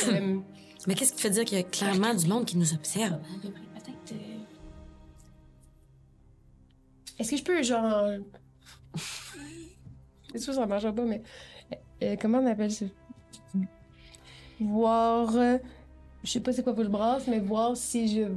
Euh, 0.09 0.39
Mais 0.87 0.95
qu'est-ce 0.95 1.11
qui 1.11 1.17
te 1.17 1.21
fait 1.23 1.31
dire 1.31 1.45
qu'il 1.45 1.59
y 1.59 1.61
a 1.61 1.65
clairement 1.65 2.15
du 2.15 2.27
monde 2.27 2.45
qui 2.47 2.57
nous 2.57 2.73
observe? 2.75 3.19
Peut-être. 3.43 4.13
euh, 4.13 4.17
Est-ce 7.19 7.31
que 7.33 7.37
je 7.37 7.43
peux, 7.45 7.63
genre. 7.63 8.09
C'est 10.33 10.39
sûr, 10.39 10.55
ça 10.55 10.67
marche 10.67 10.91
pas, 10.91 11.05
mais. 11.05 11.23
euh, 12.03 12.17
comment 12.21 12.39
on 12.39 12.47
appelle 12.47 12.73
ça? 12.73 12.87
Voir. 14.61 15.33
Je 16.23 16.31
sais 16.31 16.41
pas 16.41 16.53
c'est 16.53 16.63
quoi 16.63 16.75
pour 16.75 16.83
le 16.83 16.89
brasse, 16.91 17.27
mais 17.29 17.39
voir 17.41 17.77
si 17.77 18.15
je 18.15 18.29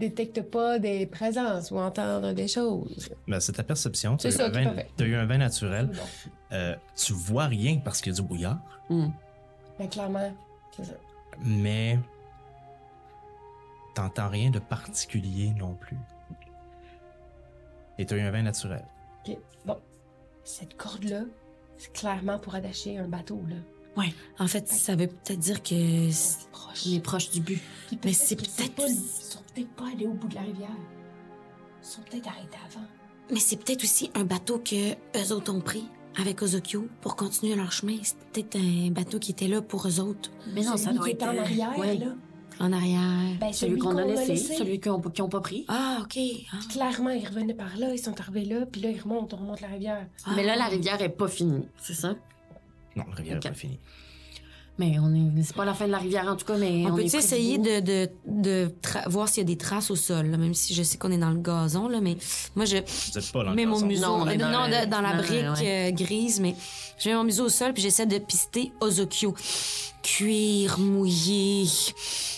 détecte 0.00 0.42
pas 0.42 0.78
des 0.78 1.06
présences 1.06 1.70
ou 1.70 1.78
entendre 1.78 2.32
des 2.32 2.48
choses. 2.48 3.10
Ben, 3.28 3.38
c'est 3.40 3.52
ta 3.52 3.62
perception. 3.62 4.16
Tu 4.16 4.26
as, 4.26 4.30
eu 4.36 4.40
un 4.42 4.48
vin- 4.50 4.66
à 4.66 4.74
fait. 4.74 4.90
t'as 4.96 5.04
eu 5.04 5.14
un 5.14 5.26
vin 5.26 5.38
naturel. 5.38 5.90
Euh, 6.52 6.74
tu 6.96 7.12
vois 7.12 7.46
rien 7.46 7.78
parce 7.84 8.00
qu'il 8.00 8.12
y 8.12 8.16
a 8.16 8.20
du 8.20 8.26
brouillard, 8.26 8.58
Mais 8.90 9.88
clairement, 9.88 10.32
c'est 10.76 10.84
ça. 10.84 10.94
mais 11.44 11.98
t'entends 13.94 14.28
rien 14.28 14.50
de 14.50 14.58
particulier 14.58 15.52
non 15.58 15.74
plus. 15.74 15.98
Et 17.98 18.06
tu 18.06 18.14
as 18.14 18.16
eu 18.16 18.20
un 18.20 18.30
vin 18.30 18.42
naturel. 18.42 18.84
Bon. 19.64 19.76
Cette 20.44 20.76
corde-là, 20.76 21.22
c'est 21.76 21.92
clairement 21.92 22.38
pour 22.38 22.54
attacher 22.54 22.96
un 22.98 23.06
bateau, 23.08 23.42
là. 23.48 23.56
En 24.38 24.46
fait, 24.46 24.68
ça 24.68 24.94
veut 24.96 25.06
peut-être 25.08 25.38
dire 25.38 25.62
que... 25.62 26.10
c'est- 26.10 26.38
On 26.86 26.94
est 26.94 27.00
proche 27.00 27.30
du 27.30 27.40
but. 27.40 27.60
Puis 27.88 27.98
Mais 28.04 28.12
c'est 28.12 28.36
peut-être- 28.36 28.74
pas- 28.74 28.86
Ils 28.88 28.94
sont 28.96 29.40
peut-être 29.54 29.70
pas 29.70 29.84
allés 29.92 30.06
au 30.06 30.12
bout 30.12 30.28
de 30.28 30.34
la 30.36 30.42
rivière. 30.42 30.68
Ils 31.82 31.86
sont 31.86 32.02
peut-être 32.02 32.28
arrêtés 32.28 32.58
avant. 32.70 32.84
Mais 33.30 33.40
c'est 33.40 33.56
peut-être 33.56 33.82
aussi 33.82 34.10
un 34.14 34.24
bateau 34.24 34.58
que 34.58 34.92
eux 34.92 35.32
autres 35.32 35.52
ont 35.52 35.60
pris 35.60 35.84
avec 36.18 36.40
Ozokyo 36.42 36.86
pour 37.00 37.16
continuer 37.16 37.54
leur 37.56 37.72
chemin. 37.72 37.96
C'est 38.02 38.16
peut-être 38.32 38.56
un 38.56 38.90
bateau 38.90 39.18
qui 39.18 39.32
était 39.32 39.48
là 39.48 39.60
pour 39.62 39.86
eux 39.86 40.00
autres, 40.00 40.30
Mais 40.54 40.62
non, 40.62 40.76
ça 40.76 40.84
Celui 40.86 40.96
doit 40.98 41.06
qui 41.06 41.12
être. 41.12 41.22
est 41.22 41.28
en 41.28 41.34
euh, 41.36 41.40
arrière, 41.40 41.78
ouais. 41.78 41.96
là. 41.98 42.06
en 42.60 42.72
arrière. 42.72 43.36
Ben, 43.40 43.52
Celui 43.52 43.78
qu'on 43.78 43.96
a 43.96 44.04
laissé, 44.04 44.26
laissé. 44.32 44.54
celui 44.56 44.80
qu'ils 44.80 44.90
ont, 44.92 45.00
qu'ils 45.00 45.22
ont 45.24 45.28
pas 45.28 45.40
pris. 45.40 45.64
Ah, 45.68 45.98
OK. 46.02 46.18
Ah. 46.52 46.56
Clairement, 46.70 47.10
ils 47.10 47.26
revenaient 47.26 47.54
par 47.54 47.76
là, 47.76 47.92
ils 47.92 47.98
sont 47.98 48.18
arrivés 48.20 48.44
là, 48.44 48.66
puis 48.66 48.80
là, 48.80 48.90
ils 48.90 49.00
remontent, 49.00 49.36
on 49.36 49.40
remonte 49.40 49.60
la 49.60 49.68
rivière. 49.68 50.06
Mais 50.36 50.44
là, 50.44 50.56
la 50.56 50.66
rivière 50.66 51.00
est 51.02 51.08
pas 51.08 51.28
finie, 51.28 51.66
c'est 51.78 51.94
ça? 51.94 52.14
Non, 52.98 53.04
la 53.10 53.14
rivière 53.16 53.36
Ok. 53.38 53.44
n'est 53.44 53.50
pas 53.50 53.56
finie. 53.56 53.78
Mais 54.80 54.96
on 55.00 55.12
est. 55.12 55.42
C'est 55.42 55.56
pas 55.56 55.64
la 55.64 55.74
fin 55.74 55.86
de 55.86 55.90
la 55.90 55.98
rivière 55.98 56.28
en 56.28 56.36
tout 56.36 56.44
cas, 56.44 56.56
mais. 56.56 56.84
On, 56.86 56.92
on, 56.92 56.94
peut 56.94 57.02
essayer 57.02 57.58
de, 57.58 57.80
de, 57.80 58.08
de 58.28 58.70
tra- 58.80 59.08
voir 59.08 59.28
s'il 59.28 59.40
y 59.42 59.44
a 59.44 59.48
des 59.48 59.56
traces 59.58 59.90
au 59.90 59.96
sol, 59.96 60.26
là, 60.26 60.36
même 60.36 60.54
si 60.54 60.72
je 60.72 60.84
sais 60.84 60.96
qu'on 60.98 61.10
est 61.10 61.18
dans 61.18 61.30
le 61.32 61.40
gazon, 61.40 61.88
là, 61.88 62.00
mais 62.00 62.16
moi, 62.54 62.64
je 62.64 62.76
Vous 62.76 63.18
êtes 63.18 63.32
pas 63.32 63.42
dans 63.42 63.50
le 63.50 63.56
mets 63.56 63.66
mon 63.66 63.80
museau 63.80 64.02
Non, 64.06 64.28
euh, 64.28 64.36
dans 64.36 64.46
non, 64.52 64.52
dans 64.52 64.68
la 64.68 64.86
dans 64.86 65.00
le- 65.16 65.22
brique 65.22 65.58
ouais. 65.60 65.88
euh, 65.88 65.90
grise, 65.90 66.38
mais 66.38 66.54
je 66.96 67.08
mets 67.08 67.16
mon 67.16 67.24
museau 67.24 67.46
au 67.46 67.48
sol 67.48 67.72
puis 67.72 67.82
j'essaie 67.82 68.06
de 68.06 68.18
pister 68.18 68.70
Ozokyo. 68.80 69.34
Cuir 70.02 70.78
mouillé, 70.78 71.64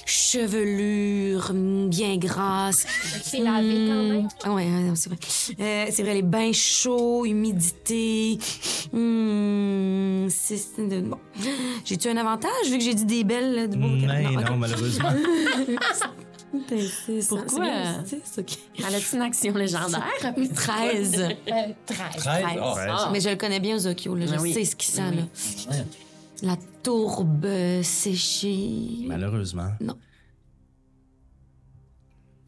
chevelure 0.06 1.52
bien 1.54 2.16
grasse. 2.16 2.86
C'est 3.22 3.38
lavé 3.38 3.86
quand 3.86 4.02
même. 4.08 4.28
Ah 4.44 4.52
ouais, 4.52 4.64
ouais, 4.64 4.92
c'est 4.94 5.08
vrai. 5.11 5.18
Euh, 5.61 5.86
c'est 5.90 6.02
vrai, 6.02 6.14
les 6.14 6.22
bains 6.22 6.52
chauds, 6.52 7.24
humidité. 7.26 8.38
C'est, 10.30 10.56
c'est 10.56 10.88
de- 10.88 11.00
bon. 11.00 11.18
J'ai-tu 11.84 12.08
un 12.08 12.16
avantage 12.16 12.50
vu 12.70 12.78
que 12.78 12.84
j'ai 12.84 12.94
dit 12.94 13.04
des 13.04 13.24
belles, 13.24 13.68
de 13.68 13.76
beaux 13.76 13.86
Mais 13.88 14.22
Non, 14.22 14.40
non, 14.42 14.56
malheureusement. 14.56 15.11
Ben, 16.68 16.80
c'est 17.06 17.22
ça, 17.22 17.36
Pourquoi? 17.36 17.64
Elle 17.64 18.94
a 18.94 18.98
une 19.12 19.22
action 19.22 19.54
légendaire? 19.54 20.04
13. 20.56 21.14
Euh, 21.20 21.28
13. 21.86 21.96
13. 22.16 22.24
Ah, 22.26 22.74
Ah. 22.88 23.08
Mais 23.12 23.20
je 23.20 23.28
le 23.28 23.36
connais 23.36 23.61
bien, 23.61 23.76
Ozokyo. 23.76 24.16
Là. 24.16 24.26
Je 24.26 24.32
Ben 24.32 24.40
oui. 24.40 24.52
sais 24.52 24.64
ce 24.64 24.74
qu'il 24.74 24.92
sent. 24.92 25.00
Ben 25.12 25.16
Là. 25.70 25.76
La 26.43 26.57
tourbe 26.82 27.47
séchée. 27.82 29.05
Malheureusement. 29.07 29.72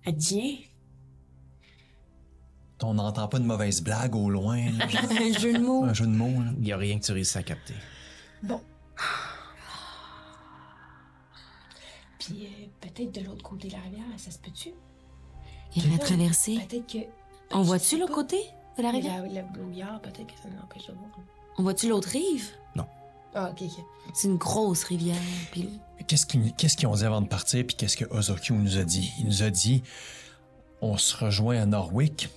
Elle 0.05 0.17
dit. 0.17 0.67
On 2.85 2.95
n'entend 2.95 3.29
pas 3.29 3.39
de 3.39 3.45
mauvaise 3.45 3.81
blague 3.81 4.17
au 4.17 4.29
loin. 4.29 4.57
là. 4.73 4.87
Un 5.21 5.39
jeu 5.39 5.53
de 5.53 5.59
mots. 5.59 5.85
Un 5.85 5.95
jeu 5.95 6.07
de 6.07 6.11
mots. 6.11 6.43
là. 6.43 6.51
Il 6.57 6.63
n'y 6.65 6.73
a 6.73 6.77
rien 6.77 6.99
que 6.99 7.05
tu 7.05 7.13
réussis 7.13 7.39
à 7.39 7.43
capter. 7.45 7.75
Puis 12.19 12.47
euh, 12.47 12.67
peut-être 12.81 13.13
de 13.13 13.21
l'autre 13.27 13.43
côté 13.43 13.69
de 13.69 13.73
la 13.75 13.81
rivière, 13.81 14.05
ça 14.17 14.31
se 14.31 14.39
peut-tu? 14.39 14.71
Il 15.77 15.89
va 15.91 15.99
traverser. 15.99 16.59
Peut-être 16.69 16.87
que. 16.93 16.99
On 17.53 17.63
voit-tu 17.63 17.99
l'autre 17.99 18.15
côté 18.15 18.39
de 18.79 18.83
la 18.83 18.91
rivière? 18.91 19.23
La, 19.31 19.43
le 19.43 19.49
brouillard, 19.53 20.01
peut-être 20.01 20.27
que 20.27 20.41
ça 20.43 20.49
nous 20.49 20.61
empêche 20.63 20.87
de 20.87 20.93
voir. 20.93 21.11
On 21.59 21.63
voit-tu 21.63 21.89
l'autre 21.89 22.09
rive? 22.09 22.51
Ah, 23.35 23.51
ok, 23.51 23.63
ok. 23.63 23.85
C'est 24.15 24.29
une 24.29 24.37
grosse 24.37 24.85
rivière. 24.85 25.17
Puis 25.53 25.69
Qu'est-ce 26.07 26.27
qu'ils 26.27 26.53
qu'est-ce 26.55 26.77
qu'ils 26.77 26.89
ont 26.89 26.95
dit 26.95 27.05
avant 27.05 27.21
de 27.23 27.29
partir, 27.29 27.65
puis 27.67 27.77
qu'est-ce 27.77 27.97
que 27.97 28.05
Ozokyo 28.11 28.55
nous 28.57 28.77
a 28.77 28.83
dit? 28.85 29.13
Il 29.21 29.27
nous 29.27 29.43
a 29.43 29.51
dit 29.51 29.83
on 30.81 30.97
se 30.99 31.17
rejoint 31.17 31.61
à 31.61 31.65
Norwick. 31.67 32.29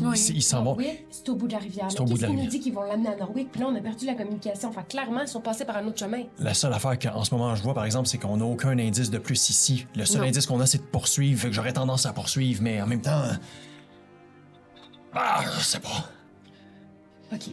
Ils- 0.00 0.36
Ils 0.36 0.42
s'en 0.42 0.64
vont. 0.64 0.76
C'est 1.10 1.28
au 1.28 1.36
bout 1.36 1.46
de 1.46 1.52
la 1.52 1.58
rivière. 1.58 1.86
C'est 1.90 2.00
au 2.00 2.04
bout 2.04 2.12
Qu'est-ce 2.14 2.20
de 2.20 2.22
la 2.22 2.28
qu'il 2.28 2.36
nous 2.36 2.42
rivière. 2.42 2.50
dit 2.50 2.60
qu'ils 2.60 2.72
vont 2.74 2.82
l'amener 2.82 3.10
à 3.10 3.16
Norwick? 3.16 3.52
Puis 3.52 3.60
là, 3.60 3.68
on 3.70 3.76
a 3.76 3.80
perdu 3.80 4.06
la 4.06 4.14
communication. 4.14 4.70
Enfin, 4.70 4.82
clairement, 4.82 5.20
ils 5.20 5.28
sont 5.28 5.40
passés 5.42 5.64
par 5.66 5.76
un 5.76 5.86
autre 5.86 5.98
chemin. 5.98 6.22
La 6.38 6.54
seule 6.54 6.72
affaire 6.72 6.98
qu'en 6.98 7.22
ce 7.24 7.34
moment 7.34 7.54
je 7.54 7.62
vois, 7.62 7.74
par 7.74 7.84
exemple, 7.84 8.08
c'est 8.08 8.16
qu'on 8.18 8.38
n'a 8.38 8.44
aucun 8.46 8.76
indice 8.78 9.10
de 9.10 9.18
plus 9.18 9.50
ici. 9.50 9.86
Le 9.94 10.04
seul 10.06 10.22
Non. 10.22 10.26
indice 10.28 10.46
qu'on 10.46 10.60
a, 10.60 10.66
c'est 10.66 10.78
de 10.78 10.82
poursuivre. 10.82 11.40
Fait 11.42 11.48
que 11.48 11.52
j'aurais 11.54 11.74
tendance 11.74 12.06
à 12.06 12.12
poursuivre, 12.14 12.62
mais 12.62 12.80
en 12.82 12.86
même 12.86 13.02
temps. 13.02 13.22
Ah, 15.14 15.44
je 15.58 15.62
sais 15.62 15.80
pas. 15.80 16.08
OK. 17.32 17.50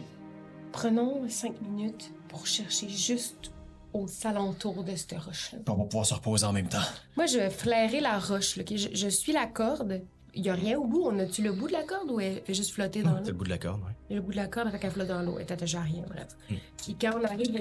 Prenons 0.72 1.28
cinq 1.28 1.60
minutes 1.60 2.10
pour 2.30 2.46
chercher 2.46 2.88
juste 2.88 3.52
aux 3.92 4.06
alentours 4.24 4.84
de 4.84 4.94
cette 4.94 5.18
roche-là. 5.18 5.58
On 5.68 5.74
va 5.74 5.84
pouvoir 5.84 6.06
se 6.06 6.14
reposer 6.14 6.46
en 6.46 6.52
même 6.52 6.68
temps. 6.68 6.78
Moi, 7.16 7.26
je 7.26 7.38
vais 7.38 7.50
flairer 7.50 8.00
la 8.00 8.18
roche. 8.18 8.56
là, 8.56 8.62
ok? 8.62 8.76
Je, 8.76 8.88
je 8.94 9.08
suis 9.08 9.32
la 9.32 9.46
corde. 9.46 10.02
Il 10.32 10.42
n'y 10.42 10.48
a 10.48 10.54
rien 10.54 10.78
au 10.78 10.84
bout. 10.86 11.02
On 11.06 11.18
a-tu 11.18 11.42
le 11.42 11.50
bout 11.52 11.66
de 11.66 11.72
la 11.72 11.82
corde 11.82 12.08
ou 12.10 12.20
elle 12.20 12.40
fait 12.44 12.54
juste 12.54 12.70
flotter 12.72 13.02
dans 13.02 13.16
C'est 13.16 13.24
le 13.26 13.30
l'eau? 13.32 13.38
bout 13.38 13.44
de 13.44 13.48
la 13.50 13.58
corde, 13.58 13.80
oui. 13.84 14.14
Le 14.14 14.20
bout 14.22 14.30
de 14.30 14.36
la 14.36 14.46
corde, 14.46 14.66
elle 14.68 14.72
fait 14.74 14.78
qu'elle 14.78 14.92
flotte 14.92 15.08
dans 15.08 15.22
l'eau. 15.22 15.34
Elle 15.38 15.42
est 15.46 15.50
attachée 15.50 15.76
à 15.76 15.80
rien, 15.82 16.04
bref. 16.08 16.28
Hmm. 16.48 16.54
Puis 16.76 16.96
quand 17.00 17.10
on 17.20 17.24
arrive... 17.24 17.52
là- 17.52 17.60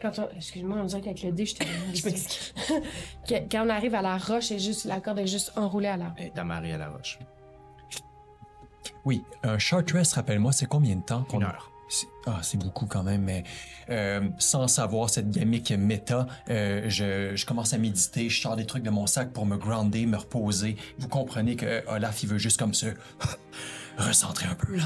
Quand 0.00 0.18
on... 0.20 0.28
Excuse-moi, 0.36 0.76
on 0.80 0.84
dirait 0.84 1.00
qu'avec 1.00 1.22
le 1.24 1.32
dé, 1.32 1.46
je 1.46 1.56
t'ai... 1.56 1.64
Que- 3.28 3.48
Quand 3.50 3.66
on 3.66 3.70
arrive 3.70 3.94
à 3.96 4.02
la 4.02 4.18
roche, 4.18 4.52
juste... 4.56 4.84
la 4.84 5.00
corde 5.00 5.18
est 5.18 5.26
juste 5.26 5.50
enroulée 5.56 5.88
à 5.88 5.96
l'arbre. 5.96 6.14
Elle 6.18 6.26
est 6.26 6.38
amarrée 6.38 6.72
à 6.74 6.78
la 6.78 6.90
roche. 6.90 7.18
Oui, 9.04 9.22
un 9.42 9.58
short 9.58 9.90
rest, 9.92 10.12
rappelle-moi, 10.14 10.52
c'est 10.52 10.66
combien 10.66 10.94
de 10.96 11.02
temps 11.02 11.24
qu'on 11.24 11.38
Une 11.38 11.44
heure. 11.46 11.72
Ah, 12.26 12.40
c'est 12.42 12.58
beaucoup 12.58 12.86
quand 12.86 13.04
même, 13.04 13.22
mais 13.22 13.44
euh, 13.90 14.28
sans 14.38 14.66
savoir 14.66 15.08
cette 15.08 15.30
gamique 15.30 15.70
méta, 15.70 16.26
euh, 16.50 16.88
je, 16.88 17.46
commence 17.46 17.72
à 17.72 17.78
méditer, 17.78 18.28
je 18.28 18.40
sors 18.40 18.56
des 18.56 18.66
trucs 18.66 18.82
de 18.82 18.90
mon 18.90 19.06
sac 19.06 19.32
pour 19.32 19.46
me 19.46 19.56
grounder, 19.56 20.06
me 20.06 20.16
reposer. 20.16 20.76
Vous 20.98 21.08
comprenez 21.08 21.54
que 21.54 21.88
Olaf, 21.88 22.22
il 22.24 22.28
veut 22.28 22.38
juste 22.38 22.58
comme 22.58 22.74
se 22.74 22.86
recentrer 23.98 24.46
un 24.46 24.54
peu. 24.54 24.76
Là. 24.76 24.84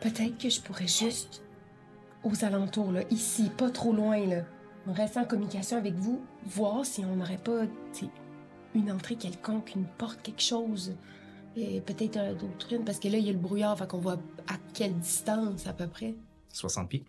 Peut-être 0.00 0.38
que 0.38 0.48
je 0.48 0.60
pourrais 0.60 0.88
juste, 0.88 1.42
aux 2.22 2.44
alentours, 2.44 2.92
là, 2.92 3.02
ici, 3.10 3.50
pas 3.56 3.70
trop 3.70 3.92
loin, 3.92 4.26
là, 4.26 4.44
restant 4.86 5.22
en 5.22 5.26
communication 5.26 5.76
avec 5.76 5.94
vous, 5.94 6.24
voir 6.46 6.86
si 6.86 7.04
on 7.04 7.16
n'aurait 7.16 7.36
pas 7.36 7.62
une 8.74 8.90
entrée 8.90 9.16
quelconque, 9.16 9.74
une 9.74 9.86
porte, 9.86 10.20
quelque 10.22 10.42
chose. 10.42 10.94
Et 11.56 11.80
peut-être 11.80 12.16
euh, 12.16 12.34
d'autres 12.34 12.68
ruines, 12.68 12.84
parce 12.84 12.98
que 12.98 13.08
là, 13.08 13.18
il 13.18 13.26
y 13.26 13.30
a 13.30 13.32
le 13.32 13.38
brouillard, 13.38 13.78
fait 13.78 13.86
qu'on 13.88 13.98
voit 13.98 14.18
à 14.48 14.54
quelle 14.72 14.94
distance, 14.98 15.66
à 15.66 15.72
peu 15.72 15.86
près. 15.86 16.14
60 16.52 16.88
pieds. 16.88 17.04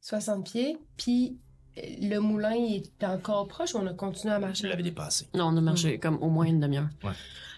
60 0.00 0.44
pieds. 0.44 0.78
Puis 0.96 1.38
euh, 1.78 1.80
le 2.02 2.18
moulin 2.18 2.54
il 2.54 2.76
est 2.82 3.04
encore 3.04 3.46
proche 3.48 3.74
ou 3.74 3.78
on 3.78 3.86
a 3.86 3.94
continué 3.94 4.32
à 4.34 4.36
Je 4.40 4.44
marcher? 4.46 4.68
l'avais 4.68 4.82
dépassé. 4.82 5.28
Non, 5.34 5.46
on 5.46 5.56
a 5.56 5.60
marché 5.60 5.98
comme 5.98 6.18
au 6.22 6.28
moins 6.28 6.46
une 6.46 6.60
demi-heure. 6.60 6.88
Ouais. 7.04 7.12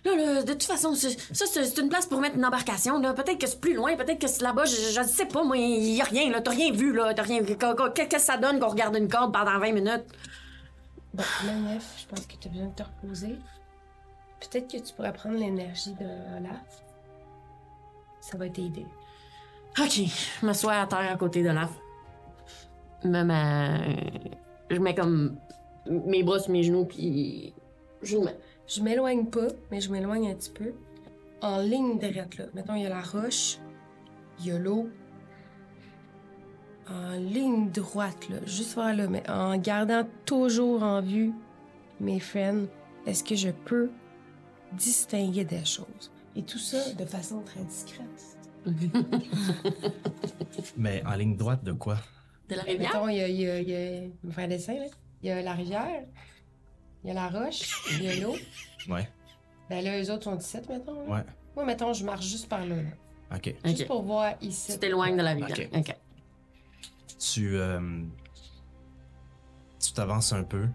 Là, 0.05 0.15
là, 0.17 0.43
de 0.43 0.53
toute 0.53 0.65
façon, 0.65 0.95
ça, 0.95 1.09
c'est 1.33 1.79
une 1.79 1.89
place 1.89 2.05
pour 2.07 2.21
mettre 2.21 2.37
une 2.37 2.45
embarcation. 2.45 2.99
là. 3.01 3.15
Peut-être 3.15 3.39
que 3.39 3.47
c'est 3.47 3.59
plus 3.61 3.75
loin, 3.75 3.97
peut-être 3.97 4.19
que 4.21 4.27
c'est 4.29 4.43
là-bas. 4.43 4.67
Je, 4.67 4.75
je 4.77 5.03
sais 5.09 5.25
pas, 5.25 5.43
moi, 5.45 5.57
il 5.57 5.95
y 5.95 6.01
a 6.03 6.05
rien, 6.05 6.31
là. 6.31 6.43
T'as 6.43 6.51
rien 6.51 6.71
vu, 6.73 6.93
là. 6.93 7.15
T'as 7.15 7.23
rien 7.23 7.43
Qu'est-ce 7.43 8.09
que 8.09 8.21
ça 8.21 8.37
donne 8.37 8.61
qu'on 8.61 8.69
regarde 8.69 8.95
une 8.97 9.09
corde 9.09 9.33
pendant 9.33 9.59
20 9.59 9.73
minutes? 9.73 10.05
Bon, 11.15 11.23
Manef, 11.47 11.95
je 12.03 12.07
pense 12.07 12.27
que 12.27 12.35
tu 12.39 12.49
as 12.49 12.51
besoin 12.51 12.67
de 12.69 12.75
te 12.75 12.83
reposer. 12.83 13.37
Peut-être 14.51 14.71
que 14.71 14.79
tu 14.79 14.93
pourrais 14.95 15.13
prendre 15.13 15.37
l'énergie 15.37 15.95
de 15.95 16.07
Olaf. 16.39 16.85
Ça 18.21 18.37
va 18.39 18.49
t'aider. 18.49 18.87
OK, 19.79 20.01
je 20.43 20.69
à 20.69 20.87
terre 20.87 21.13
à 21.13 21.17
côté 21.17 21.43
de 21.43 21.51
l'af. 21.51 21.71
Me 23.05 23.23
mets- 23.23 24.31
Je 24.71 24.79
mets 24.79 24.95
comme 24.95 25.37
mes 25.87 26.23
bras 26.23 26.39
sur 26.39 26.51
mes 26.53 26.63
genoux, 26.63 26.85
puis 26.87 27.53
je 28.03 28.17
mets. 28.17 28.37
Je 28.67 28.81
m'éloigne 28.81 29.27
pas, 29.27 29.49
mais 29.71 29.81
je 29.81 29.91
m'éloigne 29.93 30.31
un 30.31 30.35
petit 30.35 30.51
peu. 30.51 30.73
En 31.43 31.59
ligne 31.59 31.99
droite, 31.99 32.39
là. 32.39 32.45
Mettons, 32.55 32.75
il 32.75 32.83
y 32.85 32.87
a 32.87 32.89
la 32.89 33.03
roche, 33.03 33.59
il 34.41 34.47
y 34.47 34.51
a 34.53 34.59
l'eau. 34.59 34.89
En 36.89 37.13
ligne 37.13 37.71
droite, 37.71 38.29
là. 38.31 38.37
Juste 38.47 38.75
vers 38.77 38.95
là, 38.95 39.07
mais 39.07 39.29
en 39.29 39.57
gardant 39.59 40.07
toujours 40.25 40.83
en 40.83 41.01
vue 41.03 41.33
mes 42.01 42.21
friends. 42.21 42.67
est-ce 43.07 43.23
que 43.23 43.35
je 43.35 43.51
peux 43.51 43.91
distinguer 44.77 45.45
des 45.45 45.65
choses? 45.65 46.11
Et 46.37 46.43
tout 46.43 46.59
ça 46.59 46.93
de 46.93 47.05
façon 47.05 47.41
très 47.43 47.63
discrète. 47.65 48.39
Mais 50.77 51.03
en 51.07 51.15
ligne 51.15 51.37
droite 51.37 51.63
de 51.65 51.73
quoi? 51.73 51.99
De 52.49 52.57
la 52.57 52.63
rivière? 52.63 52.93
Mettons, 52.93 53.09
il 53.09 53.17
y 53.17 53.21
a, 53.23 53.29
il 53.29 53.41
y 53.41 53.49
a, 53.51 53.61
il 53.61 53.69
y 53.69 53.75
a- 53.75 54.03
je 54.23 54.29
vais 54.29 54.33
faire 54.33 54.45
un 54.45 54.49
dessin, 54.49 54.75
là. 54.75 54.87
Il 55.23 55.29
y 55.29 55.31
a 55.33 55.41
la 55.43 55.55
rivière, 55.55 56.05
il 57.03 57.09
y 57.09 57.11
a 57.11 57.15
la 57.15 57.29
roche, 57.29 57.71
il 57.93 58.03
y 58.05 58.09
a 58.09 58.17
l'eau. 58.17 58.35
Ouais. 58.87 59.09
Ben 59.71 59.83
là, 59.83 59.99
eux 59.99 60.11
autres 60.11 60.25
sont 60.25 60.37
17, 60.37 60.69
mettons. 60.69 61.07
Là. 61.09 61.11
Ouais. 61.11 61.25
Moi, 61.57 61.65
mettons, 61.65 61.95
je 61.95 62.05
marche 62.05 62.27
juste 62.27 62.51
par 62.51 62.67
là. 62.67 62.77
là. 62.77 62.91
OK. 63.35 63.55
Juste 63.65 63.87
pour 63.87 64.03
voir 64.03 64.35
ici. 64.43 64.73
Tu 64.75 64.79
t'éloignes 64.79 65.17
de 65.17 65.23
la 65.23 65.31
rivière. 65.33 65.69
Ok. 65.73 65.79
OK. 65.89 65.97
Tu. 67.19 67.57
euh, 67.57 68.03
tu 69.83 69.93
t'avances 69.95 70.35
un 70.35 70.43
peu. 70.43 70.69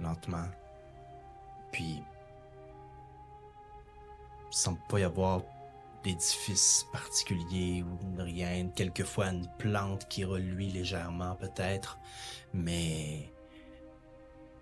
Lentement. 0.00 0.46
Puis. 1.72 2.02
Il 4.52 4.56
semble 4.56 4.78
pas 4.86 5.00
y 5.00 5.02
avoir 5.02 5.40
d'édifice 6.04 6.86
particulier 6.92 7.82
ou 7.82 8.16
de 8.16 8.22
rien. 8.22 8.68
Quelquefois 8.68 9.28
une 9.28 9.48
plante 9.58 10.06
qui 10.08 10.24
reluit 10.24 10.70
légèrement, 10.70 11.34
peut-être. 11.36 11.98
Mais. 12.52 13.32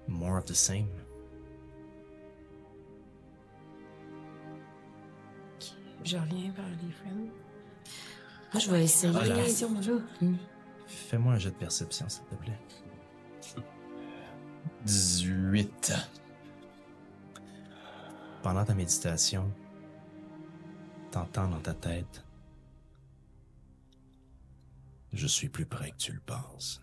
More 0.07 0.39
of 0.39 0.45
the 0.45 0.55
same. 0.55 0.89
Je 6.05 6.17
reviens 6.17 6.53
vers 6.53 6.65
les 6.83 6.93
friends. 6.93 7.29
Moi, 8.53 8.61
je 8.61 8.71
vais 8.71 8.85
essayer. 8.85 9.13
Voilà. 9.13 9.43
Question, 9.43 9.75
là. 9.75 10.29
Fais-moi 10.87 11.35
un 11.35 11.39
jet 11.39 11.51
de 11.51 11.57
perception, 11.57 12.09
s'il 12.09 12.25
te 12.25 12.35
plaît. 12.37 12.59
18. 14.85 15.93
Pendant 18.43 18.65
ta 18.65 18.75
méditation, 18.75 19.53
t'entends 21.11 21.49
dans 21.49 21.61
ta 21.61 21.75
tête 21.75 22.25
Je 25.13 25.27
suis 25.27 25.49
plus 25.49 25.67
près 25.67 25.91
que 25.91 25.97
tu 25.97 26.13
le 26.13 26.21
penses. 26.21 26.83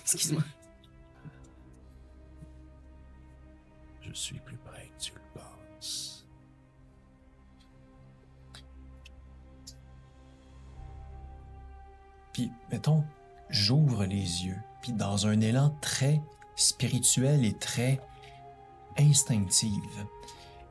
Excuse-moi. 0.00 0.42
Je 4.00 4.12
suis 4.12 4.38
plus 4.38 4.56
près 4.56 4.86
que 4.86 5.02
tu 5.02 5.12
le 5.12 5.40
penses. 5.40 6.26
Puis, 12.32 12.50
mettons, 12.70 13.04
j'ouvre 13.50 14.04
les 14.04 14.44
yeux, 14.44 14.58
puis 14.80 14.92
dans 14.92 15.26
un 15.26 15.40
élan 15.40 15.76
très 15.80 16.22
spirituel 16.54 17.44
et 17.44 17.54
très 17.54 18.00
instinctif, 18.98 19.82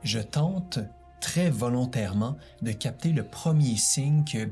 je 0.06 0.20
tente 0.20 0.78
très 1.20 1.50
volontairement 1.50 2.36
de 2.62 2.72
capter 2.72 3.12
le 3.12 3.24
premier 3.24 3.76
signe 3.76 4.24
que, 4.24 4.48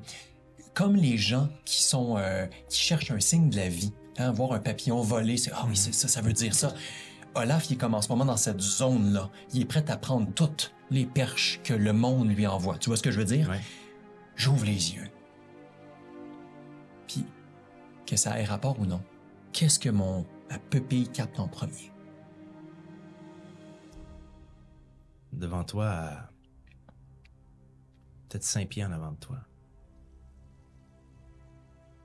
comme 0.75 0.97
les 0.97 1.17
gens 1.17 1.49
qui 1.65 1.83
sont, 1.83 2.17
euh, 2.19 2.47
qui 2.69 2.81
cherchent 2.81 3.11
un 3.11 3.21
signe 3.21 3.51
de 3.51 3.57
la 3.57 3.69
vie, 3.69 3.93
hein, 4.19 4.33
voir 4.33 4.53
un 4.53 4.59
papillon 4.59 5.01
voler, 5.01 5.37
c'est 5.37 5.53
ah 5.55 5.65
oui, 5.69 5.77
c'est 5.77 5.95
ça, 5.95 6.09
ça 6.09 6.21
veut 6.21 6.33
dire 6.33 6.55
ça. 6.55 6.75
Olaf, 7.35 7.69
il 7.71 7.75
est 7.75 7.77
comme 7.77 7.95
en 7.95 8.03
ce 8.03 8.09
moment 8.09 8.25
dans 8.25 8.37
cette 8.37 8.61
zone-là. 8.61 9.31
Il 9.53 9.63
est 9.63 9.67
prêt 9.67 9.85
à 9.89 9.97
prendre 9.97 10.33
toutes 10.35 10.73
les 10.91 11.05
perches 11.05 11.61
que 11.65 11.75
le 11.75 11.93
monde 11.93 12.29
lui 12.29 12.47
envoie. 12.47 12.79
Tu 12.79 12.91
vois 12.91 12.97
ce 12.97 13.03
que 13.03 13.11
je 13.11 13.19
veux 13.19 13.25
dire? 13.25 13.49
Ouais. 13.49 13.61
J'ouvre 14.37 14.65
les 14.65 14.95
yeux. 14.95 15.11
Puis, 17.09 17.25
que 18.07 18.17
ça 18.17 18.39
ait 18.41 18.45
rapport 18.45 18.79
ou 18.79 18.87
non, 18.87 19.03
qu'est-ce 19.53 19.79
que 19.79 19.89
mon 19.89 20.27
ma 20.51 20.59
pupille 20.59 21.09
capte 21.09 21.41
en 21.41 21.49
premier? 21.49 21.94
Devant 25.35 25.65
toi, 25.65 25.89
à 25.89 26.29
peut-être 28.29 28.45
cinq 28.45 28.69
pieds 28.69 28.85
en 28.85 28.93
avant 28.93 29.13
de 29.13 29.17
toi, 29.17 29.39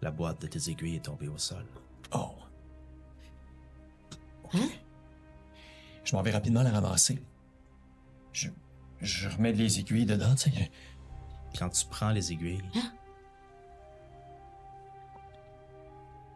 la 0.01 0.11
boîte 0.11 0.41
de 0.41 0.47
tes 0.47 0.71
aiguilles 0.71 0.95
est 0.95 1.05
tombée 1.05 1.27
au 1.27 1.37
sol. 1.37 1.65
Oh. 2.11 2.35
OK. 4.43 4.57
Je 6.03 6.15
m'en 6.15 6.23
vais 6.23 6.31
rapidement 6.31 6.63
la 6.63 6.71
ramasser. 6.71 7.23
Je, 8.33 8.49
je 8.99 9.29
remets 9.29 9.51
les 9.53 9.79
aiguilles 9.79 10.05
dedans, 10.05 10.33
tu 10.35 10.51
sais. 10.51 10.71
Quand 11.57 11.69
tu 11.69 11.85
prends 11.85 12.09
les 12.09 12.31
aiguilles, 12.31 12.63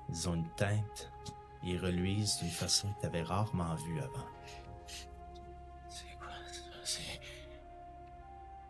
ils 0.10 0.30
ont 0.30 0.36
une 0.36 0.50
teinte 0.56 1.12
et 1.64 1.78
reluisent 1.78 2.38
d'une 2.40 2.50
façon 2.50 2.92
que 2.94 3.02
tu 3.02 3.06
avais 3.08 3.24
rarement 3.24 3.76
vue 3.76 4.00
avant. 4.00 4.28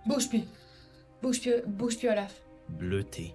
Bouge 0.06 0.30
plus. 0.30 0.44
Bouge 1.22 1.42
plus, 1.42 1.62
bouge 1.66 1.98
plus, 1.98 2.10
Olaf. 2.10 2.42
Bleutée. 2.70 3.34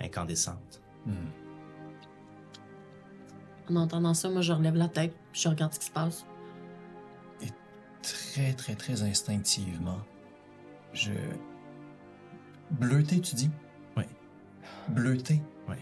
Incandescente. 0.00 0.80
Hmm. 1.06 1.30
En 3.70 3.76
entendant 3.76 4.14
ça, 4.14 4.28
moi, 4.30 4.42
je 4.42 4.52
relève 4.52 4.74
la 4.76 4.88
tête, 4.88 5.14
puis 5.32 5.40
je 5.42 5.48
regarde 5.48 5.72
ce 5.72 5.78
qui 5.80 5.86
se 5.86 5.90
passe. 5.92 6.24
Très, 8.02 8.52
très, 8.52 8.74
très 8.74 9.02
instinctivement, 9.02 10.00
je... 10.92 11.12
Bleuté, 12.72 13.18
tu 13.18 13.34
dis? 13.34 13.50
Oui. 13.96 14.04
Bleuté? 14.88 15.40
Oui. 15.68 15.76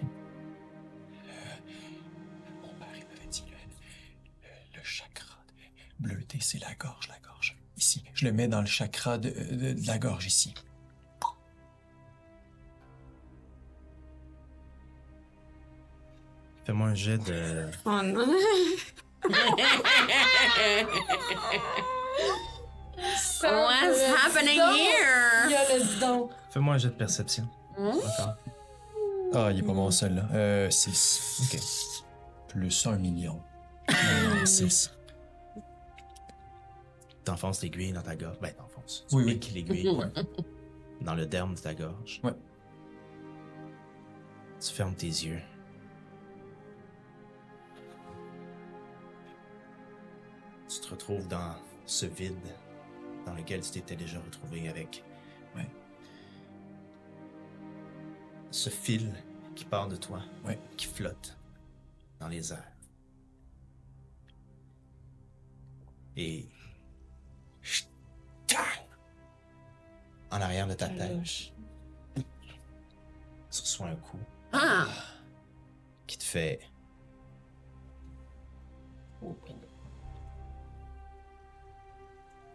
Mon 2.62 2.68
père, 2.74 2.86
il 2.94 3.04
m'avait 3.09 3.26
dit 3.28 3.42
le, 3.48 3.56
le- 3.56 4.78
le 4.78 4.84
chakra. 4.84 5.36
de- 5.48 6.09
Bleuté, 6.09 6.38
c'est 6.40 6.59
la 6.60 6.72
gorge, 6.74 7.09
la 7.09 7.18
gorge. 7.18 7.31
Ici. 7.82 8.04
Je 8.14 8.24
le 8.26 8.32
mets 8.32 8.46
dans 8.46 8.60
le 8.60 8.66
chakra 8.66 9.18
de, 9.18 9.28
de- 9.30 9.72
de 9.72 9.86
la 9.88 9.98
gorge, 9.98 10.24
ici. 10.26 10.54
Fais-moi 16.64 16.88
un 16.88 16.94
jet 16.94 17.18
de. 17.18 17.66
Oh 17.84 18.00
non. 18.04 18.26
What's 23.42 24.02
happening 24.16 24.59
Il 24.59 24.76
here? 24.76 25.50
y 25.50 25.54
a 25.54 25.78
le 25.78 26.00
don. 26.00 26.28
Fais-moi 26.50 26.74
un 26.74 26.78
jet 26.78 26.88
de 26.88 26.94
perception. 26.94 27.48
Encore. 27.76 28.34
Ah, 29.34 29.48
il 29.50 29.59
est 29.60 29.62
pas 29.62 29.72
bon, 29.72 29.90
celui-là. 29.90 30.24
Euh, 30.34 30.70
6. 30.70 31.42
OK. 31.52 31.60
Plus 32.48 32.86
un 32.86 32.96
million. 32.96 33.40
6. 34.44 34.90
T'enfonces 37.24 37.62
l'aiguille 37.62 37.93
dans 37.93 38.03
ta 38.03 38.16
gorge. 38.16 38.39
Ben, 38.40 38.53
t'enfonces. 38.53 39.05
Tu 39.09 39.15
Oui, 39.16 39.24
l'aiguille 39.55 39.89
dans 41.01 41.15
le 41.15 41.27
derme 41.27 41.55
de 41.55 41.61
ta 41.61 41.74
gorge. 41.74 42.20
Ouais. 42.24 42.32
Tu 44.61 44.73
fermes 44.73 44.94
tes 44.94 45.07
yeux. 45.07 45.40
Tu 50.69 50.81
te 50.81 50.89
retrouves 50.90 51.28
dans 51.28 51.55
ce 51.86 52.07
vide 52.07 52.36
dans 53.27 53.35
lequel 53.35 53.61
tu 53.61 53.70
t'étais 53.73 53.97
déjà 53.97 54.19
retrouvé 54.20 54.69
avec 54.69 55.05
Ouais. 55.55 55.69
ce 58.51 58.70
fil 58.70 59.12
qui 59.55 59.65
part 59.65 59.89
de 59.89 59.97
toi, 59.97 60.23
Ouais. 60.44 60.59
qui 60.77 60.86
flotte 60.86 61.36
dans 62.20 62.28
les 62.28 62.53
airs. 62.53 62.73
Et 66.16 66.47
en 70.43 70.47
arrière 70.47 70.66
de 70.66 70.74
ta 70.74 70.89
tête, 70.89 71.23
tu 72.14 73.60
reçois 73.60 73.86
un 73.86 73.94
coup 73.97 74.19
Ah! 74.52 74.86
qui 76.06 76.19
te 76.19 76.24
fait 76.24 76.59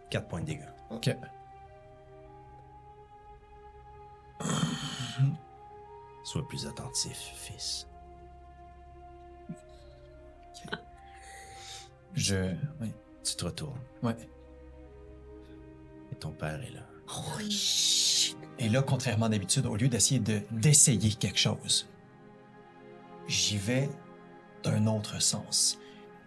Quatre 0.09 0.27
points 0.27 0.41
de 0.41 0.45
dégâts. 0.45 0.69
OK. 0.89 1.09
Sois 6.23 6.47
plus 6.47 6.65
attentif, 6.67 7.17
fils. 7.35 7.87
Je... 12.13 12.53
Oui. 12.81 12.91
Tu 13.23 13.35
te 13.35 13.45
retournes 13.45 13.79
Ouais. 14.01 14.15
et 16.11 16.15
ton 16.15 16.31
père 16.31 16.61
est 16.63 16.71
là. 16.71 16.81
Et 18.59 18.69
là, 18.69 18.81
contrairement 18.81 19.29
d'habitude, 19.29 19.65
au 19.65 19.75
lieu 19.75 19.87
d'essayer 19.87 20.19
de 20.19 20.41
d'essayer 20.51 21.11
quelque 21.13 21.39
chose, 21.39 21.87
j'y 23.27 23.57
vais 23.57 23.89
d'un 24.63 24.87
autre 24.87 25.21
sens. 25.21 25.77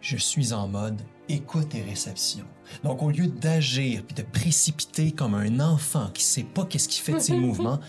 Je 0.00 0.16
suis 0.16 0.52
en 0.54 0.66
mode 0.68 1.02
écoute 1.28 1.74
et 1.74 1.82
réception. 1.82 2.46
Donc, 2.82 3.02
au 3.02 3.10
lieu 3.10 3.26
d'agir 3.26 4.02
puis 4.06 4.14
de 4.14 4.22
précipiter 4.22 5.12
comme 5.12 5.34
un 5.34 5.60
enfant 5.60 6.08
qui 6.10 6.22
sait 6.24 6.44
pas 6.44 6.64
qu'est-ce 6.64 6.88
qu'il 6.88 7.02
fait 7.02 7.12
de 7.14 7.18
ses 7.18 7.36
mouvements, 7.36 7.80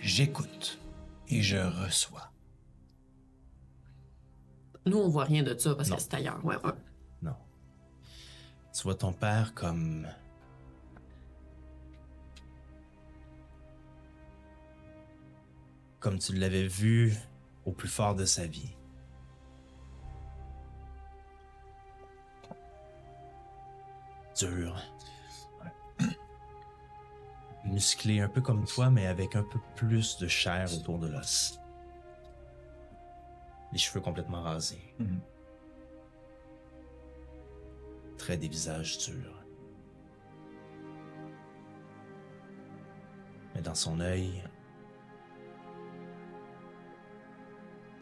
j'écoute 0.00 0.80
et 1.28 1.42
je 1.42 1.58
reçois. 1.58 2.30
Nous, 4.86 4.98
on 4.98 5.08
voit 5.08 5.24
rien 5.24 5.44
de 5.44 5.56
ça 5.56 5.74
parce 5.76 5.90
Non. 5.90 5.96
que 5.96 6.02
c'est 6.02 6.14
ailleurs. 6.14 6.44
Ouais, 6.44 6.56
ouais. 6.56 6.72
Non. 7.22 7.36
Tu 8.74 8.82
vois 8.82 8.96
ton 8.96 9.12
père 9.12 9.54
comme. 9.54 10.08
Comme 16.02 16.18
tu 16.18 16.34
l'avais 16.34 16.66
vu 16.66 17.14
au 17.64 17.70
plus 17.70 17.88
fort 17.88 18.16
de 18.16 18.24
sa 18.24 18.44
vie. 18.44 18.74
Dur. 24.36 24.82
Musclé 27.64 28.20
un 28.20 28.28
peu 28.28 28.40
comme 28.40 28.64
toi, 28.64 28.90
mais 28.90 29.06
avec 29.06 29.36
un 29.36 29.44
peu 29.44 29.60
plus 29.76 30.18
de 30.18 30.26
chair 30.26 30.68
autour 30.74 30.98
de 30.98 31.06
l'os. 31.06 31.60
Les 33.70 33.78
cheveux 33.78 34.00
complètement 34.00 34.42
rasés. 34.42 34.94
Mhm. 34.98 35.20
Trait 38.18 38.38
des 38.38 38.48
visages 38.48 38.98
durs. 38.98 39.38
Mais 43.54 43.60
dans 43.60 43.76
son 43.76 44.00
œil, 44.00 44.42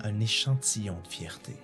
un 0.02 0.20
échantillon 0.20 1.00
de 1.00 1.08
fierté. 1.08 1.56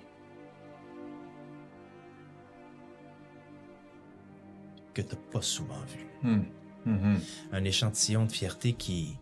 Que 4.94 5.02
t'as 5.02 5.16
pas 5.16 5.42
souvent 5.42 5.80
vu. 5.84 6.06
Hmm. 6.22 6.44
Mhm. 6.86 7.20
Un 7.52 7.64
échantillon 7.64 8.26
de 8.26 8.32
fierté 8.32 8.72
qui, 8.72 9.18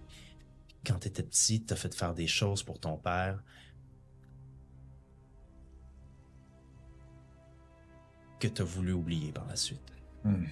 quand 0.86 1.00
t'étais 1.00 1.22
petit, 1.22 1.64
t'a 1.64 1.76
fait 1.76 1.94
faire 1.94 2.14
des 2.14 2.26
choses 2.26 2.62
pour 2.62 2.78
ton 2.78 2.96
père. 2.96 3.42
Que 8.38 8.48
t'as 8.48 8.64
voulu 8.64 8.92
oublier 8.92 9.32
par 9.32 9.46
la 9.46 9.56
suite. 9.56 9.92
Hmm. 10.24 10.44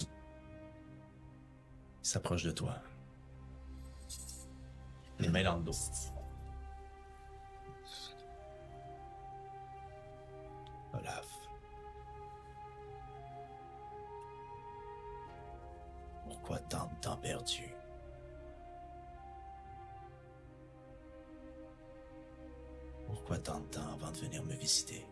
Il 0.00 2.10
s'approche 2.10 2.42
de 2.42 2.50
toi. 2.50 2.80
Les 5.18 5.28
mains 5.28 5.42
dans 5.42 5.56
le 5.56 5.62
dos. 5.64 5.72
Olaf. 10.94 11.28
Pourquoi 16.24 16.58
tant 16.60 16.86
de 16.86 16.94
temps 17.00 17.16
perdu? 17.16 17.74
Pourquoi 23.06 23.38
tant 23.38 23.60
de 23.60 23.66
temps 23.66 23.92
avant 23.94 24.10
de 24.12 24.18
venir 24.18 24.44
me 24.44 24.54
visiter? 24.54 25.04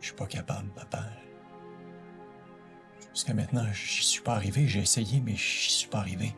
Je 0.00 0.06
suis 0.06 0.16
pas 0.16 0.26
capable, 0.26 0.70
papa. 0.70 1.04
Jusqu'à 3.18 3.34
maintenant, 3.34 3.66
j'y 3.72 4.04
suis 4.04 4.20
pas 4.22 4.36
arrivé. 4.36 4.68
J'ai 4.68 4.78
essayé, 4.78 5.20
mais 5.20 5.34
j'y 5.34 5.72
suis 5.72 5.88
pas 5.88 5.98
arrivé. 5.98 6.36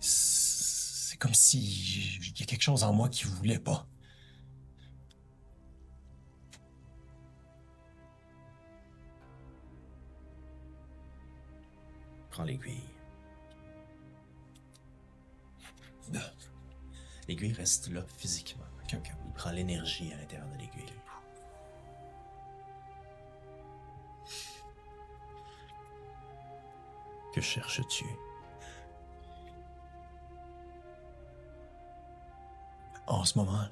C'est 0.00 1.16
comme 1.16 1.32
si 1.32 2.18
il 2.20 2.40
y 2.40 2.42
a 2.42 2.44
quelque 2.44 2.60
chose 2.60 2.84
en 2.84 2.92
moi 2.92 3.08
qui 3.08 3.24
voulait 3.24 3.58
pas. 3.58 3.86
Reste 17.62 17.92
là 17.92 18.02
physiquement. 18.18 18.64
Ok, 18.82 18.94
ok. 18.98 19.12
Il 19.24 19.32
prend 19.32 19.52
l'énergie 19.52 20.12
à 20.12 20.16
l'intérieur 20.16 20.48
de 20.48 20.58
l'aiguille. 20.58 20.92
Que 27.32 27.40
cherches-tu? 27.40 28.04
En 33.06 33.24
ce 33.24 33.38
moment, 33.38 33.68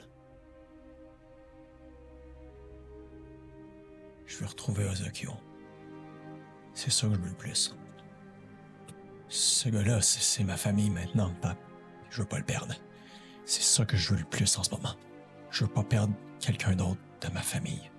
je 4.26 4.36
veux 4.38 4.46
retrouver 4.46 4.84
Ozokyo. 4.88 5.32
C'est 6.74 6.90
ça 6.90 7.08
que 7.08 7.14
je 7.14 7.20
veux 7.20 7.28
le 7.28 7.34
plus. 7.34 7.76
Ce 9.28 9.68
gars-là, 9.68 10.00
c'est 10.00 10.44
ma 10.44 10.56
famille 10.56 10.90
maintenant, 10.90 11.34
pap. 11.42 11.58
Je 12.10 12.22
veux 12.22 12.28
pas 12.28 12.38
le 12.38 12.44
perdre. 12.44 12.74
C'est 13.50 13.62
ça 13.62 13.84
que 13.84 13.96
je 13.96 14.10
veux 14.10 14.20
le 14.20 14.24
plus 14.24 14.56
en 14.58 14.62
ce 14.62 14.70
moment. 14.70 14.94
Je 15.50 15.64
veux 15.64 15.72
pas 15.72 15.82
perdre 15.82 16.14
quelqu'un 16.38 16.76
d'autre 16.76 17.00
de 17.20 17.28
ma 17.30 17.42
famille. 17.42 17.90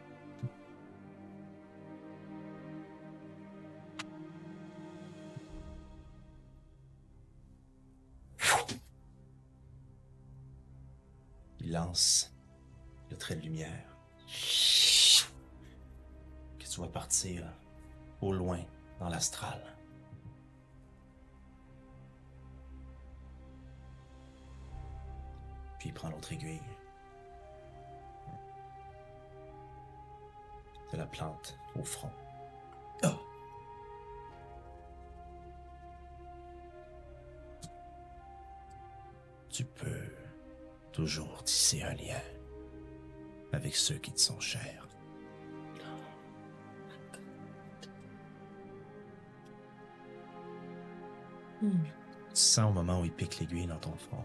Il 11.60 11.74
lance 11.74 12.34
le 13.10 13.18
trait 13.18 13.36
de 13.36 13.42
lumière. 13.42 13.98
Que 16.60 16.66
tu 16.66 16.80
vas 16.80 16.88
partir 16.88 17.44
au 18.22 18.32
loin 18.32 18.62
dans 19.02 19.10
l'astral. 19.10 19.62
Puis 25.82 25.90
il 25.90 25.94
prend 25.94 26.10
l'autre 26.10 26.32
aiguille. 26.32 26.62
C'est 30.92 30.98
la 30.98 31.08
plante 31.08 31.58
au 31.74 31.84
front. 31.84 32.12
Ah. 33.02 33.18
Tu 39.50 39.64
peux 39.64 40.14
toujours 40.92 41.44
tisser 41.46 41.82
un 41.82 41.96
lien 41.96 42.22
avec 43.52 43.76
ceux 43.76 43.98
qui 43.98 44.12
te 44.12 44.20
sont 44.20 44.40
chers. 44.40 44.88
Tu 51.60 51.68
sens 52.36 52.70
au 52.70 52.74
moment 52.74 53.02
où 53.02 53.06
il 53.06 53.12
pique 53.12 53.40
l'aiguille 53.40 53.66
dans 53.66 53.80
ton 53.80 53.96
front. 53.96 54.24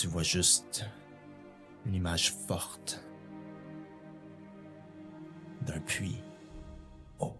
Tu 0.00 0.08
vois 0.08 0.22
juste 0.24 0.84
une 1.84 1.94
image 1.94 2.32
forte 2.32 3.04
d'un 5.60 5.78
puits 5.80 6.20
oh, 7.20 7.36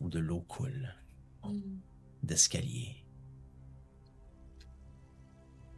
où 0.00 0.10
de 0.10 0.18
l'eau 0.18 0.40
coule, 0.40 0.92
d'escaliers, 2.22 3.06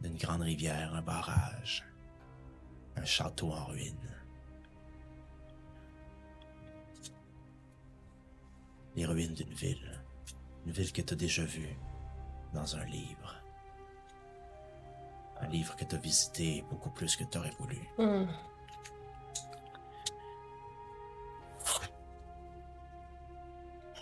d'une 0.01 0.17
grande 0.17 0.41
rivière, 0.41 0.95
un 0.95 1.01
barrage, 1.03 1.85
un 2.97 3.05
château 3.05 3.51
en 3.53 3.65
ruine. 3.67 3.95
Les 8.95 9.05
ruines 9.05 9.35
d'une 9.35 9.53
ville, 9.53 10.03
une 10.65 10.73
ville 10.73 10.91
que 10.91 11.03
tu 11.03 11.13
as 11.13 11.17
déjà 11.17 11.45
vue 11.45 11.77
dans 12.53 12.75
un 12.75 12.83
livre. 12.85 13.40
Un 15.41 15.47
livre 15.47 15.75
que 15.75 15.83
tu 15.83 15.95
as 15.95 15.99
visité 15.99 16.63
beaucoup 16.69 16.89
plus 16.91 17.15
que 17.15 17.23
tu 17.23 17.37
aurais 17.37 17.53
voulu. 17.59 17.89
Hum. 17.97 18.27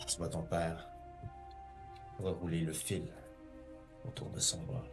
Tu 0.07 0.17
vois 0.17 0.29
ton 0.29 0.41
père 0.41 0.89
rerouler 2.19 2.61
le 2.61 2.73
fil 2.73 3.07
autour 4.05 4.29
de 4.31 4.39
son 4.39 4.61
bras. 4.63 4.83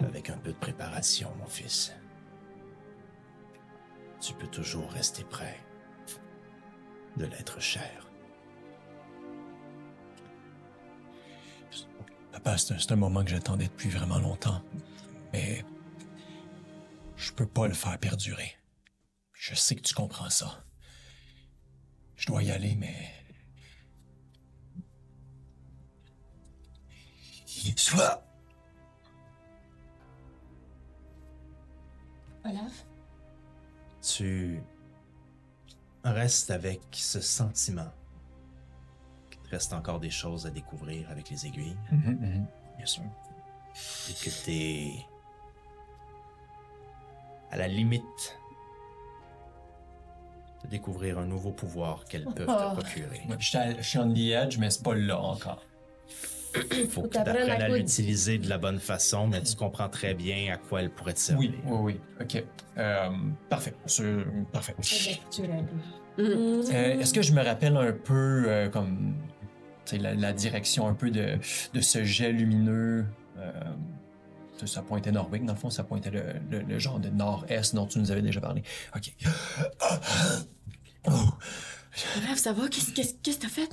Avec 0.00 0.30
un 0.30 0.38
peu 0.38 0.52
de 0.52 0.58
préparation, 0.58 1.34
mon 1.38 1.46
fils, 1.46 1.92
tu 4.20 4.34
peux 4.34 4.46
toujours 4.48 4.90
rester 4.90 5.24
prêt 5.24 5.58
de 7.16 7.26
l'être 7.26 7.60
cher. 7.60 8.11
Papa, 12.42 12.58
c'est 12.58 12.92
un, 12.92 12.96
moment 12.96 13.24
que 13.24 13.30
j'attendais 13.30 13.66
depuis 13.66 13.88
vraiment 13.88 14.18
longtemps. 14.18 14.62
Mais 15.32 15.64
je 17.16 17.32
peux 17.32 17.46
pas 17.46 17.68
le 17.68 17.74
faire 17.74 17.98
perdurer. 17.98 18.56
Je 19.32 19.54
sais 19.54 19.76
que 19.76 19.82
tu 19.82 19.94
comprends 19.94 20.30
ça. 20.30 20.64
Je 22.16 22.26
dois 22.26 22.42
y 22.42 22.50
aller, 22.50 22.74
mais. 22.74 23.12
Soit. 27.76 28.24
Olaf? 32.44 32.86
Tu 34.02 34.60
restes 36.02 36.50
avec 36.50 36.80
ce 36.92 37.20
sentiment 37.20 37.92
reste 39.52 39.72
encore 39.72 40.00
des 40.00 40.10
choses 40.10 40.46
à 40.46 40.50
découvrir 40.50 41.08
avec 41.10 41.30
les 41.30 41.46
aiguilles 41.46 41.76
Mhm, 41.92 42.18
mhm. 42.20 42.46
Bien 42.78 42.86
sûr. 42.86 43.02
et 44.10 44.12
que 44.14 44.30
t'es 44.44 44.92
à 47.50 47.56
la 47.56 47.68
limite 47.68 48.38
de 50.64 50.68
découvrir 50.68 51.18
un 51.18 51.26
nouveau 51.26 51.50
pouvoir 51.50 52.04
qu'elles 52.06 52.24
peuvent 52.24 52.46
te 52.46 52.74
procurer. 52.80 53.20
Ouais, 53.28 53.36
Je 53.38 53.82
suis 53.82 53.98
on 53.98 54.12
the 54.12 54.18
edge, 54.18 54.58
mais 54.58 54.70
c'est 54.70 54.82
pas 54.82 54.94
là 54.94 55.18
encore. 55.20 55.64
Faut 56.90 57.02
que 57.02 57.06
tu 57.08 57.12
t'apprennes 57.14 57.50
apprennes 57.50 57.62
à 57.62 57.68
l'utiliser 57.68 58.38
de 58.38 58.48
la 58.48 58.58
bonne 58.58 58.78
façon, 58.78 59.26
mais 59.26 59.42
tu 59.42 59.56
comprends 59.56 59.88
très 59.88 60.12
bien 60.14 60.52
à 60.52 60.58
quoi 60.58 60.82
elle 60.82 60.90
pourrait 60.90 61.14
te 61.14 61.18
servir. 61.18 61.50
Oui, 61.64 61.72
oui, 61.72 61.78
oui. 61.94 62.00
OK. 62.20 62.44
Euh, 62.78 63.08
parfait. 63.48 63.74
Parfait. 64.52 64.74
Euh, 66.18 67.00
Est-ce 67.00 67.14
que 67.14 67.22
je 67.22 67.32
me 67.32 67.42
rappelle 67.42 67.76
un 67.76 67.92
peu 67.92 68.44
euh, 68.46 68.68
comme 68.68 69.14
la, 69.92 70.14
la 70.14 70.32
direction 70.32 70.86
un 70.88 70.94
peu 70.94 71.10
de, 71.10 71.38
de 71.74 71.80
ce 71.80 72.04
jet 72.04 72.32
lumineux? 72.32 73.06
euh, 73.38 73.52
ça 74.64 74.80
pointait 74.80 75.10
Norwick, 75.10 75.44
dans 75.44 75.54
le 75.54 75.58
fond, 75.58 75.70
ça 75.70 75.82
pointait 75.82 76.12
le, 76.12 76.34
le- 76.48 76.62
le 76.62 76.78
genre 76.78 77.00
de 77.00 77.08
nord-est 77.08 77.74
dont 77.74 77.86
tu 77.86 77.98
nous 77.98 78.12
avais 78.12 78.22
déjà 78.22 78.40
parlé. 78.40 78.62
OK. 78.94 79.12
Oh. 81.08 81.10
Olaf, 82.18 82.38
ça 82.38 82.52
va? 82.52 82.68
Qu'est-ce 82.68 82.92
qu'est-ce- 82.92 83.14
qu'est-ce 83.24 83.38
que 83.38 83.42
t'as 83.42 83.48
fait? 83.48 83.68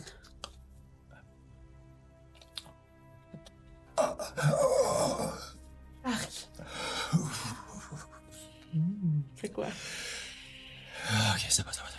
C'est 9.36 9.50
quoi? 9.52 9.66
OK, 9.68 11.46
ça 11.50 11.64
va, 11.64 11.72
ça 11.72 11.82
va, 11.84 11.90
ça 11.90 11.98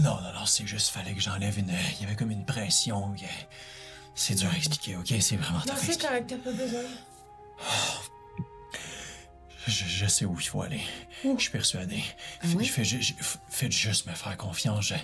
Non, 0.00 0.20
non, 0.20 0.32
non, 0.34 0.46
c'est 0.46 0.66
juste, 0.66 0.88
fallait 0.88 1.14
que 1.14 1.20
j'enlève 1.20 1.58
une... 1.58 1.72
Il 1.96 2.02
y 2.02 2.04
avait 2.06 2.16
comme 2.16 2.30
une 2.30 2.44
pression. 2.44 3.14
C'est 4.14 4.34
dur 4.34 4.50
à 4.52 4.56
expliquer, 4.56 4.96
OK? 4.96 5.12
C'est 5.20 5.36
vraiment 5.36 5.58
Non, 5.58 5.64
c'est 5.76 5.86
expliquer. 5.88 6.06
correct, 6.06 6.26
t'as 6.28 6.36
pas 6.38 6.52
besoin. 6.52 6.80
Je, 9.66 9.84
je 9.84 10.06
sais 10.06 10.24
où 10.24 10.36
il 10.38 10.46
faut 10.46 10.62
aller. 10.62 10.80
Je 11.24 11.40
suis 11.42 11.50
persuadé. 11.50 11.96
F- 12.44 12.54
oui? 12.54 12.64
je 12.64 12.72
fais 12.72 12.84
ju- 12.84 13.02
ju- 13.02 13.14
f- 13.20 13.38
faites 13.50 13.72
juste 13.72 14.06
me 14.06 14.14
faire 14.14 14.36
confiance. 14.36 14.84
Je, 14.86 14.94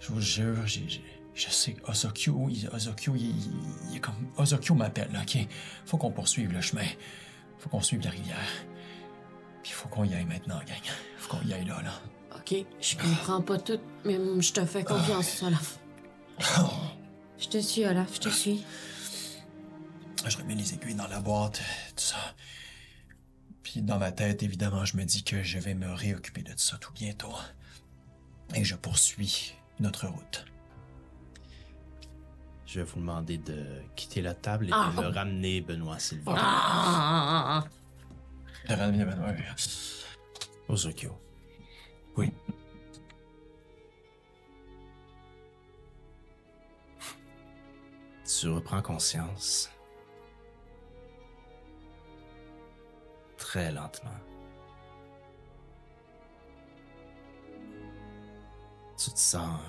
je 0.00 0.08
vous 0.08 0.20
jure, 0.20 0.66
j'ai- 0.66 0.88
j'ai- 0.88 1.04
je 1.34 1.48
sais 1.48 1.74
que 1.74 1.88
Ozokyo, 1.90 2.48
il, 2.50 2.68
Ozokyo, 2.72 3.14
il, 3.14 3.34
il 3.90 3.96
est 3.96 4.00
comme... 4.00 4.28
Ozokyo 4.36 4.74
m'appelle, 4.74 5.10
OK? 5.22 5.38
Faut 5.86 5.98
qu'on 5.98 6.10
poursuive 6.10 6.52
le 6.52 6.60
chemin. 6.60 6.86
Faut 7.58 7.68
qu'on 7.68 7.80
suive 7.80 8.00
la 8.02 8.10
rivière. 8.10 8.36
Puis 9.62 9.70
faut 9.72 9.88
qu'on 9.88 10.02
y 10.04 10.14
aille 10.14 10.24
maintenant, 10.24 10.58
gang. 10.58 10.92
Faut 11.18 11.36
qu'on 11.36 11.46
y 11.46 11.54
aille 11.54 11.64
là, 11.64 11.80
là. 11.82 11.92
Ok, 12.36 12.54
je 12.80 12.96
comprends 12.96 13.40
pas 13.42 13.58
tout, 13.58 13.78
mais 14.04 14.18
je 14.40 14.52
te 14.52 14.64
fais 14.64 14.84
confiance, 14.84 15.42
Olaf. 15.42 15.78
Je 17.38 17.48
te 17.48 17.58
suis, 17.58 17.84
Olaf, 17.86 18.14
je 18.14 18.20
te 18.20 18.28
suis. 18.28 18.64
Je 20.26 20.36
remets 20.38 20.54
les 20.54 20.74
aiguilles 20.74 20.94
dans 20.94 21.08
la 21.08 21.20
boîte, 21.20 21.60
tout 21.96 22.04
ça. 22.04 22.16
Puis 23.62 23.82
dans 23.82 23.98
ma 23.98 24.12
tête, 24.12 24.42
évidemment, 24.42 24.84
je 24.84 24.96
me 24.96 25.04
dis 25.04 25.24
que 25.24 25.42
je 25.42 25.58
vais 25.58 25.74
me 25.74 25.92
réoccuper 25.92 26.42
de 26.42 26.52
tout 26.52 26.58
ça 26.58 26.76
tout 26.78 26.92
bientôt. 26.92 27.32
Et 28.54 28.64
je 28.64 28.74
poursuis 28.76 29.54
notre 29.80 30.06
route. 30.06 30.44
Je 32.66 32.80
vais 32.80 32.84
vous 32.86 33.00
demander 33.00 33.38
de 33.38 33.64
quitter 33.96 34.22
la 34.22 34.34
table 34.34 34.68
et 34.68 34.72
Ah. 34.72 34.90
de 34.96 35.00
me 35.02 35.06
ramener 35.08 35.60
Benoît, 35.60 35.98
s'il 35.98 36.18
vous 36.20 36.32
plaît. 36.32 36.40
Ah! 36.42 37.64
Le 38.68 38.74
ramener 38.74 39.04
Benoît, 39.04 39.30
oui. 39.36 39.42
Ozokyo. 40.68 41.18
Oui. 42.16 42.32
Tu 48.24 48.48
reprends 48.48 48.82
conscience. 48.82 49.70
Très 53.36 53.70
lentement. 53.72 54.10
Tu 58.96 59.10
te 59.10 59.18
sens 59.18 59.60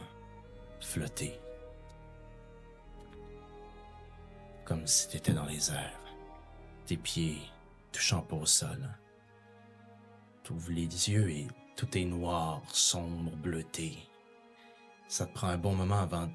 flotter. 0.79 1.39
Comme 4.65 4.85
si 4.87 5.09
tu 5.09 5.17
étais 5.17 5.33
dans 5.33 5.45
les 5.45 5.71
airs. 5.71 5.99
Tes 6.85 6.97
pieds 6.97 7.37
touchant 7.91 8.21
pas 8.21 8.35
au 8.35 8.45
sol. 8.45 8.89
Tu 10.43 10.53
ouvres 10.53 10.71
les 10.71 11.09
yeux 11.09 11.29
et 11.29 11.47
tout 11.75 11.97
est 11.97 12.05
noir, 12.05 12.61
sombre, 12.73 13.35
bleuté. 13.37 13.97
Ça 15.07 15.25
te 15.25 15.33
prend 15.33 15.47
un 15.47 15.57
bon 15.57 15.75
moment 15.75 15.99
avant 15.99 16.29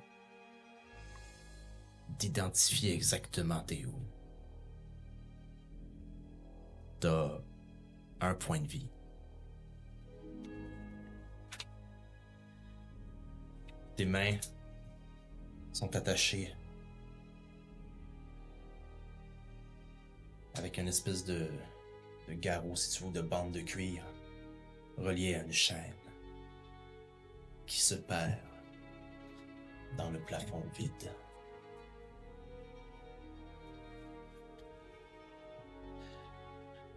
d'identifier 2.19 2.95
exactement 2.95 3.61
t'es 3.61 3.85
où. 3.85 3.95
T'as 7.01 7.39
un 8.21 8.35
point 8.35 8.61
de 8.61 8.67
vie. 8.67 8.89
Tes 13.97 14.05
mains 14.05 14.39
sont 15.73 15.95
attachées 15.95 16.55
avec 20.55 20.79
une 20.79 20.89
espèce 20.89 21.25
de, 21.25 21.49
garrot, 22.29 22.77
si 22.77 22.97
tu 22.97 23.05
veux, 23.05 23.13
de 23.13 23.21
bande 23.21 23.53
de 23.53 23.61
cuir 23.61 24.05
reliée 24.99 25.35
à 25.37 25.43
une 25.43 25.53
chaîne 25.53 25.95
qui 27.67 27.81
se 27.81 27.95
perd 27.95 28.39
dans 29.97 30.11
le 30.11 30.19
plafond 30.21 30.63
vide. 30.77 31.13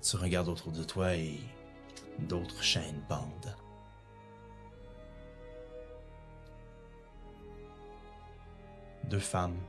Tu 0.01 0.15
regardes 0.15 0.49
autour 0.49 0.71
de 0.71 0.83
toi 0.83 1.15
et 1.15 1.39
d'autres 2.19 2.63
chaînes 2.63 3.03
pendent. 3.07 3.55
Deux 9.03 9.19
femmes 9.19 9.59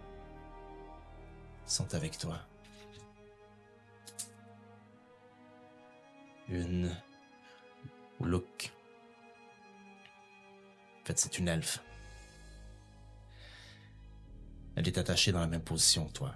sont 1.67 1.95
avec 1.95 2.17
toi. 2.17 2.39
Une 6.49 6.95
au 8.23 8.24
look. 8.24 8.73
En 11.01 11.05
fait, 11.05 11.19
c'est 11.19 11.39
une 11.39 11.49
elfe. 11.49 11.82
Elle 14.77 14.89
est 14.89 14.99
attachée 14.99 15.32
dans 15.32 15.40
la 15.40 15.47
même 15.47 15.62
position 15.62 16.07
que 16.07 16.12
toi. 16.12 16.35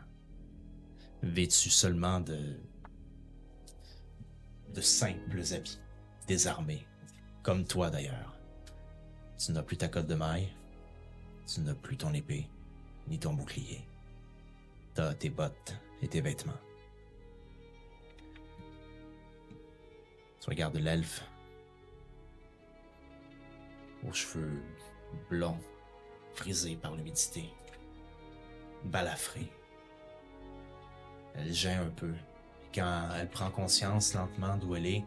Vêtue 1.22 1.70
seulement 1.70 2.20
de 2.20 2.60
de 4.74 4.80
simples 4.82 5.40
habits, 5.54 5.78
désarmés, 6.26 6.86
comme 7.42 7.64
toi 7.64 7.88
d'ailleurs. 7.88 8.36
Tu 9.38 9.52
n'as 9.52 9.62
plus 9.62 9.78
ta 9.78 9.88
cotte 9.88 10.06
de 10.06 10.14
maille, 10.14 10.52
tu 11.46 11.60
n'as 11.60 11.74
plus 11.74 11.96
ton 11.96 12.12
épée, 12.12 12.46
ni 13.08 13.18
ton 13.18 13.32
bouclier. 13.32 13.86
T'as 14.92 15.14
tes 15.14 15.30
bottes 15.30 15.74
et 16.02 16.08
tes 16.08 16.20
vêtements. 16.20 16.60
Tu 20.40 20.50
regardes 20.50 20.76
l'elfe, 20.76 21.24
aux 24.04 24.12
cheveux 24.12 24.62
blonds, 25.30 25.58
frisés 26.34 26.76
par 26.76 26.94
l'humidité, 26.94 27.50
balafrés. 28.84 29.52
Elle 31.34 31.52
gêne 31.52 31.80
un 31.80 31.90
peu. 31.90 32.14
Quand 32.74 33.08
elle 33.16 33.28
prend 33.30 33.50
conscience 33.50 34.14
lentement 34.14 34.56
d'où 34.56 34.74
elle 34.74 34.86
est, 34.86 35.04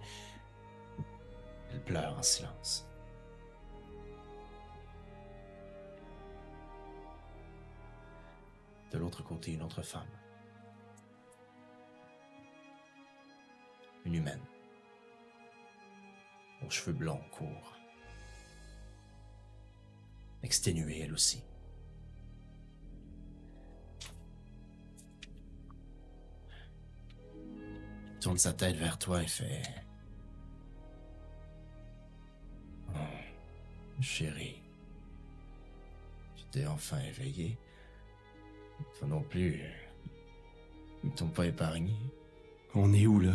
elle 1.72 1.84
pleure 1.84 2.18
en 2.18 2.24
silence. 2.24 2.88
De 8.92 8.98
l'autre 8.98 9.24
côté, 9.24 9.54
une 9.54 9.62
autre 9.62 9.84
femme. 9.84 10.08
Une 14.06 14.16
humaine. 14.16 14.42
Aux 16.66 16.70
cheveux 16.72 16.94
blonds 16.94 17.22
courts. 17.32 17.79
Exténuée, 20.44 21.02
elle 21.02 21.14
aussi. 21.14 21.44
tourne 28.20 28.38
sa 28.38 28.54
tête 28.54 28.76
vers 28.76 28.98
toi 28.98 29.24
et 29.24 29.28
fait. 29.28 29.64
Oh, 32.94 34.02
chérie. 34.02 34.62
Tu 36.36 36.44
t'es 36.52 36.66
enfin 36.66 37.00
éveillé. 37.00 37.58
Toi 38.98 39.08
non 39.08 39.22
plus. 39.22 39.62
Ils 41.04 41.12
t'ont 41.12 41.30
pas 41.30 41.48
épargné. 41.48 41.96
On 42.76 42.94
est 42.94 43.08
où, 43.08 43.20
là? 43.20 43.34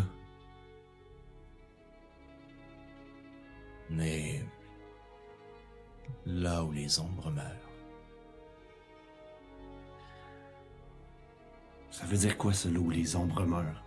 Les 6.74 6.98
ombres 6.98 7.30
meurent. 7.30 7.70
Ça 11.90 12.04
veut 12.06 12.16
dire 12.16 12.36
quoi, 12.36 12.52
ce 12.52 12.68
là 12.68 12.80
où 12.80 12.90
les 12.90 13.14
ombres 13.14 13.46
meurent? 13.46 13.82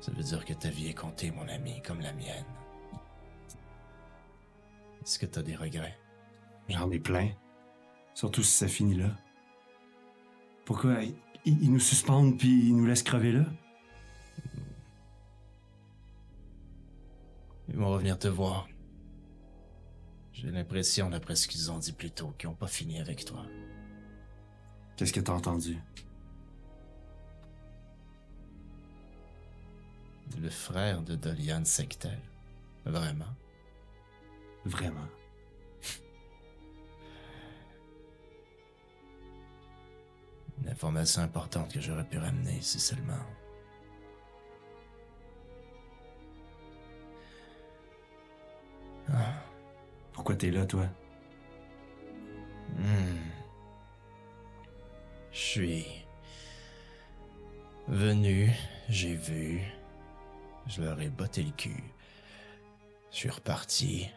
Ça 0.00 0.12
veut 0.12 0.22
dire 0.22 0.44
que 0.44 0.52
ta 0.52 0.68
vie 0.68 0.88
est 0.88 0.94
comptée, 0.94 1.30
mon 1.30 1.48
ami, 1.48 1.82
comme 1.82 2.00
la 2.00 2.12
mienne. 2.12 2.44
Est-ce 5.02 5.18
que 5.18 5.26
t'as 5.26 5.42
des 5.42 5.56
regrets? 5.56 5.98
J'en 6.68 6.90
ai 6.90 6.98
plein. 7.00 7.30
Surtout 8.14 8.42
si 8.42 8.52
ça 8.52 8.68
finit 8.68 8.94
là. 8.94 9.10
Pourquoi 10.64 10.98
ils 11.44 11.72
nous 11.72 11.80
suspendent 11.80 12.38
puis 12.38 12.68
ils 12.68 12.76
nous 12.76 12.86
laissent 12.86 13.02
crever 13.02 13.32
là? 13.32 13.44
Ils 17.76 17.82
vont 17.82 17.90
revenir 17.90 18.18
te 18.18 18.26
voir. 18.26 18.66
J'ai 20.32 20.50
l'impression, 20.50 21.10
d'après 21.10 21.36
ce 21.36 21.46
qu'ils 21.46 21.70
ont 21.70 21.76
dit 21.76 21.92
plus 21.92 22.10
tôt, 22.10 22.32
qu'ils 22.38 22.48
n'ont 22.48 22.54
pas 22.54 22.68
fini 22.68 22.98
avec 23.00 23.26
toi. 23.26 23.44
Qu'est-ce 24.96 25.12
que 25.12 25.20
t'as 25.20 25.34
entendu? 25.34 25.76
Le 30.40 30.48
frère 30.48 31.02
de 31.02 31.16
Dolian 31.16 31.66
Sectel. 31.66 32.18
Vraiment? 32.86 33.36
Vraiment? 34.64 35.08
Une 40.62 40.70
information 40.70 41.20
importante 41.20 41.74
que 41.74 41.80
j'aurais 41.82 42.08
pu 42.08 42.16
ramener, 42.16 42.62
si 42.62 42.80
seulement. 42.80 43.20
Ah. 49.12 49.42
Pourquoi 50.12 50.34
t'es 50.34 50.50
là, 50.50 50.66
toi? 50.66 50.86
Hmm. 52.76 53.30
Je 55.30 55.38
suis 55.38 55.86
venu, 57.88 58.50
j'ai 58.88 59.14
vu, 59.14 59.60
je 60.66 60.82
leur 60.82 61.00
ai 61.00 61.08
botté 61.08 61.42
le 61.42 61.52
cul. 61.52 61.84
Je 63.10 63.16
suis 63.16 63.30
reparti 63.30 64.10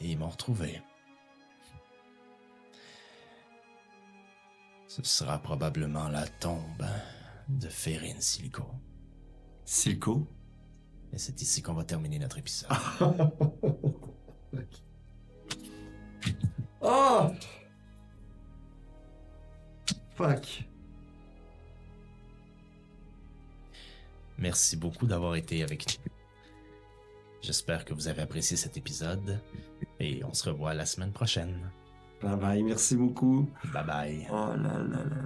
et 0.00 0.10
ils 0.10 0.18
m'ont 0.18 0.30
retrouvé. 0.30 0.80
Ce 4.88 5.02
sera 5.04 5.38
probablement 5.38 6.08
la 6.08 6.26
tombe 6.26 6.84
de 7.48 7.68
Ferrin 7.68 8.20
Silco. 8.20 8.64
Silco? 9.64 10.26
Et 11.12 11.18
c'est 11.18 11.40
ici 11.42 11.62
qu'on 11.62 11.74
va 11.74 11.84
terminer 11.84 12.18
notre 12.18 12.38
épisode. 12.38 12.70
Oh! 16.80 17.30
Fuck. 20.16 20.64
Merci 24.38 24.76
beaucoup 24.76 25.06
d'avoir 25.06 25.36
été 25.36 25.62
avec 25.62 25.86
nous. 25.86 26.12
J'espère 27.42 27.84
que 27.84 27.94
vous 27.94 28.08
avez 28.08 28.22
apprécié 28.22 28.56
cet 28.56 28.76
épisode 28.76 29.40
et 29.98 30.22
on 30.24 30.34
se 30.34 30.48
revoit 30.48 30.74
la 30.74 30.86
semaine 30.86 31.12
prochaine. 31.12 31.70
Bye 32.22 32.36
bye, 32.36 32.62
merci 32.62 32.96
beaucoup. 32.96 33.48
Bye 33.72 33.86
bye. 33.86 34.26
Oh 34.30 34.54
là 34.56 34.78
là 34.78 35.04
là. 35.04 35.22